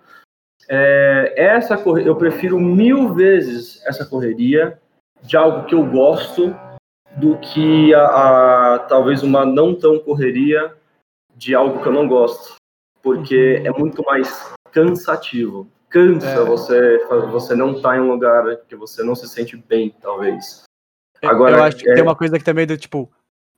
É, 0.69 1.33
essa 1.35 1.75
eu 1.75 2.15
prefiro 2.15 2.59
mil 2.59 3.13
vezes 3.13 3.81
essa 3.85 4.05
correria 4.05 4.79
de 5.21 5.37
algo 5.37 5.65
que 5.65 5.75
eu 5.75 5.85
gosto 5.85 6.55
do 7.17 7.37
que 7.37 7.93
a, 7.93 8.75
a, 8.75 8.79
talvez 8.79 9.23
uma 9.23 9.45
não 9.45 9.75
tão 9.75 9.99
correria 9.99 10.73
de 11.35 11.53
algo 11.53 11.81
que 11.81 11.87
eu 11.87 11.93
não 11.93 12.07
gosto, 12.07 12.55
porque 13.01 13.57
uhum. 13.59 13.67
é 13.67 13.79
muito 13.79 14.03
mais 14.03 14.53
cansativo. 14.71 15.67
Cansa 15.89 16.27
é. 16.27 16.43
você 16.43 16.97
você 17.31 17.55
não 17.55 17.79
tá 17.79 17.95
em 17.95 17.99
um 17.99 18.11
lugar 18.11 18.57
que 18.67 18.75
você 18.75 19.03
não 19.03 19.13
se 19.13 19.27
sente 19.27 19.55
bem, 19.55 19.95
talvez. 20.01 20.63
Agora, 21.21 21.57
eu 21.57 21.63
acho 21.63 21.77
que 21.77 21.89
é... 21.89 21.93
tem 21.93 22.03
uma 22.03 22.15
coisa 22.15 22.37
que 22.37 22.43
também 22.43 22.65
do 22.65 22.75
tipo, 22.77 23.11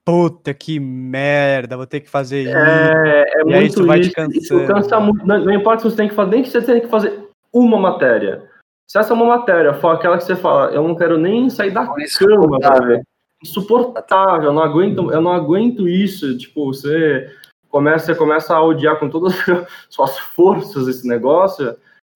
puta 0.06 0.54
que 0.54 0.80
merda, 0.80 1.76
vou 1.76 1.88
ter 1.88 2.00
que 2.00 2.10
fazer 2.10 2.44
isso. 2.44 2.56
É, 2.56 3.26
é 3.28 3.41
e 3.41 3.44
muito 3.44 3.65
isso 3.65 3.86
vai 3.86 4.00
te 4.00 4.12
cansando. 4.12 4.68
cansa 4.68 5.00
muito. 5.00 5.26
Não, 5.26 5.44
não, 5.44 5.54
importa 5.54 5.82
se 5.82 5.89
você 5.89 5.98
tem 5.98 6.08
que 6.08 6.15
fazer, 6.15 6.32
nem 6.32 6.44
que 6.44 6.50
você 6.50 6.62
tenha 6.62 6.80
que 6.80 6.88
fazer 6.88 7.28
uma 7.52 7.80
matéria. 7.80 8.44
Se 8.88 9.00
essa 9.00 9.13
é 9.13 9.15
uma 9.15 9.26
matéria 9.26 9.74
for 9.74 9.96
aquela 9.96 10.18
que 10.18 10.24
você 10.24 10.36
fala, 10.36 10.72
eu 10.72 10.88
não 10.88 10.96
quero 10.96 11.18
nem 11.18 11.50
sair 11.50 11.72
da 11.72 11.88
cama, 11.88 12.60
sabe? 12.62 13.02
insuportável, 13.44 14.46
eu 14.46 14.54
não 14.54 14.63
aguento, 14.63 15.12
eu 15.12 15.22
não 15.22 15.32
aguento 15.32 15.88
isso, 15.88 16.38
tipo, 16.38 16.65
você 16.68 17.30
começa, 17.70 18.06
você 18.06 18.15
começa 18.15 18.56
a 18.56 18.63
odiar 18.63 19.00
com 19.00 19.10
todas 19.10 19.34
as 19.50 19.68
suas 19.89 20.18
forças 20.18 20.88
esse 20.88 21.08
negócio, 21.08 21.76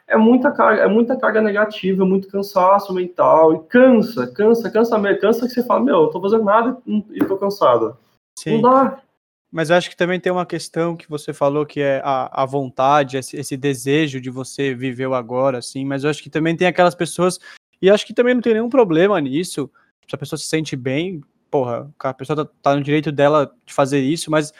é 0.10 0.17
muita 0.17 0.52
carga, 0.52 0.82
é 0.82 0.88
muita 0.88 1.15
carga 1.15 1.39
negativa, 1.39 2.04
muito 2.04 2.28
cansaço 2.28 2.91
mental, 2.93 3.54
e 3.54 3.60
cansa, 3.67 4.28
cansa, 4.28 4.69
cansa 4.69 4.98
mesmo, 4.98 5.22
cansa 5.22 5.48
que 5.48 5.54
você 5.54 5.63
fala, 5.63 5.82
meu, 5.82 6.02
eu 6.04 6.08
tô 6.08 6.19
fazendo 6.19 6.43
nada 6.43 6.78
e 7.12 7.24
tô 7.24 7.38
cansado. 7.38 7.95
Sim. 8.38 8.60
Não 8.60 8.72
dá. 8.72 9.02
Mas 9.52 9.69
eu 9.69 9.76
acho 9.76 9.89
que 9.89 9.95
também 9.95 10.19
tem 10.19 10.32
uma 10.32 10.45
questão 10.45 10.95
que 10.95 11.10
você 11.10 11.32
falou 11.32 11.65
que 11.65 11.80
é 11.80 12.02
a, 12.04 12.43
a 12.43 12.45
vontade, 12.45 13.17
esse, 13.17 13.38
esse 13.38 13.56
desejo 13.56 14.19
de 14.19 14.30
você 14.30 14.74
viver 14.74 15.08
o 15.08 15.13
agora, 15.13 15.60
assim, 15.60 15.86
mas 15.86 16.04
eu 16.04 16.10
acho 16.10 16.22
que 16.22 16.30
também 16.30 16.56
tem 16.56 16.67
aquelas 16.67 16.95
pessoas, 16.95 17.39
e 17.82 17.89
acho 17.89 18.06
que 18.06 18.13
também 18.13 18.34
não 18.34 18.41
tem 18.41 18.54
nenhum 18.54 18.69
problema 18.69 19.19
nisso, 19.22 19.69
se 20.08 20.15
a 20.15 20.17
pessoa 20.17 20.38
se 20.38 20.45
sente 20.45 20.76
bem, 20.76 21.22
porra, 21.52 21.89
a 22.00 22.13
pessoa 22.13 22.45
tá, 22.45 22.52
tá 22.62 22.76
no 22.76 22.84
direito 22.84 23.12
dela 23.12 23.52
de 23.65 23.74
fazer 23.74 24.00
isso, 24.00 24.30
mas 24.32 24.52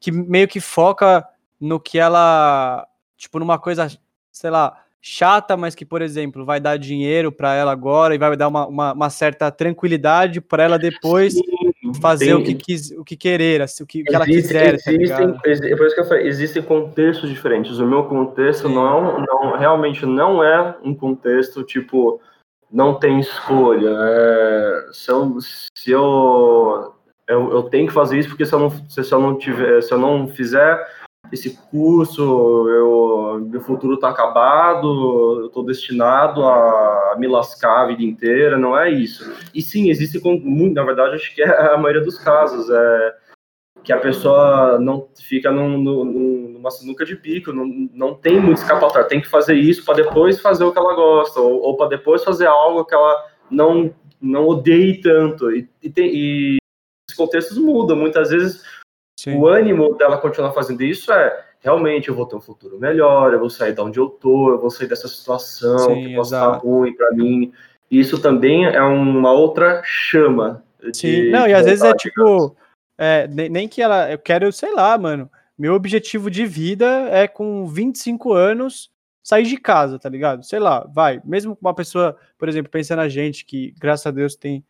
que 0.00 0.12
meio 0.12 0.46
que 0.46 0.60
foca 0.60 1.26
no 1.60 1.80
que 1.80 1.98
ela, 1.98 2.86
tipo, 3.16 3.38
numa 3.38 3.58
coisa, 3.58 3.88
sei 4.30 4.50
lá, 4.50 4.84
chata, 5.00 5.56
mas 5.56 5.74
que, 5.74 5.84
por 5.84 6.02
exemplo, 6.02 6.44
vai 6.44 6.60
dar 6.60 6.76
dinheiro 6.76 7.30
para 7.30 7.54
ela 7.54 7.72
agora 7.72 8.14
e 8.14 8.18
vai 8.18 8.36
dar 8.36 8.48
uma, 8.48 8.66
uma, 8.66 8.92
uma 8.92 9.10
certa 9.10 9.50
tranquilidade 9.50 10.40
para 10.40 10.64
ela 10.64 10.78
depois 10.78 11.34
Sim, 11.34 11.94
fazer 12.00 12.26
tem, 12.26 12.34
o 12.34 12.44
que 12.44 12.54
quis, 12.54 12.90
o 12.92 13.04
que 13.04 13.16
querer, 13.16 13.62
assim, 13.62 13.84
o 13.84 13.86
que, 13.86 13.98
existe, 13.98 14.14
ela 14.14 14.24
quiser. 14.24 14.82
Tá 14.82 14.92
existem, 14.92 15.32
tá 15.32 15.76
por 15.76 15.86
isso 15.86 15.94
que 15.94 16.00
eu 16.00 16.06
falei, 16.06 16.26
existem 16.26 16.62
contextos 16.62 17.30
diferentes. 17.30 17.78
O 17.78 17.86
meu 17.86 18.04
contexto 18.04 18.68
não, 18.68 19.20
não 19.20 19.56
realmente 19.56 20.04
não 20.04 20.42
é 20.42 20.76
um 20.82 20.94
contexto 20.94 21.62
tipo 21.62 22.20
não 22.70 22.94
tem 22.94 23.20
escolha. 23.20 23.90
É, 23.90 24.86
se, 24.92 25.10
eu, 25.10 25.38
se 25.40 25.90
eu, 25.90 26.94
eu, 27.26 27.50
eu, 27.50 27.62
tenho 27.64 27.86
que 27.86 27.94
fazer 27.94 28.18
isso 28.18 28.28
porque 28.28 28.44
se 28.44 28.54
eu 28.54 28.58
não, 28.58 28.70
se 28.70 29.00
eu 29.00 29.20
não 29.20 29.38
tiver, 29.38 29.82
se 29.82 29.92
eu 29.92 29.98
não 29.98 30.28
fizer 30.28 30.86
esse 31.32 31.58
curso, 31.70 32.22
eu, 32.68 32.87
meu 33.40 33.60
futuro 33.60 33.94
está 33.94 34.08
acabado, 34.10 35.40
eu 35.40 35.46
estou 35.46 35.64
destinado 35.64 36.44
a 36.44 37.16
me 37.18 37.26
lascar 37.26 37.82
a 37.82 37.86
vida 37.86 38.02
inteira, 38.02 38.58
não 38.58 38.78
é 38.78 38.90
isso. 38.90 39.24
E 39.54 39.62
sim, 39.62 39.90
existe, 39.90 40.20
muito, 40.22 40.74
na 40.74 40.84
verdade, 40.84 41.16
acho 41.16 41.34
que 41.34 41.42
é 41.42 41.72
a 41.72 41.76
maioria 41.76 42.02
dos 42.02 42.18
casos, 42.18 42.68
é 42.70 43.14
que 43.84 43.92
a 43.92 43.98
pessoa 43.98 44.78
não 44.78 45.08
fica 45.16 45.50
num, 45.50 45.78
num, 45.78 46.04
numa 46.52 46.70
sinuca 46.70 47.04
de 47.04 47.16
bico, 47.16 47.52
não, 47.52 47.66
não 47.94 48.14
tem 48.14 48.38
muito 48.38 48.58
escapatório, 48.58 49.08
tem 49.08 49.20
que 49.20 49.28
fazer 49.28 49.54
isso 49.54 49.84
para 49.84 50.02
depois 50.02 50.40
fazer 50.40 50.64
o 50.64 50.72
que 50.72 50.78
ela 50.78 50.94
gosta, 50.94 51.40
ou, 51.40 51.62
ou 51.62 51.76
para 51.76 51.88
depois 51.88 52.22
fazer 52.22 52.46
algo 52.46 52.84
que 52.84 52.94
ela 52.94 53.24
não, 53.50 53.94
não 54.20 54.46
odeie 54.46 55.00
tanto. 55.00 55.50
E, 55.50 55.68
e, 55.82 55.88
tem, 55.88 56.10
e 56.14 56.56
os 57.08 57.16
contextos 57.16 57.56
mudam, 57.56 57.96
muitas 57.96 58.30
vezes 58.30 58.62
Sim. 59.18 59.36
o 59.36 59.46
ânimo 59.46 59.96
dela 59.96 60.18
continuar 60.18 60.52
fazendo 60.52 60.82
isso 60.82 61.12
é 61.12 61.47
realmente 61.60 62.08
eu 62.08 62.14
vou 62.14 62.26
ter 62.26 62.36
um 62.36 62.40
futuro 62.40 62.78
melhor, 62.78 63.32
eu 63.32 63.38
vou 63.38 63.50
sair 63.50 63.72
de 63.72 63.80
onde 63.80 63.98
eu 63.98 64.08
tô, 64.08 64.50
eu 64.50 64.60
vou 64.60 64.70
sair 64.70 64.86
dessa 64.88 65.08
situação 65.08 65.78
Sim, 65.78 65.94
que 65.94 66.14
pode 66.14 66.26
estar 66.26 66.50
ruim 66.58 66.94
para 66.94 67.10
mim. 67.12 67.52
Isso 67.90 68.20
também 68.20 68.66
é 68.66 68.82
uma 68.82 69.32
outra 69.32 69.82
chama. 69.84 70.62
Sim, 70.92 71.30
não, 71.30 71.46
e 71.46 71.54
às 71.54 71.64
vezes 71.64 71.82
é 71.82 71.92
tipo, 71.94 72.56
é, 72.96 73.26
nem 73.28 73.68
que 73.68 73.82
ela, 73.82 74.10
eu 74.10 74.18
quero, 74.18 74.52
sei 74.52 74.72
lá, 74.72 74.96
mano, 74.96 75.30
meu 75.58 75.74
objetivo 75.74 76.30
de 76.30 76.46
vida 76.46 76.86
é 77.10 77.26
com 77.26 77.66
25 77.66 78.32
anos 78.32 78.90
sair 79.22 79.44
de 79.44 79.56
casa, 79.56 79.98
tá 79.98 80.08
ligado? 80.08 80.44
Sei 80.44 80.58
lá, 80.58 80.86
vai, 80.92 81.20
mesmo 81.24 81.54
com 81.54 81.66
uma 81.66 81.74
pessoa, 81.74 82.16
por 82.38 82.48
exemplo, 82.48 82.70
pensando 82.70 82.98
na 82.98 83.08
gente 83.08 83.44
que, 83.44 83.74
graças 83.78 84.06
a 84.06 84.10
Deus, 84.10 84.34
tem, 84.34 84.64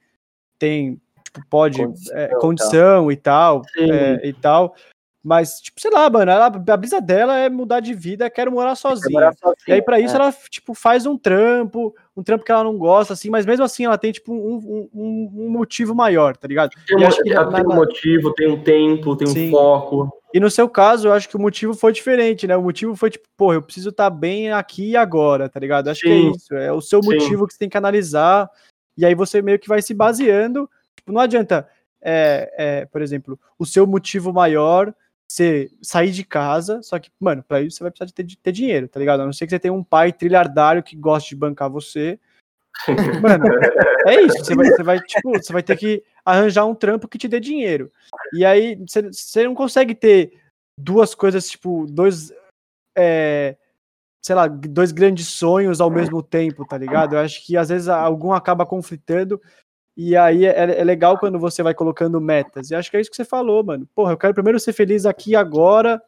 tem 0.59 1.01
tipo, 1.23 1.41
pode, 1.49 1.79
condição, 1.79 2.17
é, 2.17 2.29
condição 2.41 3.07
tá. 3.07 3.13
e 3.13 3.17
tal, 3.17 3.63
é, 3.77 4.29
e 4.29 4.33
tal, 4.33 4.75
mas, 5.23 5.61
tipo, 5.61 5.81
sei 5.81 5.91
lá, 5.91 6.09
mano, 6.09 6.31
ela, 6.31 6.47
a 6.47 6.77
brisa 6.77 7.01
dela 7.01 7.37
é 7.37 7.49
mudar 7.49 7.81
de 7.81 7.93
vida, 7.93 8.31
quero 8.31 8.53
morar 8.53 8.77
sozinha. 8.77 9.11
Morar 9.11 9.35
sozinha 9.35 9.57
e 9.67 9.73
aí, 9.73 9.83
para 9.83 9.99
isso, 9.99 10.15
é. 10.15 10.17
ela, 10.17 10.33
tipo, 10.49 10.75
faz 10.75 11.07
um 11.07 11.19
trampo, 11.19 11.95
um 12.17 12.23
trampo 12.23 12.45
que 12.45 12.53
ela 12.53 12.65
não 12.65 12.79
gosta, 12.79 13.13
assim, 13.13 13.29
mas 13.29 13.45
mesmo 13.45 13.65
assim 13.65 13.85
ela 13.85 13.99
tem, 13.99 14.13
tipo, 14.13 14.33
um, 14.33 14.89
um, 14.95 15.31
um 15.35 15.51
motivo 15.51 15.95
maior, 15.95 16.37
tá 16.37 16.47
ligado? 16.47 16.71
Tem, 16.87 16.97
um, 16.97 17.11
que, 17.11 17.23
tem 17.23 17.35
na, 17.35 17.61
um 17.61 17.75
motivo, 17.75 18.33
tem 18.35 18.49
um 18.49 18.63
tempo, 18.63 19.17
tem 19.17 19.27
sim. 19.27 19.49
um 19.49 19.51
foco. 19.51 20.19
E 20.33 20.39
no 20.39 20.51
seu 20.51 20.69
caso, 20.69 21.09
eu 21.09 21.13
acho 21.13 21.29
que 21.29 21.37
o 21.37 21.41
motivo 21.41 21.75
foi 21.75 21.93
diferente, 21.93 22.47
né? 22.47 22.57
O 22.57 22.63
motivo 22.63 22.95
foi, 22.95 23.11
tipo, 23.11 23.27
pô, 23.37 23.53
eu 23.53 23.63
preciso 23.63 23.89
estar 23.89 24.11
tá 24.11 24.17
bem 24.17 24.53
aqui 24.53 24.91
e 24.91 24.97
agora, 24.97 25.49
tá 25.49 25.59
ligado? 25.59 25.89
Acho 25.89 26.03
sim. 26.03 26.07
que 26.07 26.13
é 26.13 26.31
isso. 26.31 26.55
É 26.55 26.73
o 26.73 26.81
seu 26.81 27.01
motivo 27.03 27.41
sim. 27.41 27.47
que 27.47 27.53
você 27.55 27.59
tem 27.59 27.69
que 27.69 27.79
analisar. 27.79 28.49
E 28.97 29.05
aí 29.07 29.15
você 29.15 29.43
meio 29.43 29.59
que 29.59 29.69
vai 29.69 29.81
se 29.81 29.95
baseando. 29.95 30.69
Tipo, 30.97 31.13
não 31.13 31.21
adianta, 31.21 31.67
é, 32.01 32.53
é, 32.57 32.87
por 32.87 33.01
exemplo, 33.01 33.39
o 33.59 33.67
seu 33.67 33.87
motivo 33.87 34.33
maior 34.33 34.95
você 35.31 35.71
sair 35.83 36.11
de 36.11 36.25
casa, 36.25 36.83
só 36.83 36.99
que, 36.99 37.11
mano, 37.21 37.43
para 37.43 37.61
isso 37.61 37.77
você 37.77 37.85
vai 37.85 37.91
precisar 37.91 38.07
de 38.07 38.15
ter, 38.15 38.23
de 38.23 38.39
ter, 38.39 38.53
dinheiro, 38.53 38.89
tá 38.89 38.99
ligado? 38.99 39.21
A 39.21 39.27
não 39.27 39.33
ser 39.33 39.47
que 39.47 39.51
você 39.51 39.59
tenha 39.59 39.75
um 39.75 39.85
pai 39.85 40.13
trilhardário 40.13 40.83
que 40.83 40.97
goste 40.97 41.31
de 41.31 41.37
bancar 41.37 41.71
você. 41.71 42.19
Mano, 43.21 43.45
é 44.07 44.23
isso. 44.23 44.39
Você 44.39 44.55
vai, 44.55 44.67
você 44.67 44.83
vai, 44.83 45.01
tipo, 45.01 45.33
você 45.33 45.53
vai 45.53 45.63
ter 45.63 45.77
que 45.77 46.03
arranjar 46.25 46.65
um 46.65 46.75
trampo 46.75 47.09
que 47.09 47.19
te 47.19 47.27
dê 47.27 47.41
dinheiro. 47.41 47.93
E 48.33 48.45
aí 48.45 48.77
você, 48.77 49.03
você 49.03 49.45
não 49.45 49.55
consegue 49.55 49.95
ter 49.95 50.41
duas 50.79 51.15
coisas, 51.15 51.51
tipo, 51.51 51.87
dois. 51.87 52.33
É, 52.97 53.57
sei 54.25 54.35
lá, 54.35 54.47
dois 54.47 54.93
grandes 54.93 55.29
sonhos 55.29 55.81
ao 55.81 55.91
mesmo 55.91 56.23
tempo, 56.23 56.65
tá 56.67 56.77
ligado? 56.79 57.15
Eu 57.15 57.21
acho 57.21 57.45
que 57.45 57.57
às 57.57 57.69
vezes 57.69 57.89
algum 57.89 58.33
acaba 58.33 58.67
conflitando 58.67 59.41
e 60.01 60.17
aí 60.17 60.47
é, 60.47 60.79
é, 60.81 60.85
legal 60.85 61.19
quando 61.19 61.41
você 61.41 61.61
vai 61.61 61.75
colocando 61.75 62.21
metas. 62.21 62.71
E 62.71 62.75
acho 62.77 62.89
que 62.89 62.97
é 62.97 63.01
isso 63.01 63.11
que 63.11 63.17
você 63.17 63.25
falou, 63.25 63.65
mano. 63.65 63.85
Porra, 63.97 64.13
eu 64.13 64.17
quero 64.17 64.33
primeiro 64.33 64.61
ser 64.61 64.73
feliz 64.73 65.05
aqui 65.05 65.35
agora, 65.35 66.01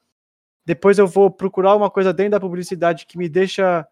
depois 0.65 0.97
eu 0.97 1.09
vou 1.09 1.29
procurar 1.29 1.75
uma 1.75 1.91
coisa 1.91 2.13
dentro 2.13 2.33
da 2.33 2.41
publicidade 2.41 3.05
que 3.05 3.19
me 3.19 3.29
deixa. 3.29 3.85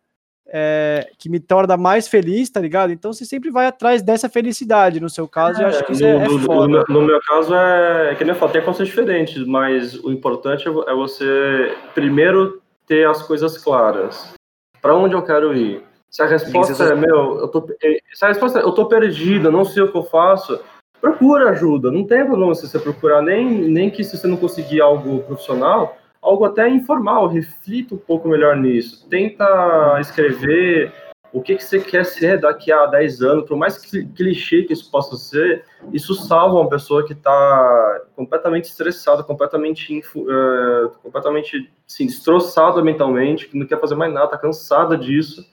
É, 0.51 1.11
que 1.19 1.29
me 1.29 1.39
torna 1.39 1.77
mais 1.77 2.09
feliz, 2.09 2.49
tá 2.49 2.59
ligado? 2.59 2.91
Então 2.91 3.13
você 3.13 3.27
sempre 3.27 3.51
vai 3.51 3.67
atrás 3.67 4.01
dessa 4.01 4.31
felicidade, 4.31 4.99
no 4.99 5.11
seu 5.11 5.29
caso, 5.29 5.61
é, 5.61 5.65
eu 5.65 5.69
acho 5.69 5.85
que 5.85 5.93
isso 5.93 6.03
no, 6.03 6.09
é, 6.09 6.25
é 6.25 6.39
foda. 6.39 6.85
No, 6.89 7.01
no, 7.01 7.03
meu 7.03 7.21
caso 7.21 7.55
é, 7.55 8.13
é 8.13 8.15
que 8.15 8.25
nem 8.25 8.33
eu 8.33 8.39
falo, 8.39 8.53
tem 8.53 8.65
conceitos 8.65 8.89
diferentes, 8.89 9.47
mas 9.47 10.03
o 10.03 10.11
importante 10.11 10.67
é, 10.67 10.71
é 10.71 10.95
você 10.95 11.77
primeiro 11.95 12.63
ter 12.87 13.07
as 13.07 13.21
coisas 13.21 13.59
claras. 13.59 14.33
Para 14.81 14.95
onde 14.97 15.15
eu 15.15 15.23
quero 15.23 15.55
ir? 15.55 15.83
Se 16.11 16.23
a 16.23 16.27
resposta 16.27 16.85
é, 16.85 16.95
meu, 16.95 17.39
eu 17.39 17.49
tô, 17.49 17.67
eh, 17.83 17.99
se 18.15 18.25
a 18.25 18.29
resposta 18.29 18.59
é, 18.59 18.63
eu 18.63 18.73
tô 18.73 18.87
perdida, 18.87 19.51
não 19.51 19.65
sei 19.65 19.83
o 19.83 19.93
que 19.93 19.99
eu 19.99 20.05
faço, 20.05 20.59
procura 21.01 21.51
ajuda. 21.51 21.91
Não 21.91 22.05
tem 22.05 22.25
problema 22.25 22.55
se 22.55 22.67
você 22.67 22.79
procurar, 22.79 23.23
nem, 23.23 23.47
nem 23.47 23.91
que 23.91 24.03
se 24.03 24.17
você 24.17 24.27
não 24.27 24.37
conseguir 24.37 24.81
algo 24.81 25.21
profissional, 25.25 25.97
algo 26.23 26.45
até 26.45 26.69
informal, 26.69 27.29
reflita 27.29 27.95
um 27.95 27.99
pouco 27.99 28.29
melhor 28.29 28.57
nisso. 28.57 29.07
Tenta 29.09 29.99
escrever 30.01 30.93
o 31.31 31.43
que, 31.43 31.57
que 31.57 31.63
você 31.63 31.79
quer 31.79 32.07
ser 32.07 32.41
daqui 32.41 32.73
a 32.73 32.87
10 32.87 33.23
anos, 33.23 33.47
por 33.47 33.59
mais 33.59 33.77
clichê 34.17 34.63
que 34.63 34.73
isso 34.73 34.91
possa 34.91 35.15
ser, 35.15 35.63
isso 35.93 36.15
salva 36.15 36.59
uma 36.59 36.71
pessoa 36.71 37.07
que 37.07 37.13
está 37.13 38.01
completamente 38.17 38.65
estressada, 38.65 39.23
completamente, 39.23 40.01
uh, 40.17 40.89
completamente 41.03 41.71
assim, 41.87 42.07
destroçada 42.07 42.83
mentalmente, 42.83 43.47
que 43.47 43.59
não 43.59 43.67
quer 43.67 43.79
fazer 43.79 43.95
mais 43.95 44.13
nada, 44.13 44.25
está 44.25 44.39
cansada 44.39 44.97
disso 44.97 45.47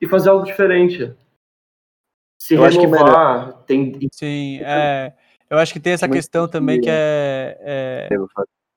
e 0.00 0.06
fazer 0.06 0.30
algo 0.30 0.44
diferente. 0.44 1.14
Se 2.40 2.54
eu 2.54 2.62
renovar, 2.62 3.48
acho 3.48 3.58
que 3.58 3.66
tem. 3.66 4.08
Sim, 4.12 4.60
é. 4.62 5.12
Eu 5.50 5.58
acho 5.58 5.72
que 5.72 5.80
tem 5.80 5.94
essa 5.94 6.06
Muito 6.06 6.18
questão 6.18 6.46
também 6.46 6.80
que 6.80 6.90
é, 6.90 7.58
é, 7.60 8.08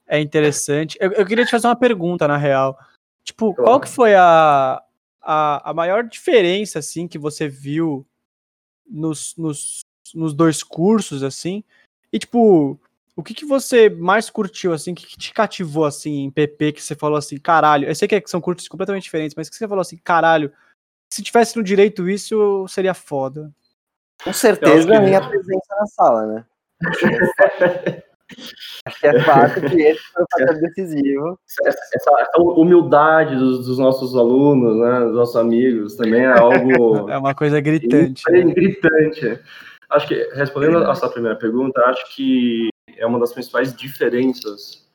é 0.08 0.20
interessante. 0.22 0.98
Eu, 1.02 1.12
eu, 1.12 1.26
queria 1.26 1.46
te 1.46 1.52
fazer 1.52 1.68
uma 1.68 1.76
pergunta, 1.76 2.28
na 2.28 2.38
real. 2.38 2.78
Tipo, 3.24 3.54
claro. 3.54 3.70
qual 3.70 3.80
que 3.82 3.90
foi 3.90 4.16
a, 4.16 4.82
a, 5.22 5.70
a 5.70 5.74
maior 5.74 6.04
diferença, 6.04 6.80
assim, 6.80 7.08
que 7.08 7.18
você 7.18 7.48
viu 7.48 8.06
nos, 8.90 9.36
nos, 9.38 9.82
nos 10.16 10.34
dois 10.34 10.64
cursos, 10.64 11.24
assim? 11.24 11.62
E, 12.12 12.18
tipo, 12.18 12.80
o 13.16 13.24
que, 13.24 13.34
que 13.34 13.46
você 13.46 13.90
mais 13.90 14.30
curtiu, 14.30 14.74
assim, 14.74 14.96
que, 14.96 15.06
que 15.06 15.18
te 15.18 15.34
cativou, 15.34 15.86
assim, 15.86 16.24
em 16.24 16.32
PP, 16.32 16.72
que 16.74 16.82
você 16.82 16.96
falou 16.96 17.18
assim, 17.18 17.38
caralho, 17.38 17.88
eu 17.88 17.96
sei 17.96 18.08
que 18.08 18.22
são 18.28 18.42
cursos 18.42 18.68
completamente 18.68 19.04
diferentes, 19.04 19.36
mas 19.36 19.50
que 19.50 19.56
você 19.56 19.68
falou 19.68 19.82
assim, 19.82 19.98
caralho, 19.98 20.52
se 21.12 21.22
tivesse 21.22 21.58
no 21.58 21.64
direito 21.64 22.10
isso, 22.10 22.66
seria 22.68 22.94
foda. 22.94 23.52
Com 24.24 24.32
certeza 24.32 24.96
a 24.96 25.02
minha 25.02 25.22
presença 25.28 25.76
na 25.78 25.86
sala, 25.88 26.26
né? 26.28 26.46
Acho 28.86 29.00
que 29.00 29.08
é 29.08 29.24
fato 29.24 29.60
que 29.60 29.82
esse 29.82 30.02
foi 30.14 30.24
o 30.24 30.28
fator 30.32 30.62
decisivo. 30.62 31.40
Essa, 31.66 31.80
essa 31.94 32.12
humildade 32.40 33.36
dos, 33.36 33.66
dos, 33.66 33.78
nossos 33.78 34.16
alunos, 34.16 34.78
né, 34.78 35.02
dos 35.02 35.16
nossos 35.16 35.36
amigos, 35.36 35.98
também 35.98 36.22
é 36.22 36.32
algo. 36.32 37.10
É 37.12 37.18
uma 37.18 37.36
coisa 37.36 37.60
gritante. 37.60 38.24
É 38.30 38.44
né? 38.44 38.54
gritante. 38.54 39.40
Acho 39.90 40.08
que, 40.08 40.30
respondendo 40.34 40.78
a 40.78 40.96
sua 40.96 41.10
primeira 41.10 41.38
pergunta, 41.38 41.82
acho 41.88 42.16
que 42.16 42.70
é 42.98 43.06
uma 43.06 43.20
das 43.20 43.34
principais 43.34 43.76
diferenças 43.76 44.90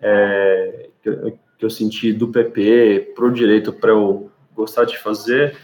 é, 0.00 0.88
que, 1.02 1.08
eu, 1.10 1.38
que 1.58 1.64
eu 1.64 1.70
senti 1.70 2.10
do 2.10 2.28
PP 2.28 3.12
para 3.14 3.26
o 3.26 3.30
direito 3.30 3.70
para 3.70 3.94
o 3.94 4.31
gostar 4.54 4.84
de 4.84 4.98
fazer, 4.98 5.56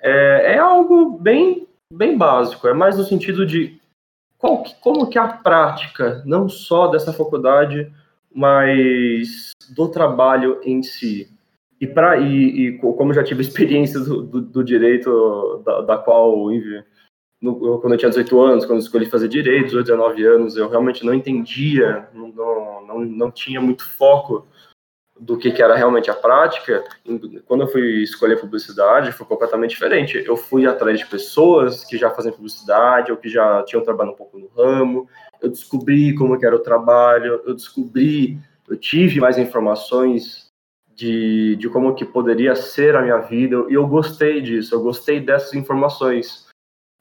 é, 0.00 0.54
é 0.54 0.58
algo 0.58 1.18
bem, 1.18 1.66
bem 1.92 2.16
básico. 2.16 2.68
É 2.68 2.74
mais 2.74 2.96
no 2.96 3.04
sentido 3.04 3.46
de 3.46 3.80
qual, 4.38 4.62
como 4.80 5.08
que 5.08 5.18
é 5.18 5.22
a 5.22 5.28
prática, 5.28 6.22
não 6.26 6.48
só 6.48 6.88
dessa 6.88 7.12
faculdade, 7.12 7.90
mas 8.34 9.52
do 9.74 9.88
trabalho 9.88 10.60
em 10.62 10.82
si. 10.82 11.30
E, 11.80 11.86
pra, 11.86 12.18
e, 12.18 12.68
e 12.68 12.78
como 12.78 13.14
já 13.14 13.24
tive 13.24 13.40
experiência 13.42 14.00
do, 14.00 14.22
do, 14.22 14.40
do 14.40 14.64
direito, 14.64 15.62
da, 15.64 15.80
da 15.80 15.98
qual, 15.98 16.50
no, 17.40 17.78
quando 17.80 17.92
eu 17.92 17.98
tinha 17.98 18.08
18 18.08 18.40
anos, 18.40 18.66
quando 18.66 18.80
escolhi 18.80 19.06
fazer 19.06 19.28
direito, 19.28 19.66
18, 19.66 19.86
19 19.86 20.24
anos, 20.24 20.56
eu 20.56 20.68
realmente 20.68 21.04
não 21.04 21.14
entendia, 21.14 22.08
não, 22.12 22.28
não, 22.86 23.00
não 23.00 23.30
tinha 23.30 23.60
muito 23.60 23.86
foco 23.86 24.46
do 25.18 25.38
que, 25.38 25.52
que, 25.52 25.62
era 25.62 25.76
realmente 25.76 26.10
a 26.10 26.14
prática, 26.14 26.84
quando 27.46 27.62
eu 27.62 27.68
fui 27.68 28.02
escolher 28.02 28.40
publicidade, 28.40 29.12
foi 29.12 29.26
completamente 29.26 29.70
diferente. 29.70 30.22
Eu 30.26 30.36
fui 30.36 30.66
atrás 30.66 30.98
de 30.98 31.06
pessoas 31.06 31.84
que 31.84 31.96
já 31.96 32.10
faziam 32.10 32.34
publicidade 32.34 33.12
ou 33.12 33.16
que 33.16 33.28
já 33.28 33.62
tinham 33.62 33.84
trabalhado 33.84 34.14
um 34.14 34.18
pouco 34.18 34.38
no 34.38 34.48
ramo, 34.48 35.08
eu 35.40 35.48
descobri 35.48 36.14
como 36.14 36.36
era 36.42 36.56
o 36.56 36.60
trabalho, 36.60 37.42
eu 37.46 37.54
descobri, 37.54 38.38
eu 38.68 38.76
tive 38.76 39.20
mais 39.20 39.38
informações 39.38 40.48
de, 40.94 41.56
de 41.56 41.68
como 41.68 41.94
que 41.94 42.04
poderia 42.04 42.54
ser 42.54 42.96
a 42.96 43.02
minha 43.02 43.18
vida, 43.18 43.64
e 43.68 43.74
eu 43.74 43.86
gostei 43.86 44.40
disso, 44.40 44.74
eu 44.74 44.82
gostei 44.82 45.20
dessas 45.20 45.54
informações. 45.54 46.46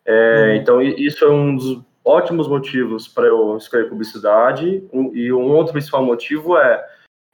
É, 0.06 0.50
uhum. 0.50 0.56
Então, 0.56 0.82
isso 0.82 1.24
é 1.24 1.32
um 1.32 1.56
dos 1.56 1.82
ótimos 2.04 2.48
motivos 2.48 3.08
para 3.08 3.28
eu 3.28 3.56
escolher 3.58 3.88
publicidade, 3.88 4.84
e 5.14 5.32
um 5.32 5.52
outro 5.52 5.74
principal 5.74 6.04
motivo 6.04 6.58
é 6.58 6.93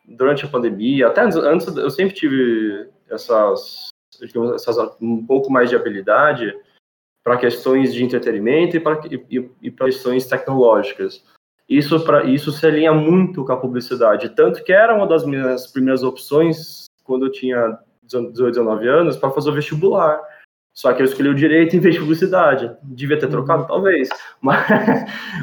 durante 0.09 0.45
a 0.45 0.49
pandemia, 0.49 1.07
até 1.07 1.21
antes, 1.21 1.67
eu 1.67 1.89
sempre 1.89 2.15
tive 2.15 2.89
essas, 3.09 3.89
essas 4.55 4.77
um 5.01 5.25
pouco 5.25 5.51
mais 5.51 5.69
de 5.69 5.75
habilidade 5.75 6.55
para 7.23 7.37
questões 7.37 7.93
de 7.93 8.03
entretenimento 8.03 8.75
e 8.75 8.79
para 8.79 9.01
e, 9.07 9.49
e 9.61 9.71
questões 9.71 10.25
tecnológicas. 10.25 11.23
Isso 11.67 12.03
para 12.03 12.23
isso 12.23 12.51
se 12.51 12.65
alinha 12.65 12.91
muito 12.91 13.45
com 13.45 13.51
a 13.51 13.57
publicidade, 13.57 14.29
tanto 14.29 14.63
que 14.63 14.73
era 14.73 14.95
uma 14.95 15.05
das 15.05 15.23
minhas 15.23 15.67
primeiras 15.67 16.01
opções 16.01 16.85
quando 17.03 17.27
eu 17.27 17.31
tinha 17.31 17.77
18, 18.03 18.33
19 18.35 18.87
anos 18.87 19.17
para 19.17 19.29
fazer 19.29 19.51
o 19.51 19.53
vestibular. 19.53 20.19
Só 20.79 20.93
que 20.93 21.01
eu 21.01 21.05
escolhi 21.05 21.27
o 21.27 21.35
direito 21.35 21.75
em 21.75 21.79
vez 21.81 21.95
de 21.95 21.99
publicidade. 21.99 22.71
Devia 22.83 23.19
ter 23.19 23.27
trocado, 23.27 23.67
talvez. 23.67 24.07
Mas. 24.39 24.63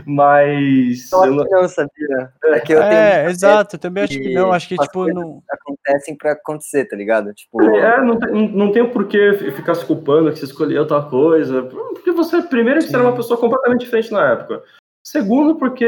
mas 0.07 1.13
Eu 1.13 1.31
não- 1.33 1.45
que 1.45 1.51
não, 1.51 1.69
sabia? 1.69 2.33
É, 2.43 2.61
que 2.61 2.73
eu 2.73 2.81
tenho 2.81 2.93
É, 2.93 3.15
muita 3.17 3.31
exato, 3.33 3.77
eu 3.77 3.81
também 3.81 4.05
acho 4.05 4.19
que 4.19 4.33
não, 4.33 4.51
acho 4.51 4.67
que 4.67 4.77
tipo, 4.79 5.07
não, 5.13 5.43
acontecem 5.51 6.17
pra 6.17 6.33
acontecer, 6.33 6.87
tá 6.87 6.97
ligado? 6.97 7.35
Tipo, 7.35 7.63
É, 7.77 8.03
não 8.03 8.19
tem, 8.19 8.49
não 8.51 8.73
tem 8.73 8.89
por 8.91 9.07
que 9.07 9.35
ficar 9.55 9.75
se 9.75 9.85
culpando 9.85 10.33
que 10.33 10.39
você 10.39 10.47
escolheu 10.47 10.87
tal 10.87 11.07
coisa. 11.11 11.65
Porque 11.65 12.11
você, 12.13 12.41
primeiro, 12.41 12.81
que 12.81 12.87
você 12.87 12.95
era 12.97 13.05
uma 13.05 13.15
pessoa 13.17 13.39
completamente 13.39 13.81
diferente 13.81 14.11
na 14.11 14.33
época. 14.33 14.63
Segundo, 15.07 15.57
porque 15.57 15.87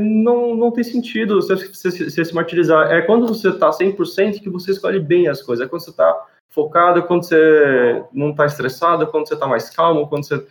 não, 0.00 0.56
não 0.56 0.72
tem 0.72 0.82
sentido 0.82 1.36
você, 1.40 1.54
você- 1.54 2.10
você 2.10 2.24
se 2.24 2.34
martirizar. 2.34 2.90
É 2.90 3.00
quando 3.02 3.28
você 3.28 3.52
tá 3.56 3.70
100% 3.70 4.40
que 4.40 4.50
você 4.50 4.72
escolhe 4.72 4.98
bem 4.98 5.28
as 5.28 5.40
coisas. 5.40 5.64
É 5.64 5.68
quando 5.68 5.82
você 5.84 5.92
tá 5.94 6.26
focado, 6.48 7.02
quando 7.04 7.24
você 7.24 8.02
não 8.12 8.34
tá 8.34 8.46
estressado, 8.46 9.06
quando 9.06 9.28
você 9.28 9.36
tá 9.36 9.46
mais 9.46 9.70
calmo, 9.70 10.08
quando 10.08 10.26
você, 10.26 10.46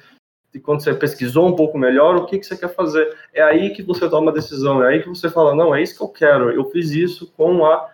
quando 0.63 0.81
você 0.81 0.93
pesquisou 0.93 1.47
um 1.47 1.55
pouco 1.55 1.77
melhor 1.77 2.15
o 2.15 2.25
que, 2.25 2.39
que 2.39 2.45
você 2.45 2.57
quer 2.57 2.73
fazer. 2.73 3.15
É 3.33 3.41
aí 3.41 3.71
que 3.71 3.83
você 3.83 4.09
toma 4.09 4.27
uma 4.27 4.31
decisão. 4.31 4.83
É 4.83 4.89
aí 4.89 5.01
que 5.01 5.09
você 5.09 5.29
fala, 5.29 5.53
não, 5.55 5.73
é 5.75 5.81
isso 5.81 5.95
que 5.97 6.03
eu 6.03 6.09
quero. 6.09 6.51
Eu 6.51 6.69
fiz 6.71 6.91
isso 6.91 7.31
com 7.35 7.65
a 7.65 7.89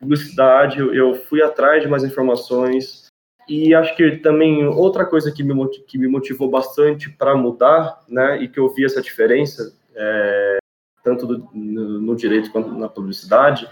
publicidade, 0.00 0.78
eu- 0.78 1.14
fui 1.14 1.42
atrás 1.42 1.82
de 1.82 1.88
mais 1.88 2.02
informações. 2.02 3.06
E 3.48 3.74
acho 3.74 3.94
que 3.96 4.18
também 4.18 4.66
outra 4.66 5.04
coisa 5.04 5.30
que 5.32 5.42
me, 5.42 5.68
que 5.86 5.98
me 5.98 6.08
motivou 6.08 6.48
bastante 6.50 7.10
para 7.10 7.34
mudar, 7.36 8.02
né, 8.08 8.40
e 8.42 8.48
que 8.48 8.58
eu 8.58 8.68
vi 8.68 8.84
essa 8.84 9.02
diferença, 9.02 9.74
é, 9.94 10.58
tanto 11.02 11.26
do- 11.26 11.48
no, 11.52 12.00
no 12.00 12.16
direito 12.16 12.50
quanto 12.50 12.70
na 12.70 12.88
publicidade, 12.88 13.68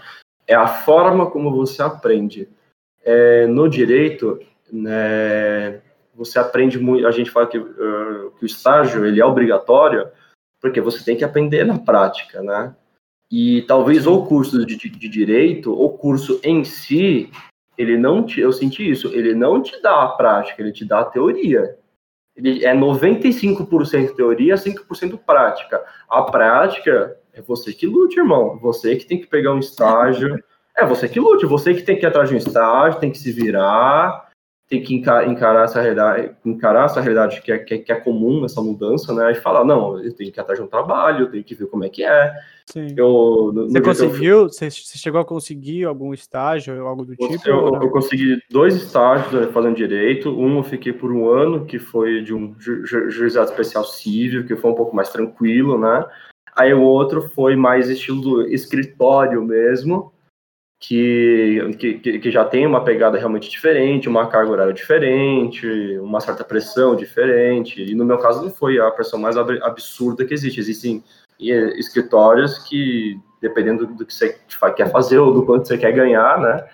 é 0.47 0.53
a 0.53 0.67
forma 0.67 1.29
como 1.29 1.51
você 1.55 1.81
aprende. 1.81 2.49
É, 3.03 3.47
no 3.47 3.67
direito, 3.67 4.39
né, 4.71 5.81
você 6.13 6.39
aprende 6.39 6.79
muito. 6.79 7.07
A 7.07 7.11
gente 7.11 7.31
fala 7.31 7.47
que, 7.47 7.57
eh, 7.57 8.29
que 8.37 8.43
o 8.43 8.45
estágio 8.45 9.05
ele 9.05 9.19
é 9.19 9.25
obrigatório, 9.25 10.07
porque 10.61 10.79
você 10.79 11.03
tem 11.03 11.17
que 11.17 11.23
aprender 11.23 11.65
na 11.65 11.79
prática, 11.79 12.41
né? 12.41 12.75
E 13.31 13.63
talvez 13.63 14.05
o 14.05 14.25
curso 14.25 14.65
de, 14.65 14.75
de- 14.75 14.89
de 14.89 15.09
direito, 15.09 15.73
o 15.73 15.89
curso 15.89 16.39
em 16.43 16.63
si, 16.63 17.31
ele 17.77 17.97
não 17.97 18.23
te, 18.23 18.39
eu 18.41 18.51
senti 18.51 18.89
isso, 18.89 19.07
ele 19.07 19.33
não 19.33 19.61
te 19.63 19.81
dá 19.81 20.03
a 20.03 20.09
prática, 20.09 20.61
ele 20.61 20.71
te 20.71 20.85
dá 20.85 20.99
a 20.99 21.05
teoria. 21.05 21.77
Ele 22.35 22.63
é 22.63 22.73
95% 22.73 24.15
teoria, 24.15 24.55
5% 24.57 25.17
prática. 25.17 25.83
A 26.09 26.21
prática 26.23 27.17
é 27.33 27.41
você 27.41 27.73
que 27.73 27.87
lute, 27.87 28.19
irmão. 28.19 28.57
Você 28.59 28.95
que 28.95 29.05
tem 29.05 29.19
que 29.19 29.27
pegar 29.27 29.53
um 29.53 29.59
estágio. 29.59 30.41
É 30.81 30.85
você 30.85 31.07
que 31.07 31.19
lute, 31.19 31.45
você 31.45 31.73
que 31.75 31.83
tem 31.83 31.95
que 31.95 32.03
ir 32.05 32.07
atrás 32.07 32.27
de 32.27 32.33
um 32.33 32.37
estágio, 32.39 32.99
tem 32.99 33.11
que 33.11 33.19
se 33.19 33.31
virar, 33.31 34.29
tem 34.67 34.81
que 34.81 34.95
enca- 34.95 35.25
encarar 35.25 35.65
essa 35.65 35.79
realidade, 35.79 36.31
encarar 36.43 36.85
essa 36.85 36.99
realidade 36.99 37.39
que 37.41 37.51
é, 37.51 37.59
que 37.59 37.73
é, 37.75 37.77
que 37.77 37.91
é 37.91 37.95
comum, 37.95 38.43
essa 38.45 38.61
mudança, 38.61 39.13
né? 39.13 39.31
E 39.31 39.35
falar, 39.35 39.63
não, 39.63 39.99
eu 39.99 40.11
tenho 40.15 40.31
que 40.31 40.39
ir 40.39 40.41
atrás 40.41 40.57
de 40.57 40.65
um 40.65 40.67
trabalho, 40.67 41.25
eu 41.25 41.31
tenho 41.31 41.43
que 41.43 41.53
ver 41.53 41.67
como 41.67 41.83
é 41.83 41.89
que 41.89 42.03
é. 42.03 42.33
sim. 42.65 42.95
Eu, 42.97 43.51
no- 43.53 43.69
Você 43.69 43.73
que 43.73 43.77
eu 43.77 43.83
conseguiu? 43.83 44.43
Você, 44.49 44.71
chegou 44.71 45.21
a 45.21 45.25
conseguir 45.25 45.83
algum 45.85 46.13
estágio 46.15 46.81
ou 46.81 46.87
algo 46.87 47.05
do 47.05 47.15
tipo? 47.15 47.47
eu, 47.47 47.67
eu 47.79 47.89
consegui 47.91 48.41
dois 48.49 48.73
estágios 48.75 49.31
né, 49.33 49.51
fazendo 49.53 49.75
direito. 49.75 50.29
Um 50.31 50.57
eu 50.57 50.63
fiquei 50.63 50.93
por 50.93 51.11
um 51.11 51.29
ano, 51.29 51.65
que 51.65 51.77
foi 51.77 52.23
de 52.23 52.33
um 52.33 52.55
ju- 52.57 52.83
ju- 52.85 53.09
juizado 53.11 53.51
especial 53.51 53.83
civil, 53.83 54.47
que 54.47 54.55
foi 54.55 54.71
um 54.71 54.75
pouco 54.75 54.95
mais 54.95 55.09
tranquilo, 55.09 55.77
né? 55.77 56.05
Aí 56.55 56.73
o 56.73 56.81
outro 56.81 57.29
foi 57.35 57.55
mais 57.55 57.87
estilo 57.89 58.21
do 58.21 58.47
escritório 58.47 59.43
mesmo, 59.43 60.11
que, 60.81 61.59
que, 61.77 62.19
que- 62.19 62.31
já 62.31 62.43
tem 62.43 62.65
uma 62.65 62.83
pegada 62.83 63.15
realmente 63.17 63.49
diferente, 63.49 64.09
uma 64.09 64.27
carga 64.27 64.51
horária 64.51 64.73
diferente, 64.73 65.67
uma 65.99 66.19
certa 66.19 66.43
pressão 66.43 66.95
diferente. 66.95 67.79
E 67.83 67.93
no 67.93 68.03
meu 68.03 68.17
caso 68.17 68.41
não 68.41 68.49
foi 68.49 68.79
a 68.79 68.89
pressão 68.89 69.19
mais 69.19 69.37
ab- 69.37 69.61
absurda 69.61 70.25
que 70.25 70.33
existe. 70.33 70.59
Existem 70.59 71.03
eh, 71.39 71.79
escritórios 71.79 72.57
que, 72.57 73.19
dependendo 73.39 73.85
do 73.85 74.03
que 74.03 74.13
você 74.13 74.35
quer 74.75 74.91
fazer 74.91 75.19
ou 75.19 75.31
do 75.31 75.45
quanto 75.45 75.67
você 75.67 75.77
quer 75.77 75.91
ganhar, 75.91 76.41
né? 76.41 76.67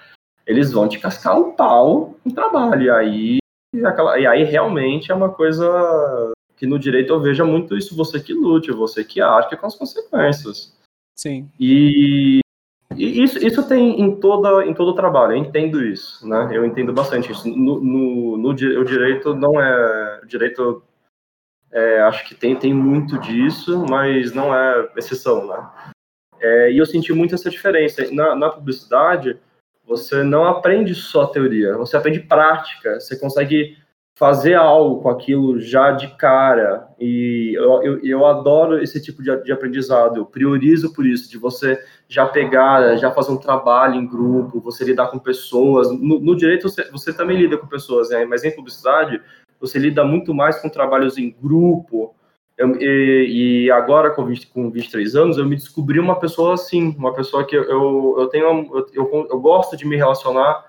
Eles 0.48 0.72
vão 0.72 0.88
te 0.88 0.98
cascar 1.00 1.38
o 1.38 1.52
pau 1.52 2.16
no 2.24 2.34
trabalho. 2.34 2.84
E 2.84 2.90
aí, 2.90 3.38
e 3.76 4.26
aí 4.26 4.44
realmente 4.46 5.12
é 5.12 5.16
uma 5.16 5.30
coisa 5.30 6.32
que 6.56 6.66
no 6.66 6.80
direito 6.80 7.12
eu 7.12 7.20
vejo 7.20 7.46
muito 7.46 7.76
isso, 7.78 7.96
você 7.96 8.22
que 8.22 8.34
lute, 8.34 8.72
você 8.72 9.04
que 9.04 9.20
arque 9.20 9.58
com 9.58 9.68
as 9.68 9.76
consequências. 9.76 10.74
Sim. 11.14 11.50
E, 11.60 12.40
e 12.98 13.24
isso, 13.24 13.38
isso 13.46 13.68
tem 13.68 14.02
em, 14.02 14.20
toda, 14.20 14.66
em 14.66 14.74
todo 14.74 14.90
o 14.90 14.96
trabalho, 14.96 15.34
eu 15.34 15.38
entendo 15.38 15.84
isso, 15.84 16.28
né? 16.28 16.50
Eu 16.52 16.66
entendo 16.66 16.92
bastante 16.92 17.32
isso. 17.32 17.48
No, 17.48 17.80
no, 17.80 18.38
no 18.38 18.50
o 18.50 18.84
direito 18.84 19.36
não 19.36 19.62
é. 19.62 20.20
O 20.24 20.26
direito, 20.26 20.84
é, 21.72 22.02
acho 22.02 22.28
que 22.28 22.34
tem, 22.34 22.56
tem 22.56 22.74
muito 22.74 23.20
disso, 23.20 23.86
mas 23.90 24.34
não 24.34 24.54
é 24.54 24.90
exceção, 24.98 25.48
né? 25.48 25.70
É, 26.40 26.72
e 26.72 26.78
eu 26.78 26.86
senti 26.86 27.14
muito 27.14 27.36
essa 27.36 27.50
diferença. 27.50 28.12
Na, 28.12 28.36
na 28.36 28.50
publicidade, 28.50 29.40
você 29.86 30.24
não 30.24 30.46
aprende 30.46 30.94
só 30.94 31.28
teoria, 31.28 31.78
você 31.78 31.96
aprende 31.96 32.20
prática, 32.20 33.00
você 33.00 33.18
consegue 33.18 33.78
fazer 34.18 34.56
algo 34.56 35.00
com 35.00 35.10
aquilo 35.10 35.60
já 35.60 35.92
de 35.92 36.08
cara. 36.16 36.88
E 37.00 37.54
eu, 37.56 37.84
eu, 37.84 38.00
eu 38.04 38.26
adoro 38.26 38.82
esse 38.82 39.00
tipo 39.00 39.22
de, 39.22 39.44
de 39.44 39.52
aprendizado, 39.52 40.18
eu 40.18 40.26
priorizo 40.26 40.92
por 40.92 41.06
isso, 41.06 41.30
de 41.30 41.38
você 41.38 41.80
já 42.08 42.26
pegar, 42.26 42.98
já 42.98 43.12
fazer 43.12 43.32
um 43.32 43.38
trabalho 43.38 43.94
em 43.94 44.08
grupo, 44.08 44.60
você 44.60 44.84
lidar 44.84 45.08
com 45.08 45.20
pessoas. 45.20 45.92
No, 45.92 46.20
no 46.20 46.36
direito, 46.36 46.68
você, 46.68 46.90
você 46.90 47.14
também 47.14 47.38
lida 47.38 47.60
com 47.60 47.68
pessoas, 47.68 48.10
né? 48.10 48.26
mas 48.26 48.44
em 48.44 48.56
publicidade, 48.56 49.22
você 49.60 49.78
lida 49.78 50.04
muito 50.04 50.34
mais 50.34 50.60
com 50.60 50.68
trabalhos 50.68 51.20
em 51.20 51.30
grupo. 51.40 52.16
Eu- 52.58 52.76
e, 52.82 53.66
e 53.66 53.72
agora, 53.72 54.10
com, 54.10 54.26
20, 54.26 54.48
com 54.48 54.72
23 54.72 55.16
anos, 55.16 55.38
eu 55.38 55.46
me 55.46 55.56
descobri 55.56 56.00
uma 56.00 56.20
pessoa 56.20 56.56
assim, 56.56 56.96
uma 56.98 57.14
pessoa 57.14 57.46
que 57.46 57.56
eu, 57.56 57.64
eu, 57.66 58.16
eu 58.18 58.28
tenho, 58.30 58.46
eu, 58.46 58.88
eu, 58.96 59.28
eu 59.30 59.40
gosto 59.40 59.78
de 59.78 59.86
me 59.86 59.96
relacionar 59.96 60.67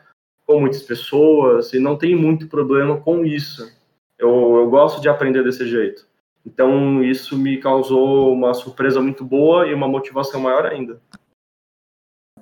com 0.48 0.60
muitas 0.60 0.82
pessoas 0.82 1.74
e 1.74 1.78
não 1.78 1.98
tenho 1.98 2.18
muito 2.18 2.48
problema 2.48 2.98
com 2.98 3.22
isso. 3.22 3.70
Eu, 4.18 4.56
eu 4.56 4.70
gosto 4.70 4.98
de 4.98 5.06
aprender 5.06 5.44
desse 5.44 5.68
jeito. 5.68 6.08
Então, 6.44 7.04
isso 7.04 7.36
me 7.36 7.58
causou 7.58 8.32
uma 8.32 8.54
surpresa 8.54 8.98
muito 8.98 9.22
boa 9.22 9.66
e 9.66 9.74
uma 9.74 9.86
motivação 9.86 10.40
maior 10.40 10.64
ainda. 10.64 11.02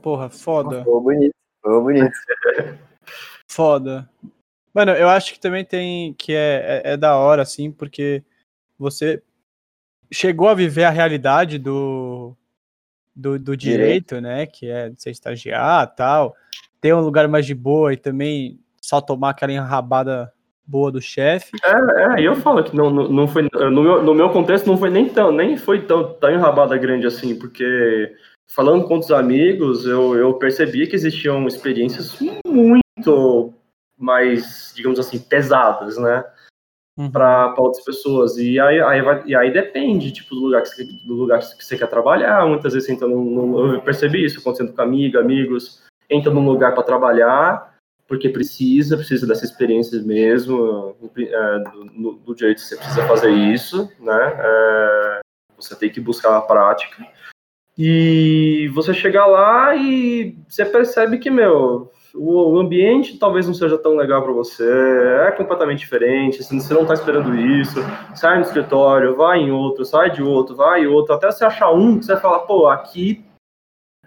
Porra, 0.01 0.31
foda. 0.31 0.79
Ficou 0.79 1.01
bonito, 1.01 1.35
ficou 1.61 1.83
bonito. 1.83 2.13
Foda. 3.49 4.09
Mano, 4.75 4.93
eu 4.93 5.09
acho 5.09 5.33
que 5.33 5.41
também 5.41 5.65
tem. 5.65 6.13
que 6.15 6.33
é, 6.33 6.83
é, 6.85 6.93
é 6.93 6.97
da 6.97 7.17
hora, 7.17 7.43
assim, 7.43 7.71
porque 7.71 8.23
você 8.79 9.23
chegou 10.13 10.49
a 10.49 10.55
viver 10.55 10.85
a 10.85 10.91
realidade 10.91 11.59
do, 11.59 12.37
do, 13.15 13.39
do 13.39 13.57
direito, 13.57 14.21
né? 14.21 14.47
Que 14.47 14.69
é 14.69 14.91
você 14.91 15.11
estagiar 15.11 15.95
tal, 15.95 16.37
ter 16.87 16.95
um 16.95 17.01
lugar 17.01 17.27
mais 17.27 17.45
de 17.45 17.53
boa 17.55 17.93
e 17.93 17.97
também 17.97 18.61
só 18.81 19.01
tomar 19.01 19.31
aquela 19.31 19.51
enrabada 19.53 20.33
boa 20.65 20.93
do 20.93 21.01
chefe. 21.01 21.51
É, 21.65 22.21
e 22.21 22.25
eu 22.25 22.37
falo 22.37 22.63
que 22.63 22.77
não, 22.77 22.91
não, 22.91 23.09
não 23.09 23.27
foi, 23.29 23.49
no 23.53 23.83
meu, 23.83 24.03
no 24.05 24.15
meu 24.15 24.31
contexto 24.31 24.69
não 24.69 24.77
foi 24.77 24.89
nem 24.89 25.09
tão, 25.09 25.33
nem 25.33 25.57
foi 25.57 25.85
tão, 25.85 26.15
tão 26.15 26.31
enrabada 26.31 26.79
grande 26.79 27.05
assim, 27.05 27.37
porque 27.37 28.15
falando 28.49 28.87
com 28.87 28.99
os 28.99 29.11
amigos, 29.11 29.85
eu, 29.85 30.17
eu 30.17 30.35
percebi 30.35 30.87
que 30.87 30.95
existiam 30.95 31.45
experiências 31.49 32.17
muito 32.47 33.53
mais, 33.99 34.73
digamos 34.77 35.01
assim, 35.01 35.19
pesadas, 35.19 35.99
né? 35.99 36.25
Uhum. 36.99 37.11
para 37.11 37.53
outras 37.59 37.85
pessoas. 37.85 38.39
E 38.39 38.59
aí, 38.59 38.81
aí, 38.81 39.03
vai- 39.03 39.23
e 39.27 39.35
aí 39.35 39.53
depende, 39.53 40.11
tipo, 40.13 40.35
do 40.35 40.41
lugar, 40.41 40.63
que 40.63 40.69
você, 40.69 40.85
do 40.85 41.15
lugar 41.15 41.41
que 41.41 41.63
você 41.63 41.77
quer 41.77 41.89
trabalhar. 41.89 42.47
Muitas 42.47 42.73
vezes 42.73 42.89
entra 42.89 43.07
num, 43.07 43.23
num- 43.23 43.75
eu 43.75 43.83
percebi 43.83 44.25
isso 44.25 44.39
acontecendo 44.41 44.73
com 44.73 44.81
amiga, 44.81 45.21
amigos, 45.21 45.85
entra 46.11 46.33
num 46.33 46.45
lugar 46.47 46.75
para 46.75 46.83
trabalhar, 46.83 47.75
porque 48.09 48.29
precisa, 48.29 48.97
precisa 48.97 49.27
dessa 49.27 49.45
experiência 49.45 50.01
mesmo, 50.03 50.97
é, 51.19 51.59
do, 51.59 52.13
do 52.25 52.35
direito 52.35 52.61
você 52.61 52.77
precisa 52.77 53.07
fazer 53.07 53.31
isso, 53.31 53.91
né? 53.99 54.37
É, 54.39 55.21
você 55.57 55.75
tem 55.75 55.91
que 55.91 56.01
buscar 56.01 56.37
a 56.37 56.41
prática. 56.41 57.05
E 57.79 58.71
você 58.75 58.95
chega 58.95 59.27
lá 59.27 59.75
e 59.77 60.39
você 60.49 60.65
percebe 60.65 61.19
que, 61.19 61.31
meu, 61.31 61.93
o 62.15 62.55
o 62.55 62.59
ambiente 62.59 63.19
talvez 63.19 63.47
não 63.47 63.53
seja 63.53 63.77
tão 63.77 63.97
legal 63.97 64.23
para 64.23 64.33
você, 64.33 64.65
é 65.29 65.31
completamente 65.33 65.81
diferente, 65.81 66.41
assim, 66.41 66.59
você 66.59 66.73
não 66.73 66.83
está 66.83 66.95
esperando 66.95 67.35
isso, 67.37 67.79
sai 68.15 68.37
no 68.37 68.43
escritório, 68.45 69.15
vai 69.15 69.41
em 69.41 69.51
outro, 69.51 69.85
sai 69.85 70.11
de 70.11 70.23
outro, 70.23 70.57
vai 70.57 70.85
em 70.85 70.87
outro, 70.87 71.15
até 71.15 71.31
você 71.31 71.45
achar 71.45 71.71
um 71.71 71.99
que 71.99 72.07
você 72.07 72.17
fala, 72.17 72.41
pô, 72.41 72.69
aqui, 72.69 73.23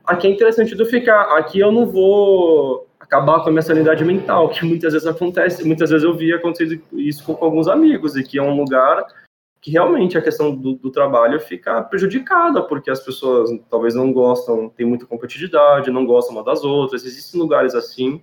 aqui 0.09 0.27
é 0.27 0.31
interessante 0.31 0.77
eu 0.77 0.85
ficar, 0.85 1.37
aqui 1.37 1.59
eu 1.59 1.71
não 1.71 1.85
vou 1.85 2.87
acabar 2.99 3.41
com 3.41 3.49
a 3.49 3.51
minha 3.51 3.61
sanidade 3.61 4.03
mental, 4.03 4.49
que 4.49 4.65
muitas 4.65 4.93
vezes 4.93 5.07
acontece, 5.07 5.65
muitas 5.65 5.89
vezes 5.89 6.03
eu 6.03 6.15
vi 6.15 6.33
acontecer 6.33 6.81
isso 6.93 7.23
com, 7.23 7.35
com 7.35 7.45
alguns 7.45 7.67
amigos, 7.67 8.15
e 8.15 8.23
que 8.23 8.37
é 8.37 8.41
um 8.41 8.55
lugar 8.55 9.05
que 9.61 9.71
realmente 9.71 10.17
a 10.17 10.21
questão 10.21 10.55
do, 10.55 10.75
do 10.75 10.89
trabalho 10.89 11.39
fica 11.39 11.81
prejudicada, 11.81 12.61
porque 12.61 12.89
as 12.89 12.99
pessoas 13.01 13.49
talvez 13.69 13.93
não 13.93 14.11
gostam, 14.13 14.69
tem 14.69 14.85
muita 14.85 15.05
competitividade, 15.05 15.91
não 15.91 16.05
gostam 16.05 16.35
uma 16.35 16.43
das 16.43 16.63
outras. 16.63 17.03
Existem 17.03 17.39
lugares 17.39 17.75
assim, 17.75 18.21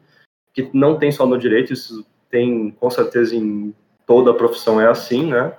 que 0.54 0.70
não 0.72 0.98
tem 0.98 1.12
só 1.12 1.26
no 1.26 1.36
direito, 1.36 1.72
isso 1.72 2.06
tem 2.30 2.70
com 2.70 2.90
certeza 2.90 3.36
em 3.36 3.74
toda 4.06 4.30
a 4.30 4.34
profissão 4.34 4.80
é 4.80 4.86
assim, 4.86 5.26
né? 5.26 5.52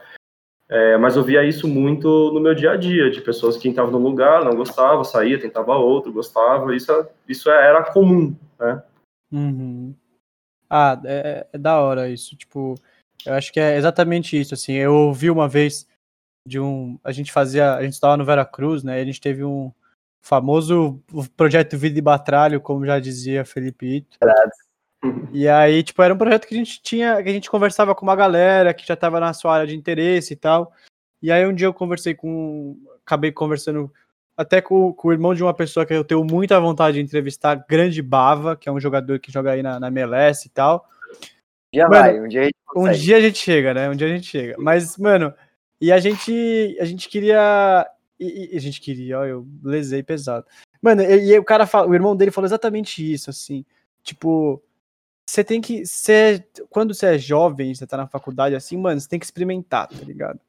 É, 0.70 0.97
mas 0.97 1.15
eu 1.15 1.24
via 1.24 1.45
isso 1.45 1.68
muito 1.68 2.07
no 2.34 2.41
meu 2.41 2.53
dia 2.53 2.72
a 2.72 2.76
dia, 2.76 3.09
de 3.09 3.22
pessoas 3.22 3.55
que 3.55 3.70
entravam 3.70 3.91
num 3.91 4.03
lugar, 4.05 4.43
não 4.43 4.55
gostava, 4.55 5.03
saía, 5.05 5.39
tentava 5.39 5.76
outro, 5.76 6.11
gostava, 6.11 6.76
isso, 6.76 6.91
isso 7.28 7.49
era 7.49 7.84
comum, 7.91 8.36
né? 8.59 8.84
Uhum. 9.32 9.95
Ah, 10.70 11.01
é, 11.05 11.47
é, 11.53 11.57
da 11.57 11.80
hora 11.80 12.09
isso, 12.09 12.36
tipo, 12.36 12.76
eu 13.26 13.34
acho 13.34 13.53
que 13.53 13.59
é 13.61 13.78
exatamente 13.78 14.38
isso, 14.38 14.53
assim, 14.53 14.74
eu 14.74 14.93
ouvi 14.93 15.32
uma 15.32 15.47
vez 15.47 15.88
de 16.45 16.59
um, 16.59 16.99
a 17.01 17.13
gente 17.13 17.32
fazia, 17.32 17.76
a 17.76 17.84
gente 17.84 17.93
estava 17.93 18.18
no 18.18 18.26
Vera 18.26 18.45
Cruz, 18.45 18.84
né, 18.84 18.99
a 18.99 19.05
gente 19.05 19.22
teve 19.22 19.45
um 19.45 19.72
famoso 20.22 21.01
projeto 21.38 21.78
Vida 21.78 21.97
e 21.97 22.01
Batralho, 22.01 22.59
como 22.59 22.86
já 22.86 22.99
dizia 22.99 23.45
Felipe 23.45 23.86
Ito. 23.86 24.18
E 25.31 25.47
aí, 25.47 25.83
tipo, 25.83 26.01
era 26.01 26.13
um 26.13 26.17
projeto 26.17 26.47
que 26.47 26.55
a 26.55 26.57
gente 26.57 26.81
tinha, 26.81 27.21
que 27.21 27.29
a 27.29 27.33
gente 27.33 27.49
conversava 27.49 27.93
com 27.93 28.03
uma 28.03 28.15
galera 28.15 28.73
que 28.73 28.85
já 28.85 28.95
estava 28.95 29.19
na 29.19 29.33
sua 29.33 29.55
área 29.55 29.67
de 29.67 29.75
interesse 29.75 30.33
e 30.33 30.35
tal. 30.35 30.71
E 31.21 31.31
aí 31.31 31.45
um 31.45 31.53
dia 31.53 31.67
eu 31.67 31.73
conversei 31.73 32.13
com, 32.13 32.77
acabei 33.05 33.31
conversando 33.31 33.91
até 34.35 34.61
com, 34.61 34.93
com 34.93 35.07
o 35.07 35.11
irmão 35.11 35.33
de 35.33 35.41
uma 35.41 35.53
pessoa 35.53 35.85
que 35.85 35.93
eu 35.93 36.03
tenho 36.03 36.23
muita 36.23 36.59
vontade 36.59 36.97
de 36.97 37.03
entrevistar, 37.03 37.65
Grande 37.67 38.01
Bava, 38.01 38.55
que 38.55 38.69
é 38.69 38.71
um 38.71 38.79
jogador 38.79 39.19
que 39.19 39.31
joga 39.31 39.51
aí 39.51 39.63
na, 39.63 39.79
na 39.79 39.87
MLS 39.87 40.47
e 40.47 40.49
tal. 40.49 40.87
Um 41.09 41.15
dia 41.73 41.87
mano, 41.87 42.01
vai, 42.01 42.19
um 42.19 42.27
dia 42.27 42.41
a 42.41 42.43
gente 42.45 42.55
Um 42.75 42.91
dia 42.91 43.17
a 43.17 43.21
gente 43.21 43.39
chega, 43.39 43.73
né? 43.73 43.89
Um 43.89 43.95
dia 43.95 44.07
a 44.07 44.09
gente 44.11 44.27
chega. 44.27 44.55
Mas, 44.59 44.97
mano, 44.97 45.33
e 45.81 45.91
a 45.91 45.99
gente, 45.99 46.77
a 46.79 46.85
gente 46.85 47.09
queria, 47.09 47.87
e, 48.19 48.53
e 48.53 48.57
a 48.57 48.59
gente 48.59 48.79
queria, 48.79 49.19
ó, 49.19 49.25
eu 49.25 49.47
lesei 49.63 50.03
pesado. 50.03 50.45
Mano, 50.81 51.01
e, 51.01 51.31
e 51.31 51.39
o 51.39 51.43
cara, 51.43 51.65
fala, 51.65 51.87
o 51.87 51.95
irmão 51.95 52.15
dele 52.15 52.31
falou 52.31 52.45
exatamente 52.45 53.11
isso, 53.11 53.31
assim, 53.31 53.65
tipo, 54.03 54.61
você 55.28 55.43
tem 55.43 55.59
que 55.59 55.86
ser. 55.86 56.47
Quando 56.69 56.93
você 56.93 57.15
é 57.15 57.17
jovem, 57.17 57.75
você 57.75 57.86
tá 57.86 57.97
na 57.97 58.07
faculdade 58.07 58.55
assim, 58.55 58.78
mano, 58.78 58.99
você 58.99 59.09
tem 59.09 59.19
que 59.19 59.25
experimentar, 59.25 59.88
tá 59.88 60.05
ligado? 60.05 60.39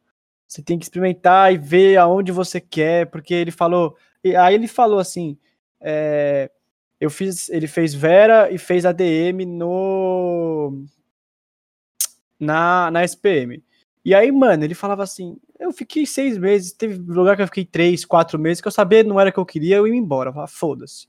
Você 0.46 0.62
tem 0.62 0.78
que 0.78 0.84
experimentar 0.84 1.52
e 1.52 1.58
ver 1.58 1.96
aonde 1.96 2.30
você 2.30 2.60
quer, 2.60 3.10
porque 3.10 3.34
ele 3.34 3.50
falou. 3.50 3.96
Aí 4.24 4.54
ele 4.54 4.68
falou 4.68 5.00
assim: 5.00 5.36
é, 5.80 6.50
eu 7.00 7.10
fiz. 7.10 7.48
Ele 7.48 7.66
fez 7.66 7.92
Vera 7.92 8.50
e 8.50 8.56
fez 8.56 8.86
ADM 8.86 9.44
no. 9.46 10.84
Na, 12.38 12.88
na 12.92 13.04
SPM. 13.04 13.62
E 14.04 14.14
aí, 14.14 14.30
mano, 14.30 14.64
ele 14.64 14.74
falava 14.74 15.02
assim: 15.02 15.36
eu 15.58 15.72
fiquei 15.72 16.06
seis 16.06 16.38
meses, 16.38 16.72
teve 16.72 16.94
lugar 16.98 17.36
que 17.36 17.42
eu 17.42 17.46
fiquei 17.48 17.64
três, 17.64 18.04
quatro 18.04 18.38
meses, 18.38 18.60
que 18.60 18.68
eu 18.68 18.72
sabia 18.72 19.02
não 19.02 19.18
era 19.18 19.30
o 19.30 19.32
que 19.32 19.40
eu 19.40 19.46
queria, 19.46 19.76
eu 19.76 19.88
ia 19.88 19.94
embora. 19.94 20.32
foda-se. 20.46 21.08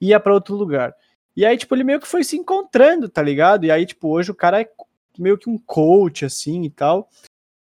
Ia 0.00 0.18
para 0.18 0.34
outro 0.34 0.56
lugar. 0.56 0.92
E 1.36 1.44
aí, 1.44 1.56
tipo, 1.56 1.74
ele 1.74 1.84
meio 1.84 2.00
que 2.00 2.06
foi 2.06 2.22
se 2.22 2.36
encontrando, 2.36 3.08
tá 3.08 3.20
ligado? 3.20 3.64
E 3.64 3.70
aí, 3.70 3.84
tipo, 3.84 4.08
hoje 4.08 4.30
o 4.30 4.34
cara 4.34 4.60
é 4.60 4.70
meio 5.18 5.36
que 5.36 5.50
um 5.50 5.58
coach, 5.58 6.24
assim, 6.24 6.62
e 6.62 6.70
tal. 6.70 7.08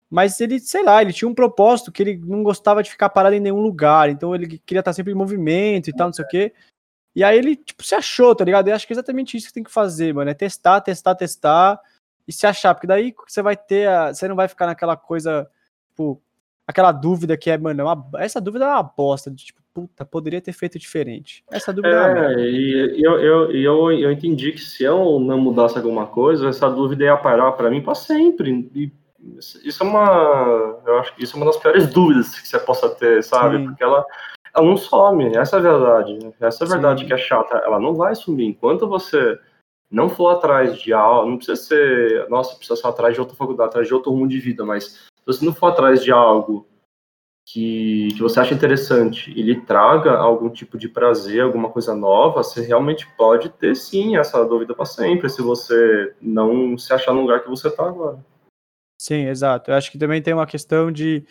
Mas 0.09 0.41
ele, 0.41 0.59
sei 0.59 0.83
lá, 0.83 1.01
ele 1.01 1.13
tinha 1.13 1.27
um 1.27 1.33
propósito 1.33 1.91
que 1.91 2.03
ele 2.03 2.17
não 2.17 2.43
gostava 2.43 2.83
de 2.83 2.91
ficar 2.91 3.09
parado 3.09 3.35
em 3.35 3.39
nenhum 3.39 3.61
lugar. 3.61 4.09
Então 4.09 4.35
ele 4.35 4.57
queria 4.65 4.81
estar 4.81 4.91
sempre 4.91 5.13
em 5.13 5.15
movimento 5.15 5.89
e 5.89 5.93
tal, 5.93 6.07
não 6.07 6.13
sei 6.13 6.25
o 6.25 6.27
quê. 6.27 6.53
E 7.15 7.23
aí 7.23 7.37
ele, 7.37 7.55
tipo, 7.55 7.83
se 7.83 7.95
achou, 7.95 8.35
tá 8.35 8.43
ligado? 8.43 8.67
Eu 8.67 8.75
acho 8.75 8.85
que 8.85 8.91
é 8.93 8.95
exatamente 8.95 9.37
isso 9.37 9.47
que 9.47 9.53
tem 9.53 9.63
que 9.63 9.71
fazer, 9.71 10.13
mano. 10.13 10.29
É 10.29 10.33
testar, 10.33 10.81
testar, 10.81 11.15
testar 11.15 11.79
e 12.27 12.33
se 12.33 12.45
achar. 12.45 12.73
Porque 12.73 12.87
daí 12.87 13.13
você 13.27 13.41
vai 13.41 13.55
ter. 13.55 13.87
A, 13.87 14.13
você 14.13 14.27
não 14.27 14.35
vai 14.35 14.49
ficar 14.49 14.65
naquela 14.67 14.97
coisa, 14.97 15.49
tipo, 15.89 16.21
aquela 16.67 16.91
dúvida 16.91 17.37
que 17.37 17.49
é, 17.49 17.57
mano, 17.57 17.81
é 17.81 17.83
uma, 17.83 18.09
essa 18.17 18.39
dúvida 18.39 18.65
é 18.65 18.67
uma 18.67 18.83
bosta. 18.83 19.29
De, 19.29 19.45
tipo, 19.45 19.61
puta, 19.73 20.05
poderia 20.05 20.41
ter 20.41 20.53
feito 20.53 20.77
diferente. 20.77 21.43
Essa 21.51 21.73
dúvida 21.73 21.95
é, 21.95 22.33
é 22.33 22.49
e 22.49 23.03
eu, 23.03 23.19
eu, 23.19 23.51
eu, 23.51 23.91
eu 23.91 24.11
entendi 24.11 24.51
que 24.51 24.61
se 24.61 24.83
eu 24.83 25.19
não 25.19 25.39
mudasse 25.39 25.77
alguma 25.77 26.07
coisa, 26.07 26.49
essa 26.49 26.69
dúvida 26.69 27.03
ia 27.03 27.17
parar 27.17 27.51
para 27.53 27.69
mim 27.69 27.81
para 27.81 27.95
sempre. 27.95 28.69
E 28.73 28.91
isso 29.63 29.83
é 29.83 29.85
uma, 29.85 30.79
eu 30.85 30.99
acho 30.99 31.15
que 31.15 31.23
isso 31.23 31.35
é 31.35 31.37
uma 31.37 31.45
das 31.45 31.57
piores 31.57 31.87
dúvidas 31.87 32.37
que 32.39 32.47
você 32.47 32.59
possa 32.59 32.89
ter, 32.89 33.23
sabe? 33.23 33.57
Sim. 33.57 33.65
Porque 33.65 33.83
ela, 33.83 34.03
ela 34.55 34.65
não 34.65 34.77
some, 34.77 35.35
essa 35.35 35.57
é 35.57 35.59
a 35.59 35.61
verdade. 35.61 36.33
Essa 36.39 36.63
é 36.63 36.67
a 36.67 36.69
verdade 36.69 37.01
Sim. 37.01 37.07
que 37.07 37.13
é 37.13 37.17
chata. 37.17 37.57
Ela 37.57 37.79
não 37.79 37.93
vai 37.93 38.15
sumir. 38.15 38.45
Enquanto 38.45 38.87
você 38.87 39.39
não 39.89 40.09
for 40.09 40.29
atrás 40.29 40.79
de 40.79 40.93
algo, 40.93 41.29
não 41.29 41.37
precisa 41.37 41.61
ser, 41.61 42.29
nossa, 42.29 42.55
precisa 42.55 42.79
ser 42.79 42.87
atrás 42.87 43.13
de 43.13 43.19
outra 43.19 43.35
faculdade, 43.35 43.69
atrás 43.69 43.87
de 43.87 43.93
outro 43.93 44.11
rumo 44.11 44.27
de 44.27 44.39
vida, 44.39 44.65
mas 44.65 45.10
você 45.31 45.45
não 45.45 45.53
for 45.53 45.67
atrás 45.67 46.03
de 46.03 46.11
algo 46.11 46.67
que, 47.45 48.09
que 48.13 48.21
você 48.21 48.39
acha 48.39 48.53
interessante 48.53 49.31
e 49.31 49.41
lhe 49.41 49.59
traga 49.61 50.17
algum 50.17 50.49
tipo 50.49 50.77
de 50.77 50.87
prazer, 50.87 51.41
alguma 51.41 51.69
coisa 51.69 51.95
nova, 51.95 52.43
você 52.43 52.61
realmente 52.61 53.07
pode 53.17 53.49
ter 53.49 53.75
sim 53.75 54.15
essa 54.15 54.43
dúvida 54.45 54.73
para 54.73 54.85
sempre, 54.85 55.29
se 55.29 55.41
você 55.41 56.15
não 56.21 56.77
se 56.77 56.93
achar 56.93 57.13
no 57.13 57.21
lugar 57.21 57.43
que 57.43 57.49
você 57.49 57.67
está 57.67 57.85
agora. 57.85 58.23
Sim, 59.01 59.25
exato. 59.25 59.71
Eu 59.71 59.75
acho 59.75 59.91
que 59.91 59.97
também 59.97 60.21
tem 60.21 60.33
uma 60.33 60.45
questão 60.45 60.91
de. 60.91 61.25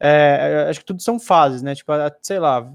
É, 0.00 0.66
acho 0.68 0.80
que 0.80 0.86
tudo 0.86 1.00
são 1.00 1.18
fases, 1.18 1.62
né? 1.62 1.74
Tipo, 1.74 1.92
sei 2.20 2.38
lá, 2.38 2.70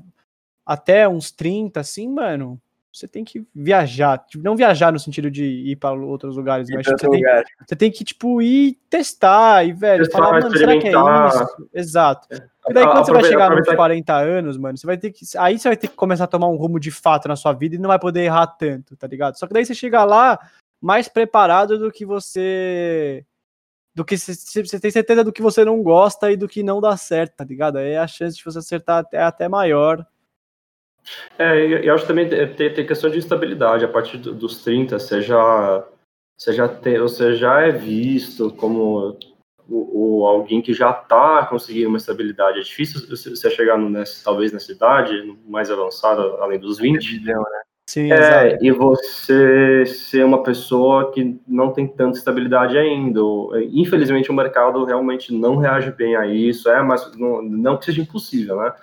até 0.66 1.08
uns 1.08 1.30
30, 1.30 1.80
assim, 1.80 2.08
mano, 2.08 2.60
você 2.94 3.08
tem 3.08 3.24
que 3.26 3.44
viajar. 3.56 4.20
Tipo, 4.20 4.44
não 4.44 4.56
viajar 4.56 4.92
no 4.92 5.00
sentido 5.00 5.32
de 5.32 5.44
ir 5.44 5.76
para 5.78 5.94
outros 5.94 6.38
lugares, 6.38 6.70
mas 6.70 6.86
você, 6.86 6.96
tem, 6.96 7.22
você, 7.68 7.76
tem, 7.76 7.92
que, 7.92 8.04
tipo, 8.04 8.40
ir 8.40 8.78
testar 8.88 9.66
e, 9.66 9.74
velho, 9.74 10.04
testar, 10.04 10.20
falar, 10.20 10.42
mano, 10.42 10.56
será 10.56 10.80
que 10.80 10.88
é 10.88 10.92
isso? 10.92 11.70
Exato. 11.74 12.28
É. 12.32 12.48
E 12.70 12.74
daí, 12.74 12.86
quando 12.86 13.06
você 13.06 13.12
vai 13.12 13.24
chegar 13.24 13.50
nos 13.50 13.68
40 13.68 14.16
anos, 14.16 14.58
mano, 14.58 14.78
você 14.78 14.86
vai 14.86 14.98
ter 14.98 15.12
que. 15.12 15.26
Aí 15.38 15.58
você 15.58 15.68
vai 15.68 15.76
ter 15.76 15.88
que 15.88 15.96
começar 15.96 16.26
a 16.26 16.28
tomar 16.28 16.48
um 16.48 16.56
rumo 16.56 16.80
de 16.80 16.92
fato 16.92 17.28
na 17.28 17.36
sua 17.36 17.52
vida 17.52 17.76
e 17.76 17.80
não 17.80 17.90
vai 17.90 18.00
poder 18.00 18.22
errar 18.22 18.48
tanto, 18.48 18.96
tá 18.96 19.08
ligado? 19.08 19.38
Só 19.40 19.48
que 19.48 19.54
daí 19.54 19.66
você 19.66 19.74
chega 19.74 20.04
lá 20.06 20.40
mais 20.80 21.10
preparado 21.10 21.80
do 21.80 21.92
que 21.92 22.06
você. 22.06 23.26
Do 23.96 24.06
que 24.06 24.18
você 24.18 24.80
tem 24.80 24.90
certeza 24.90 25.24
do 25.24 25.34
que 25.34 25.42
você 25.42 25.66
não 25.66 25.82
gosta 25.84 26.32
e 26.32 26.38
do 26.38 26.48
que 26.48 26.64
não 26.64 26.80
dá 26.80 26.96
certo, 26.96 27.36
tá 27.38 27.44
ligado? 27.44 27.78
Aí 27.78 27.96
a 27.96 28.08
chance 28.08 28.38
de 28.38 28.44
você 28.44 28.60
acertar 28.60 29.06
é 29.12 29.22
até 29.22 29.48
maior. 29.48 30.06
É, 31.38 31.88
eu 31.88 31.94
acho 31.94 32.08
também 32.08 32.28
tem, 32.30 32.74
tem 32.74 32.86
questão 32.86 33.10
de 33.10 33.20
estabilidade. 33.20 33.86
A 33.86 33.90
partir 33.90 34.18
dos 34.18 34.64
30, 34.64 35.00
você 35.00 35.22
já, 35.22 35.86
você 36.38 36.54
já, 36.54 36.68
tem, 36.68 37.00
você 37.00 37.36
já 37.36 37.62
é 37.62 37.72
visto 37.72 38.52
como 38.52 39.18
o, 39.68 40.22
o 40.22 40.26
alguém 40.26 40.62
que 40.62 40.74
já 40.74 40.92
está 40.92 41.46
conseguindo 41.46 41.90
uma 41.90 41.98
estabilidade. 41.98 42.60
É 42.60 42.64
difícil 42.64 43.02
você 43.10 43.50
chegar 43.52 43.78
no, 43.78 43.90
nessa, 43.90 44.24
talvez 44.24 44.52
nessa 44.52 44.72
idade 44.72 45.38
mais 45.46 45.70
avançada, 45.70 46.22
além 46.40 46.60
dos 46.60 46.80
20. 46.80 47.22
né? 47.24 47.34
Sim, 47.90 48.14
é, 48.14 48.58
e 48.62 48.72
você 48.72 49.86
ser 49.86 50.24
uma 50.24 50.42
pessoa 50.42 51.12
que 51.12 51.38
não 51.46 51.74
tem 51.74 51.86
tanta 51.86 52.18
estabilidade 52.18 52.78
ainda. 52.78 53.20
Infelizmente, 53.74 54.32
o 54.32 54.34
mercado 54.34 54.86
realmente 54.86 55.34
não 55.34 55.58
reage 55.58 55.92
bem 55.92 56.16
a 56.16 56.26
isso. 56.26 56.70
É, 56.70 56.82
mas 56.82 57.12
não, 57.18 57.42
não 57.42 57.78
que 57.78 57.86
seja 57.86 58.02
impossível, 58.02 58.56
né? 58.56 58.74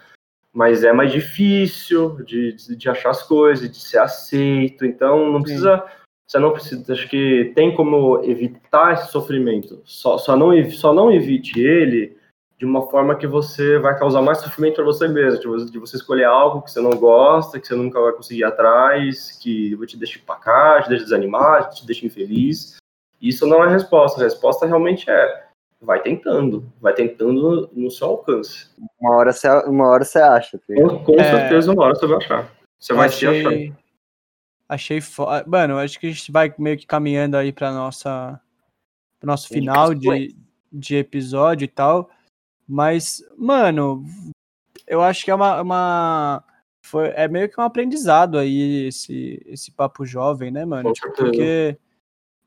Mas 0.52 0.82
é 0.82 0.92
mais 0.92 1.12
difícil 1.12 2.16
de, 2.24 2.52
de, 2.52 2.76
de 2.76 2.88
achar 2.88 3.10
as 3.10 3.22
coisas, 3.22 3.70
de 3.70 3.76
ser 3.76 3.98
aceito. 3.98 4.84
Então, 4.84 5.30
não 5.32 5.42
precisa. 5.42 5.78
Sim. 5.78 6.00
Você 6.26 6.38
não 6.38 6.52
precisa. 6.52 6.92
Acho 6.92 7.08
que 7.08 7.52
tem 7.54 7.74
como 7.74 8.22
evitar 8.24 8.94
esse 8.94 9.10
sofrimento. 9.10 9.80
Só, 9.84 10.18
só, 10.18 10.36
não, 10.36 10.52
só 10.70 10.92
não 10.92 11.12
evite 11.12 11.60
ele 11.60 12.16
de 12.56 12.66
uma 12.66 12.88
forma 12.90 13.16
que 13.16 13.26
você 13.26 13.78
vai 13.78 13.98
causar 13.98 14.20
mais 14.20 14.38
sofrimento 14.38 14.76
para 14.76 14.84
você 14.84 15.08
mesmo, 15.08 15.40
de 15.40 15.48
você, 15.48 15.70
de 15.70 15.78
você, 15.78 15.96
escolher 15.96 16.24
algo 16.24 16.60
que 16.60 16.70
você 16.70 16.78
não 16.78 16.90
gosta, 16.90 17.58
que 17.58 17.66
você 17.66 17.74
nunca 17.74 17.98
vai 17.98 18.12
conseguir 18.12 18.40
ir 18.40 18.44
atrás, 18.44 19.38
que 19.42 19.74
te 19.86 19.96
deixa 19.96 20.20
cá, 20.40 20.82
te 20.82 20.90
deixa 20.90 21.04
desanimar, 21.04 21.70
te 21.70 21.86
deixa 21.86 22.04
infeliz. 22.04 22.76
Isso 23.20 23.46
não 23.46 23.64
é 23.64 23.66
a 23.66 23.70
resposta. 23.70 24.20
A 24.20 24.24
resposta 24.24 24.66
realmente 24.66 25.10
é 25.10 25.46
vai 25.80 26.02
tentando, 26.02 26.70
vai 26.80 26.92
tentando 26.92 27.70
no 27.72 27.90
seu 27.90 28.08
alcance. 28.08 28.68
Uma 29.00 29.16
hora 29.16 29.32
você, 29.32 29.48
uma 29.48 29.88
hora 29.88 30.04
você 30.04 30.18
acha. 30.18 30.60
Com, 30.66 31.04
com 31.04 31.20
é... 31.20 31.24
certeza, 31.24 31.72
uma 31.72 31.84
hora 31.84 31.94
você 31.94 32.06
vai 32.06 32.16
achar. 32.18 32.52
Você 32.78 32.92
vai 32.92 33.08
achei... 33.08 33.42
se 33.42 33.48
achar. 33.48 33.80
Achei 34.68 35.00
foda. 35.00 35.44
Mano, 35.48 35.78
acho 35.78 35.98
que 35.98 36.06
a 36.06 36.10
gente 36.10 36.30
vai 36.30 36.54
meio 36.58 36.78
que 36.78 36.86
caminhando 36.86 37.36
aí 37.36 37.52
para 37.52 37.72
nossa 37.72 38.40
pro 39.18 39.26
nosso 39.26 39.48
final 39.48 39.92
de, 39.94 40.36
de 40.72 40.96
episódio 40.96 41.64
e 41.64 41.68
tal. 41.68 42.08
Mas, 42.68 43.20
mano, 43.36 44.04
eu 44.86 45.02
acho 45.02 45.24
que 45.24 45.30
é 45.30 45.34
uma, 45.34 45.60
uma 45.60 46.44
foi, 46.84 47.08
é 47.16 47.26
meio 47.26 47.48
que 47.48 47.60
um 47.60 47.64
aprendizado 47.64 48.38
aí 48.38 48.86
esse 48.86 49.42
esse 49.46 49.72
papo 49.72 50.04
jovem, 50.06 50.50
né, 50.50 50.64
mano? 50.64 50.92
Tipo, 50.92 51.12
porque 51.14 51.76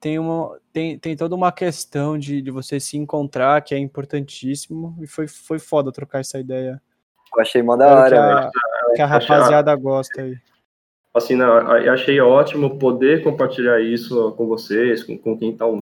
tem, 0.04 0.20
uma, 0.20 0.60
tem, 0.74 0.99
tem 0.99 1.16
toda 1.16 1.34
uma 1.34 1.49
questão 1.49 2.20
de, 2.20 2.41
de 2.41 2.51
você 2.51 2.78
se 2.78 2.97
encontrar 2.97 3.62
que 3.62 3.74
é 3.74 3.78
importantíssimo 3.78 4.97
e 5.01 5.08
foi, 5.08 5.30
foi 5.30 5.58
foda 5.58 5.93
trocar 5.93 6.20
essa 6.20 6.38
ideia. 6.38 6.82
Eu 7.34 7.41
achei 7.41 7.64
mó 7.64 7.78
da 7.78 7.88
hora, 7.88 8.10
que 8.10 8.16
a, 8.18 8.51
que 8.95 9.01
a 9.01 9.06
rapaziada 9.06 9.74
gosta 9.78 10.22
aí. 10.22 10.36
Assim, 11.14 11.36
não, 11.36 11.78
eu 11.78 11.93
achei 11.93 12.20
ótimo 12.20 12.78
poder 12.78 13.24
compartilhar 13.24 13.80
isso 13.80 14.34
com 14.34 14.45
vocês, 14.45 15.06
com, 15.06 15.18
com 15.18 15.38
quem 15.38 15.56
tá 15.56 15.66
ouvindo. 15.66 15.80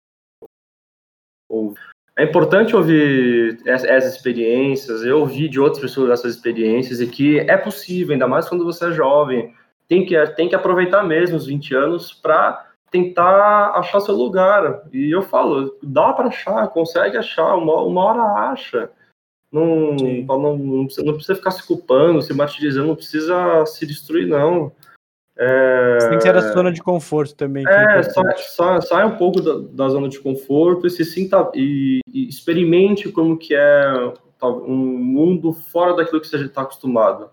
É 2.18 2.24
importante 2.24 2.74
ouvir 2.74 3.59
essas 3.66 4.16
experiências, 4.16 5.03
eu 5.03 5.20
ouvi 5.20 5.49
de 5.49 5.59
outras 5.59 5.82
pessoas 5.82 6.11
essas 6.11 6.36
experiências 6.36 7.01
e 7.01 7.07
que 7.07 7.39
é 7.39 7.57
possível, 7.57 8.13
ainda 8.13 8.30
mais 8.30 8.47
quando 8.47 8.63
você 8.63 8.88
é 8.88 8.93
jovem. 8.93 9.53
Tem 9.89 10.05
que, 10.05 10.26
tem 10.36 10.47
que 10.47 10.55
aproveitar 10.55 11.03
mesmo 11.03 11.36
os 11.36 11.47
20 11.47 11.76
anos 11.76 12.13
para 12.13 12.66
tentar 12.96 13.72
achar 13.76 14.00
seu 14.00 14.16
lugar. 14.16 14.84
E 14.93 15.12
eu 15.14 15.22
falo, 15.22 15.78
dá 15.84 16.14
para 16.14 16.30
achar, 16.30 16.68
consegue 16.70 17.18
achar, 17.18 17.56
uma, 17.56 17.82
uma 17.82 18.04
hora 18.04 18.52
acha. 18.52 18.89
Não, 19.52 19.96
não, 19.96 20.58
não, 20.58 20.86
precisa, 20.86 21.06
não 21.06 21.14
precisa 21.14 21.36
ficar 21.36 21.52
se 21.52 21.66
culpando, 21.66 22.22
se 22.22 22.34
martirizando, 22.34 22.88
não 22.88 22.96
precisa 22.96 23.66
se 23.66 23.86
destruir, 23.86 24.28
não. 24.28 24.72
É... 25.38 25.98
Você 26.00 26.10
tem 26.10 26.18
que 26.18 26.24
ser 26.24 26.36
a 26.36 26.54
zona 26.54 26.72
de 26.72 26.82
conforto 26.82 27.36
também. 27.36 27.66
É, 27.68 28.00
é 28.00 28.04
sai, 28.04 28.38
sai, 28.38 28.82
sai, 28.82 29.06
um 29.06 29.18
pouco 29.18 29.41
da, 29.41 29.60
da, 29.72 29.89
zona 29.89 30.08
de 30.08 30.20
conforto 30.20 30.88
e 30.88 30.89
se 30.89 31.04
sinta 31.04 31.52
e, 31.54 32.00
e, 32.08 32.28
experimente 32.28 33.12
como 33.12 33.38
que 33.38 33.54
é 33.54 34.14
um 34.43 34.76
mundo 34.76 35.52
fora 35.52 35.96
daquilo 35.96 36.22
que 36.22 36.28
você 36.28 36.38
está 36.38 36.62
acostumado. 36.62 37.30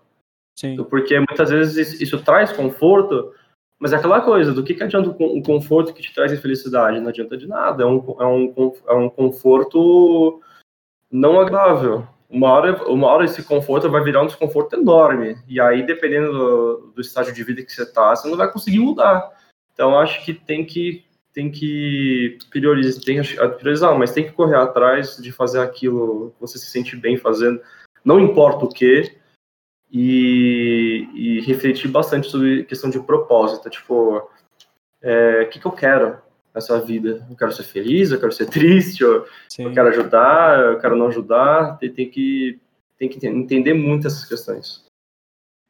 Sim. 0.57 0.75
Porque 0.83 1.17
muitas 1.17 1.49
vezes 1.49 1.87
isso, 1.87 2.03
isso 2.03 2.23
traz 2.23 2.51
conforto, 2.51 3.31
mas 3.83 3.91
é 3.91 3.97
aquela 3.97 4.21
coisa, 4.21 4.53
do 4.53 4.63
que, 4.63 4.75
que 4.75 4.81
adianta 4.81 5.13
um 5.19 5.43
conforto 5.43 5.93
que 5.93 6.01
te 6.01 6.13
traz 6.13 6.31
infelicidade? 6.31 7.01
Não 7.01 7.09
adianta 7.09 7.35
de 7.35 7.45
nada, 7.45 7.83
é 7.83 7.85
um, 7.85 8.15
é 8.17 8.25
um, 8.25 8.73
é 8.87 8.93
um 8.93 9.09
conforto 9.09 10.41
não 11.11 11.37
agradável. 11.37 12.07
Uma 12.29 12.49
hora, 12.49 12.89
uma 12.89 13.07
hora 13.07 13.25
esse 13.25 13.43
conforto 13.43 13.89
vai 13.89 14.01
virar 14.01 14.21
um 14.21 14.27
desconforto 14.27 14.77
enorme. 14.77 15.35
E 15.49 15.59
aí, 15.59 15.85
dependendo 15.85 16.31
do, 16.31 16.93
do 16.95 17.01
estágio 17.01 17.33
de 17.33 17.43
vida 17.43 17.61
que 17.61 17.73
você 17.73 17.83
está, 17.83 18.15
você 18.15 18.29
não 18.29 18.37
vai 18.37 18.49
conseguir 18.49 18.79
mudar. 18.79 19.29
Então, 19.73 19.99
acho 19.99 20.23
que 20.23 20.33
tem 20.33 20.63
que 20.63 21.03
tem 21.33 21.51
que 21.51 22.37
priorizar, 22.49 23.03
tem 23.03 23.21
que 23.21 23.35
priorizar, 23.57 23.99
mas 23.99 24.13
tem 24.13 24.23
que 24.23 24.31
correr 24.31 24.55
atrás 24.55 25.17
de 25.17 25.29
fazer 25.33 25.59
aquilo 25.59 26.31
que 26.35 26.39
você 26.39 26.57
se 26.57 26.67
sente 26.67 26.95
bem 26.95 27.17
fazendo, 27.17 27.59
não 28.05 28.17
importa 28.17 28.63
o 28.63 28.69
que, 28.69 29.11
e, 29.93 31.07
e 31.13 31.41
refletir 31.41 31.87
bastante 31.87 32.27
sobre 32.27 32.63
questão 32.63 32.89
de 32.89 32.99
propósito, 32.99 33.69
tipo, 33.69 34.27
é, 34.99 35.43
o 35.43 35.49
que, 35.49 35.59
que 35.59 35.65
eu 35.67 35.71
quero 35.71 36.17
nessa 36.53 36.81
vida? 36.81 37.23
Eu 37.29 37.35
quero 37.35 37.51
ser 37.51 37.61
feliz, 37.61 38.09
eu 38.09 38.19
quero 38.19 38.31
ser 38.31 38.47
triste, 38.49 39.03
eu, 39.03 39.27
eu 39.59 39.71
quero 39.71 39.89
ajudar, 39.89 40.59
eu 40.59 40.79
quero 40.79 40.95
não 40.95 41.07
ajudar, 41.07 41.77
tem, 41.77 41.93
tem, 41.93 42.09
que, 42.09 42.59
tem 42.97 43.07
que 43.07 43.27
entender 43.27 43.75
muito 43.75 44.07
essas 44.07 44.25
questões. 44.25 44.83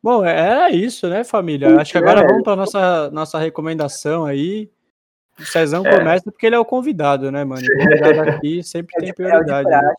Bom, 0.01 0.23
é, 0.23 0.69
é 0.69 0.71
isso, 0.71 1.09
né, 1.09 1.25
família? 1.25 1.79
Acho 1.79 1.91
que 1.91 1.97
agora 1.97 2.21
é. 2.21 2.27
vamos 2.27 2.43
para 2.43 2.55
nossa 2.55 3.11
nossa 3.11 3.37
recomendação 3.37 4.25
aí. 4.25 4.69
O 5.37 5.43
Cezão 5.43 5.85
é. 5.85 5.97
começa 5.97 6.31
porque 6.31 6.45
ele 6.45 6.55
é 6.55 6.59
o 6.59 6.65
convidado, 6.65 7.31
né, 7.31 7.43
mano? 7.43 7.61
O 7.61 7.83
convidado 7.83 8.21
aqui 8.29 8.63
sempre 8.63 8.95
tem 8.99 9.13
prioridade. 9.13 9.69
Né? 9.69 9.93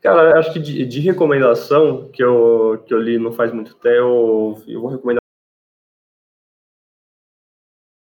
Cara, 0.00 0.38
acho 0.38 0.52
que 0.52 0.60
de, 0.60 0.86
de, 0.86 1.00
recomendação 1.00 2.08
que 2.10 2.22
eu, 2.22 2.82
que 2.86 2.94
eu 2.94 3.00
li 3.00 3.18
não 3.18 3.32
faz 3.32 3.52
muito 3.52 3.74
tempo, 3.74 3.96
eu, 3.96 4.62
eu 4.66 4.80
vou 4.80 4.90
recomendar 4.90 5.20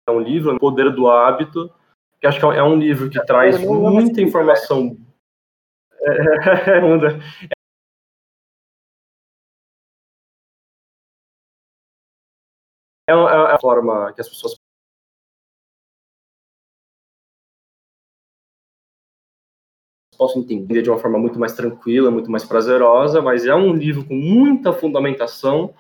um 0.09 0.19
livro, 0.19 0.55
O 0.55 0.59
Poder 0.59 0.91
do 0.93 1.09
Hábito, 1.09 1.73
que 2.19 2.27
acho 2.27 2.39
que 2.39 2.45
é 2.45 2.63
um 2.63 2.77
livro 2.77 3.09
que 3.09 3.23
traz 3.25 3.59
muita 3.63 4.21
informação. 4.21 4.97
É, 13.09 13.13
é, 13.13 13.13
é, 13.13 13.13
é 13.13 13.53
a 13.53 13.59
forma 13.59 14.13
que 14.13 14.21
as 14.21 14.29
pessoas 14.29 14.55
posso 20.21 20.37
entender 20.37 20.83
de 20.83 20.89
uma 20.91 20.99
forma 20.99 21.17
muito 21.17 21.39
mais 21.39 21.53
tranquila, 21.53 22.11
muito 22.11 22.29
mais 22.29 22.45
prazerosa, 22.45 23.23
mas 23.23 23.47
é 23.47 23.55
um 23.55 23.73
livro 23.73 24.05
com 24.05 24.13
muita 24.13 24.71
fundamentação 24.71 25.73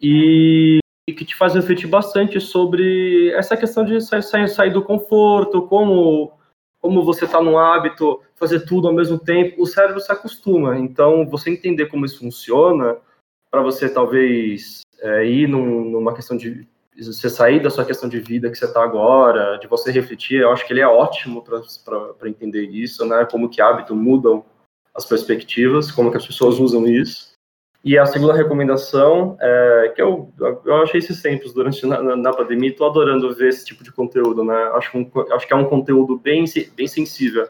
e 0.00 0.78
que 1.06 1.26
te 1.26 1.36
faz 1.36 1.54
refletir 1.54 1.86
bastante 1.86 2.40
sobre 2.40 3.30
essa 3.32 3.54
questão 3.54 3.84
de 3.84 4.00
sair, 4.00 4.48
sair, 4.48 4.72
do 4.72 4.82
conforto, 4.82 5.66
como 5.66 6.32
como 6.80 7.04
você 7.04 7.26
está 7.26 7.42
num 7.42 7.58
hábito, 7.58 8.22
fazer 8.34 8.60
tudo 8.60 8.88
ao 8.88 8.94
mesmo 8.94 9.18
tempo, 9.18 9.60
o 9.60 9.66
cérebro 9.66 10.00
se 10.00 10.10
acostuma. 10.10 10.78
Então, 10.78 11.28
você 11.28 11.50
entender 11.50 11.86
como 11.86 12.06
isso 12.06 12.20
funciona, 12.20 12.96
para 13.50 13.60
você 13.60 13.90
talvez 13.90 14.80
é, 15.00 15.26
ir 15.26 15.48
num, 15.48 15.84
numa 15.90 16.14
questão 16.14 16.34
de 16.34 16.66
você 17.04 17.28
sair 17.28 17.62
da 17.62 17.70
sua 17.70 17.84
questão 17.84 18.08
de 18.08 18.20
vida 18.20 18.50
que 18.50 18.56
você 18.56 18.64
está 18.64 18.82
agora, 18.82 19.58
de 19.58 19.66
você 19.66 19.90
refletir, 19.90 20.40
eu 20.40 20.50
acho 20.50 20.66
que 20.66 20.72
ele 20.72 20.80
é 20.80 20.88
ótimo 20.88 21.42
para 21.42 22.28
entender 22.28 22.62
isso, 22.62 23.04
né? 23.04 23.26
Como 23.30 23.48
que 23.48 23.60
hábito 23.60 23.94
mudam 23.94 24.44
as 24.94 25.04
perspectivas, 25.04 25.90
como 25.90 26.10
que 26.10 26.16
as 26.16 26.26
pessoas 26.26 26.58
usam 26.58 26.86
isso. 26.86 27.36
E 27.84 27.96
a 27.96 28.04
segunda 28.04 28.32
recomendação, 28.32 29.36
é, 29.40 29.92
que 29.94 30.02
eu, 30.02 30.32
eu 30.64 30.82
achei 30.82 30.98
esses 30.98 31.22
tempos 31.22 31.52
durante 31.52 31.86
na, 31.86 32.16
na 32.16 32.32
pandemia, 32.32 32.70
estou 32.70 32.88
adorando 32.90 33.32
ver 33.34 33.50
esse 33.50 33.64
tipo 33.64 33.84
de 33.84 33.92
conteúdo, 33.92 34.42
né? 34.42 34.56
Acho, 34.74 34.98
um, 34.98 35.08
acho 35.32 35.46
que 35.46 35.52
é 35.52 35.56
um 35.56 35.68
conteúdo 35.68 36.18
bem, 36.18 36.44
bem 36.74 36.88
sensível, 36.88 37.46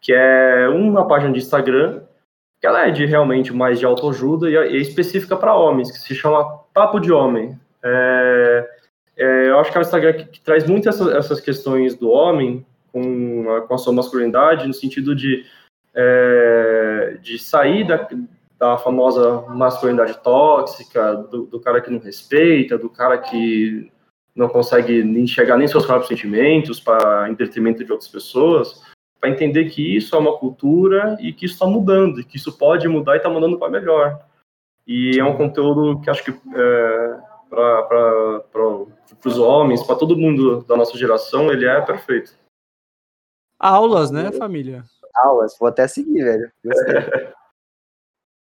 que 0.00 0.12
é 0.14 0.68
uma 0.68 1.06
página 1.06 1.32
de 1.32 1.40
Instagram, 1.40 2.02
que 2.60 2.66
ela 2.66 2.86
é 2.86 2.90
de 2.90 3.04
realmente 3.04 3.52
mais 3.52 3.78
de 3.78 3.84
autoajuda 3.84 4.48
e 4.48 4.56
é, 4.56 4.76
específica 4.76 5.36
para 5.36 5.54
homens, 5.54 5.90
que 5.90 5.98
se 5.98 6.14
chama 6.14 6.60
Papo 6.72 6.98
de 6.98 7.12
Homem. 7.12 7.58
É, 7.82 8.70
é, 9.16 9.48
eu 9.48 9.58
acho 9.58 9.70
que 9.70 9.76
é 9.76 9.80
um 9.80 9.82
Instagram 9.82 10.12
que, 10.12 10.24
que 10.24 10.40
traz 10.40 10.66
muito 10.68 10.88
essas, 10.88 11.08
essas, 11.08 11.40
questões 11.40 11.96
do 11.96 12.10
homem 12.10 12.64
com 12.92 13.50
a, 13.50 13.62
com 13.62 13.74
a 13.74 13.78
sua 13.78 13.92
masculinidade, 13.92 14.66
no 14.66 14.74
sentido 14.74 15.14
de, 15.14 15.44
é, 15.94 17.18
de 17.20 17.38
sair 17.38 17.86
da, 17.86 18.08
da 18.58 18.78
famosa 18.78 19.42
masculinidade 19.48 20.22
tóxica, 20.22 21.14
do, 21.14 21.46
do, 21.46 21.60
cara 21.60 21.80
que 21.80 21.90
não 21.90 21.98
respeita, 21.98 22.78
do 22.78 22.88
cara 22.88 23.18
que 23.18 23.90
não 24.34 24.48
consegue 24.48 25.00
enxergar 25.00 25.56
nem 25.56 25.66
seus 25.66 25.84
próprios 25.84 26.08
sentimentos 26.08 26.78
para 26.78 27.28
entretenimento 27.28 27.84
de 27.84 27.90
outras 27.90 28.08
pessoas, 28.08 28.82
para 29.20 29.30
entender 29.30 29.64
que 29.66 29.96
isso 29.96 30.14
é 30.14 30.18
uma 30.18 30.38
cultura 30.38 31.16
e 31.20 31.32
que 31.32 31.46
isso 31.46 31.54
está 31.54 31.66
mudando, 31.66 32.20
e 32.20 32.24
que 32.24 32.36
isso 32.36 32.56
pode 32.56 32.86
mudar 32.86 33.14
e 33.14 33.16
está 33.16 33.28
mudando 33.28 33.58
para 33.58 33.70
melhor. 33.70 34.24
E 34.86 35.18
é 35.18 35.24
um 35.24 35.36
conteúdo 35.36 36.00
que 36.00 36.08
acho 36.08 36.24
que 36.24 36.30
é, 36.30 37.18
para 37.58 38.44
os 39.24 39.38
homens, 39.38 39.82
para 39.82 39.96
todo 39.96 40.16
mundo 40.16 40.64
da 40.64 40.76
nossa 40.76 40.96
geração, 40.96 41.50
ele 41.50 41.66
é 41.66 41.80
perfeito. 41.80 42.36
Aulas, 43.58 44.10
né, 44.10 44.30
família? 44.32 44.84
Aulas, 45.14 45.56
vou 45.58 45.68
até 45.68 45.88
seguir, 45.88 46.22
velho. 46.22 46.52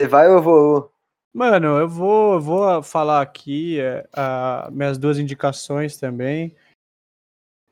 Você 0.00 0.09
vai 0.09 0.28
ou 0.28 0.34
eu 0.34 0.42
vou? 0.42 0.92
Mano, 1.32 1.78
eu 1.78 1.88
vou, 1.88 2.34
eu 2.34 2.40
vou 2.40 2.82
falar 2.82 3.20
aqui 3.20 3.80
é, 3.80 4.07
minhas 4.70 4.96
duas 4.96 5.18
indicações 5.18 5.96
também. 5.96 6.55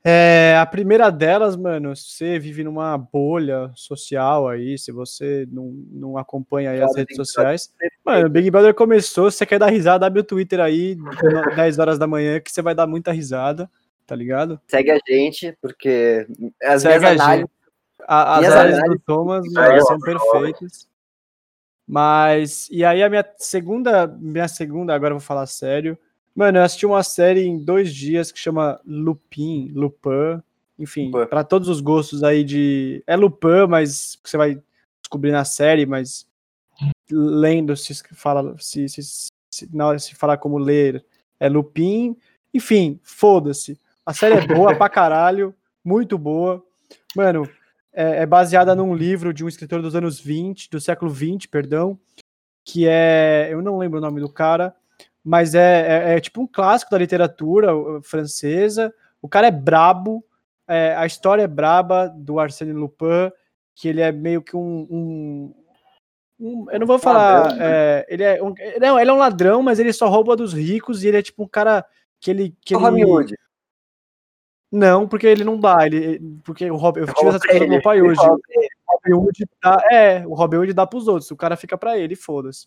É, 0.05 0.57
a 0.61 0.67
primeira 0.67 1.11
delas, 1.11 1.57
mano, 1.57 1.95
se 1.95 2.11
você 2.11 2.39
vive 2.39 2.65
numa 2.65 2.99
bolha 2.99 3.71
social 3.75 4.49
aí, 4.49 4.77
se 4.77 4.91
você 4.91 5.47
não, 5.49 5.71
não 5.93 6.19
acompanha 6.19 6.73
aí 6.73 6.83
as 6.83 6.97
redes 6.97 7.15
sociais, 7.15 7.73
mano, 8.05 8.27
o 8.27 8.31
Big 8.31 8.51
Brother 8.51 8.75
começou, 8.75 9.31
se 9.31 9.39
você 9.39 9.47
quer 9.47 9.61
dar 9.61 9.71
risada, 9.71 10.05
abre 10.05 10.21
o 10.21 10.25
Twitter 10.25 10.59
aí, 10.59 10.97
10 11.55 11.79
horas 11.79 11.99
da 11.99 12.09
manhã, 12.09 12.41
que 12.41 12.51
você 12.51 12.61
vai 12.61 12.75
dar 12.75 12.87
muita 12.89 13.13
risada, 13.13 13.71
tá 14.05 14.17
ligado? 14.17 14.61
Segue 14.67 14.91
a 14.91 14.99
gente, 15.09 15.57
porque 15.63 16.27
as 16.61 16.83
Segue 16.83 16.99
minhas 16.99 17.21
análises... 17.21 17.51
A, 18.05 18.39
as 18.39 18.47
análises 18.47 18.83
do 18.83 18.99
Thomas 18.99 19.45
mano, 19.53 19.83
são 19.83 20.01
perfeitas. 20.01 20.89
Mas, 21.87 22.69
e 22.73 22.85
aí 22.85 23.03
a 23.05 23.09
minha 23.09 23.25
segunda, 23.39 24.09
minha 24.09 24.49
segunda, 24.49 24.95
agora 24.95 25.13
eu 25.13 25.19
vou 25.19 25.25
falar 25.25 25.47
sério, 25.47 25.97
Mano, 26.35 26.59
eu 26.59 26.63
assisti 26.63 26.87
uma 26.87 27.03
série 27.03 27.43
em 27.43 27.59
dois 27.59 27.95
dias 27.95 28.33
que 28.33 28.39
chama 28.39 28.81
Lupin, 28.87 29.71
Lupin, 29.75 30.43
enfim, 30.79 31.11
para 31.11 31.45
todos 31.45 31.69
os 31.69 31.81
gostos 31.81 32.25
aí 32.25 32.43
de. 32.43 33.03
É 33.07 33.17
Lupin, 33.17 33.67
mas 33.69 34.19
você 34.25 34.37
vai 34.37 34.63
descobrir 35.03 35.31
na 35.31 35.45
série, 35.45 35.85
mas 35.85 36.27
lendo 37.11 37.77
se 37.77 37.95
fala 38.15 38.57
se, 38.59 38.89
se, 38.89 39.03
se, 39.51 39.69
na 39.73 39.87
hora 39.87 39.99
se 39.99 40.15
falar 40.15 40.39
como 40.39 40.57
ler 40.57 41.05
é 41.39 41.49
Lupin, 41.49 42.17
enfim, 42.55 42.99
foda-se. 43.03 43.79
A 44.07 44.15
série 44.15 44.37
é 44.37 44.47
boa 44.47 44.75
pra 44.79 44.89
caralho, 44.89 45.55
muito 45.85 46.17
boa. 46.17 46.65
Mano, 47.15 47.49
é, 47.93 48.23
é, 48.23 48.27
baseada 48.27 48.75
num 48.75 48.95
livro 48.95 49.35
de 49.35 49.45
um 49.45 49.49
escritor 49.49 49.83
dos 49.83 49.95
anos 49.95 50.19
20, 50.19 50.71
do 50.71 50.81
século 50.81 51.11
20, 51.11 51.49
perdão, 51.49 51.99
que 52.65 52.87
é. 52.87 53.49
Eu 53.51 53.61
não 53.61 53.77
lembro 53.77 53.99
o 53.99 54.03
nome 54.03 54.21
do 54.21 54.29
cara, 54.29 54.75
mas 55.25 55.55
é, 55.55 55.61
é, 55.61 56.15
é, 56.15 56.21
tipo 56.21 56.41
um 56.41 56.47
clássico 56.47 56.91
da 56.91 56.99
literatura 56.99 57.71
francesa. 58.03 58.93
O 59.21 59.29
cara 59.29 59.47
é 59.47 59.53
brabo, 59.53 60.25
é, 60.67 60.95
a 60.97 61.07
história 61.07 61.43
é 61.43 61.47
braba 61.47 62.09
do 62.09 62.41
Arsène 62.41 62.73
Lupin, 62.73 63.31
que 63.75 63.89
ele 63.89 64.01
é 64.01 64.11
meio 64.11 64.43
que 64.43 64.57
um. 64.57 64.87
um, 64.91 65.55
um 66.41 66.71
eu 66.71 66.81
não 66.81 66.87
vou 66.87 66.99
falar. 66.99 67.55
Né? 67.55 67.59
É, 67.61 68.07
ele, 68.09 68.25
é 68.25 68.43
um, 68.43 68.53
não, 68.81 68.99
ele 68.99 69.11
é 69.11 69.13
um 69.13 69.19
ladrão, 69.19 69.63
mas 69.63 69.79
ele 69.79 69.93
só 69.93 70.09
rouba 70.09 70.35
dos 70.35 70.53
ricos 70.53 71.05
e 71.05 71.09
ele 71.09 71.19
é 71.19 71.23
tipo 71.23 71.45
um 71.45 71.49
cara 71.49 71.85
que 72.21 72.31
ele. 72.31 72.57
Que 72.65 72.75
ele 72.75 73.05
Hood. 73.05 73.35
Não, 74.73 75.07
porque 75.07 75.27
ele 75.27 75.45
não 75.45 75.61
dá. 75.61 75.87
Ele, 75.87 76.19
porque 76.43 76.69
o 76.69 76.77
Robin, 76.77 77.01
eu 77.01 77.15
tive 77.15 77.29
essa 77.29 77.39
discussão 77.39 77.67
com 77.67 77.73
meu 77.73 77.83
pai 77.83 78.03
hoje. 78.03 78.21
O 78.21 78.41
Robin 78.89 79.27
Hood 79.27 79.47
dá, 79.63 79.77
é, 79.91 80.27
o 80.27 80.35
Robin 80.35 80.57
Hood 80.57 80.73
dá 80.73 80.87
pros 80.87 81.07
outros, 81.07 81.31
o 81.31 81.37
cara 81.37 81.57
fica 81.57 81.77
pra 81.77 81.99
ele, 81.99 82.17
foda-se. 82.17 82.67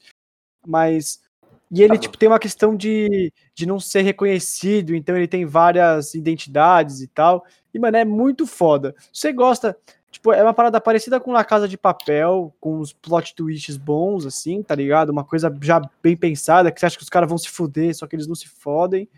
Mas 0.66 1.25
E 1.72 1.82
ele, 1.82 1.98
tipo, 1.98 2.18
tem 2.18 2.30
uma 2.30 2.40
questão 2.40 2.76
de, 2.76 3.34
de 3.54 3.66
não 3.66 3.80
ser 3.80 4.02
reconhecido, 4.02 4.96
então 4.96 5.16
ele 5.16 5.28
tem 5.28 5.46
várias 5.46 6.14
identidades 6.14 7.02
e 7.02 7.08
tal. 7.08 7.44
E, 7.74 7.80
mano, 7.80 7.98
é 7.98 8.06
muito 8.06 8.46
foda. 8.46 8.96
Você 9.12 9.34
gosta. 9.34 9.78
Tipo, 10.12 10.32
é 10.32 10.42
uma 10.42 10.54
parada 10.54 10.80
parecida 10.80 11.20
com 11.20 11.34
La 11.34 11.44
Casa 11.44 11.68
de 11.68 11.78
Papel, 11.78 12.56
com 12.62 12.80
uns 12.80 12.94
plot 12.94 13.36
twists 13.36 13.76
bons, 13.76 14.26
assim, 14.26 14.64
tá 14.64 14.74
ligado? 14.74 15.10
Uma 15.10 15.26
coisa 15.26 15.54
já 15.62 15.82
bem 16.02 16.16
pensada, 16.16 16.72
que 16.72 16.80
você 16.80 16.86
acha 16.86 16.98
que 16.98 17.04
os 17.04 17.10
caras 17.10 17.28
vão 17.28 17.38
se 17.38 17.50
fuder, 17.50 17.94
só 17.94 18.08
que 18.08 18.16
eles 18.16 18.28
não 18.28 18.36
se 18.36 18.48
fodem. 18.48 19.10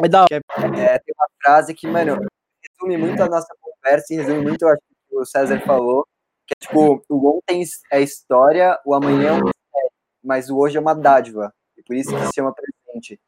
É 0.00 0.08
da. 0.08 0.24
É, 0.30 0.98
tem 0.98 1.14
uma 1.16 1.28
frase 1.42 1.74
que, 1.74 1.86
mano, 1.86 2.18
resume 2.62 2.96
muito 2.96 3.22
a 3.22 3.28
nossa 3.28 3.54
conversa 3.60 4.12
e 4.12 4.16
resume 4.16 4.42
muito, 4.42 4.66
acho, 4.66 4.80
que 5.08 5.16
o 5.16 5.24
César 5.24 5.60
falou, 5.60 6.06
que 6.46 6.54
é 6.54 6.66
tipo, 6.66 7.04
o 7.08 7.38
ontem 7.38 7.62
é 7.90 8.00
história, 8.00 8.78
o 8.84 8.94
amanhã 8.94 9.28
é 9.28 9.32
um 9.32 9.44
mistério, 9.44 9.90
mas 10.24 10.48
o 10.48 10.58
hoje 10.58 10.76
é 10.76 10.80
uma 10.80 10.94
dádiva. 10.94 11.52
E 11.76 11.82
por 11.82 11.94
isso 11.94 12.14
que 12.16 12.26
se 12.26 12.32
chama 12.34 12.54
presente. 12.54 13.20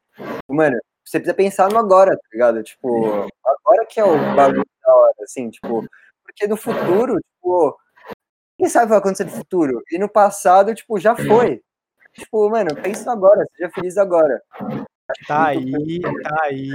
Mano, 0.47 0.77
você 1.03 1.19
precisa 1.19 1.35
pensar 1.35 1.69
no 1.69 1.77
agora, 1.77 2.15
tá 2.15 2.27
ligado? 2.33 2.63
Tipo, 2.63 3.27
agora 3.45 3.85
que 3.87 3.99
é 3.99 4.03
o 4.03 4.35
bagulho 4.35 4.65
da 4.83 4.95
hora, 4.95 5.15
assim, 5.21 5.49
tipo, 5.49 5.85
porque 6.23 6.47
no 6.47 6.57
futuro, 6.57 7.19
tipo, 7.19 7.77
quem 8.57 8.69
sabe 8.69 8.85
o 8.85 8.87
que 8.87 8.89
vai 8.91 8.97
acontecer 8.99 9.25
no 9.25 9.31
futuro? 9.31 9.83
E 9.91 9.99
no 9.99 10.09
passado, 10.09 10.73
tipo, 10.73 10.99
já 10.99 11.15
foi. 11.15 11.61
Tipo, 12.13 12.49
mano, 12.49 12.73
pensa 12.81 13.11
agora, 13.11 13.45
seja 13.55 13.69
feliz 13.71 13.97
agora. 13.97 14.41
Tá 15.27 15.47
aí, 15.47 15.99
tá 16.01 16.37
aí. 16.43 16.69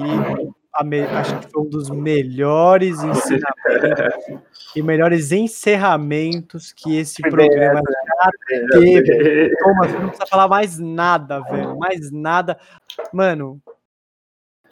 Me... 0.85 1.01
Acho 1.03 1.41
que 1.41 1.49
foi 1.51 1.63
um 1.63 1.69
dos 1.69 1.91
melhores 1.91 3.03
ensinamentos 3.03 4.41
e 4.77 4.81
melhores 4.83 5.33
encerramentos 5.33 6.73
que 6.73 6.97
esse 6.97 7.21
programa 7.23 7.83
já 7.83 8.31
teve. 8.71 9.57
Thomas, 9.57 9.93
não 9.93 10.01
precisa 10.09 10.27
falar 10.27 10.47
mais 10.49 10.79
nada, 10.79 11.41
velho. 11.41 11.77
Mais 11.77 12.13
nada. 12.13 12.57
Mano, 13.13 13.61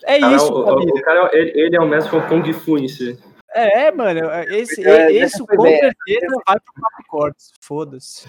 é 0.04 0.20
Cara, 0.20 0.36
isso, 0.36 0.52
o, 0.52 0.60
o 0.84 1.02
cara, 1.02 1.30
ele, 1.32 1.60
ele 1.60 1.76
é 1.76 1.80
o 1.80 1.88
mestre 1.88 2.12
com 2.12 2.28
Kung 2.28 2.52
Fu 2.52 2.78
em 2.78 2.86
si. 2.86 3.18
É, 3.52 3.90
mano, 3.90 4.20
esse, 4.54 4.86
É, 4.86 5.10
esse 5.10 5.18
essa 5.36 5.44
foi 5.44 5.56
com 5.56 5.62
bem, 5.64 5.78
certeza 5.80 6.36
vai 6.46 6.56
pro 6.60 6.72
Papo 6.80 7.04
Cortes. 7.08 7.50
Foda-se. 7.60 8.28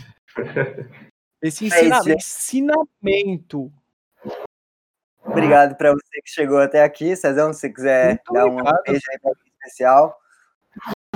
Esse 1.39 1.65
ensina- 1.67 1.99
esse- 1.99 2.13
ensinamento. 2.13 3.71
Obrigado 5.25 5.75
pra 5.75 5.91
você 5.91 6.21
que 6.23 6.29
chegou 6.29 6.59
até 6.59 6.83
aqui. 6.83 7.15
Cezão, 7.15 7.53
se 7.53 7.59
você 7.61 7.69
quiser 7.69 8.07
Muito 8.07 8.33
dar 8.33 8.45
um 8.45 8.55
beijo 8.85 9.01
aí 9.11 9.19
pra 9.19 9.31
especial. 9.59 10.17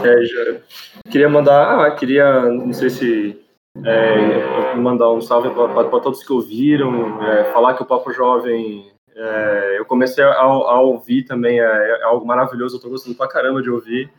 É, 0.02 0.26
já- 0.26 0.62
queria 1.10 1.30
mandar, 1.30 1.86
ah, 1.86 1.92
queria, 1.96 2.42
não 2.42 2.74
sei 2.74 2.90
se 2.90 3.46
é, 3.86 4.76
mandar 4.76 5.12
um 5.12 5.22
salve 5.22 5.50
para 5.52 6.00
todos 6.00 6.24
que 6.24 6.34
ouviram, 6.34 7.24
é, 7.24 7.46
falar 7.54 7.76
que 7.76 7.84
o 7.84 7.86
Papo 7.86 8.12
Jovem, 8.12 8.92
é, 9.16 9.76
eu 9.80 9.86
comecei 9.86 10.24
a, 10.24 10.34
a 10.34 10.80
ouvir 10.82 11.24
também, 11.24 11.60
é, 11.60 11.64
é 11.64 12.04
algo 12.04 12.26
maravilhoso, 12.26 12.78
eu 12.78 12.82
tô 12.82 12.90
gostando 12.90 13.16
pra 13.16 13.28
caramba 13.28 13.62
de 13.62 13.70
ouvir. 13.70 14.12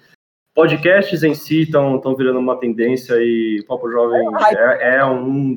Podcasts 0.55 1.23
em 1.25 1.35
si 1.35 1.63
estão 1.63 2.01
virando 2.17 2.39
uma 2.39 2.59
tendência 2.59 3.15
e 3.19 3.61
o 3.61 3.67
Papo 3.67 3.91
Jovem 3.91 4.25
é, 4.57 4.97
é 4.99 5.05
um. 5.05 5.57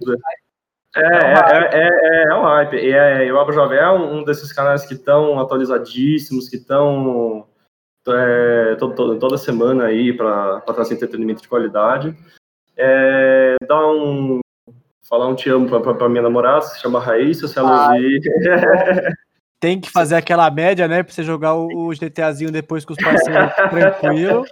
Do- 0.97 1.05
É, 1.05 1.33
é, 1.33 1.79
é, 1.79 1.89
é, 1.89 2.23
é 2.31 2.35
um 2.35 2.43
hype. 2.43 2.75
E, 2.77 2.91
é, 2.91 3.31
o 3.31 3.35
Papo 3.35 3.51
Jovem 3.53 3.77
é 3.77 3.89
um, 3.89 4.23
desses 4.23 4.51
canais 4.51 4.85
que 4.85 4.93
estão 4.93 5.39
atualizadíssimos, 5.39 6.49
que 6.49 6.55
estão 6.57 7.45
é, 8.07 8.75
to- 8.75 8.93
to- 8.93 9.19
toda 9.19 9.37
semana 9.37 9.85
aí 9.85 10.13
para 10.13 10.61
trazer 10.61 10.93
entretenimento 10.95 11.41
de 11.41 11.47
qualidade. 11.49 12.15
É, 12.77 13.55
dar 13.67 13.85
um. 13.87 14.39
Falar 15.09 15.27
um 15.27 15.35
te 15.35 15.49
amo 15.49 15.67
pra, 15.69 15.79
pra, 15.79 15.93
pra 15.93 16.09
minha 16.09 16.21
namorada, 16.21 16.61
se 16.61 16.79
chama 16.81 16.99
Raíssa, 16.99 17.47
se 17.47 17.57
ela 17.57 17.89
Ai. 17.89 17.97
ouvir. 17.97 18.21
Tem 19.59 19.79
que 19.81 19.89
fazer 19.89 20.15
aquela 20.15 20.51
média, 20.51 20.87
né? 20.87 21.01
Pra 21.01 21.11
você 21.13 21.23
jogar 21.23 21.55
o, 21.55 21.87
o 21.87 21.93
GTAzinho 21.93 22.51
depois 22.51 22.85
com 22.85 22.93
os 22.93 22.99
parceiros 23.03 23.51
tranquilo. 23.71 24.45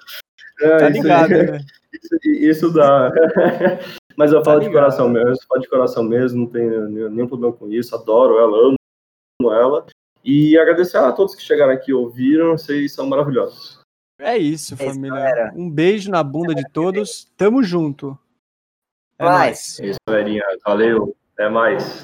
É, 0.62 0.78
Tá 0.78 0.89
isso, 0.89 1.02
ligado, 1.04 1.34
aí, 1.34 1.52
né? 1.52 1.60
isso, 1.93 2.20
isso 2.26 2.74
dá. 2.74 3.12
Mas 4.16 4.32
eu 4.32 4.43
falo 4.43 4.59
de 4.59 4.68
ligado. 4.68 4.84
coração 4.84 5.09
mesmo, 5.09 5.32
eu 5.32 5.47
falo 5.47 5.61
de 5.61 5.70
coração 5.70 6.03
mesmo, 6.03 6.41
não 6.41 6.47
tenho 6.47 6.89
nenhum 7.09 7.28
problema 7.28 7.53
com 7.53 7.70
isso, 7.70 7.95
adoro 7.95 8.39
ela, 8.39 8.70
amo 8.70 9.53
ela. 9.53 9.86
E 10.24 10.57
agradecer 10.57 10.97
a 10.97 11.11
todos 11.11 11.36
que 11.36 11.41
chegaram 11.43 11.74
aqui 11.74 11.91
e 11.91 11.93
ouviram, 11.93 12.57
vocês 12.57 12.93
são 12.93 13.05
maravilhosos. 13.07 13.80
É 14.20 14.38
isso, 14.38 14.74
É 14.74 14.76
isso, 14.76 14.93
família. 14.93 15.51
Um 15.55 15.70
beijo 15.70 16.09
na 16.09 16.24
bunda 16.24 16.55
de 16.55 16.63
todos. 16.72 17.26
Tamo 17.38 17.61
junto. 17.61 18.18
É 19.20 19.26
nóis. 19.26 19.80
É 19.80 19.88
isso, 19.88 19.99
galerinha. 20.07 20.43
Valeu, 20.66 21.16
até 21.34 21.49
mais. 21.49 22.03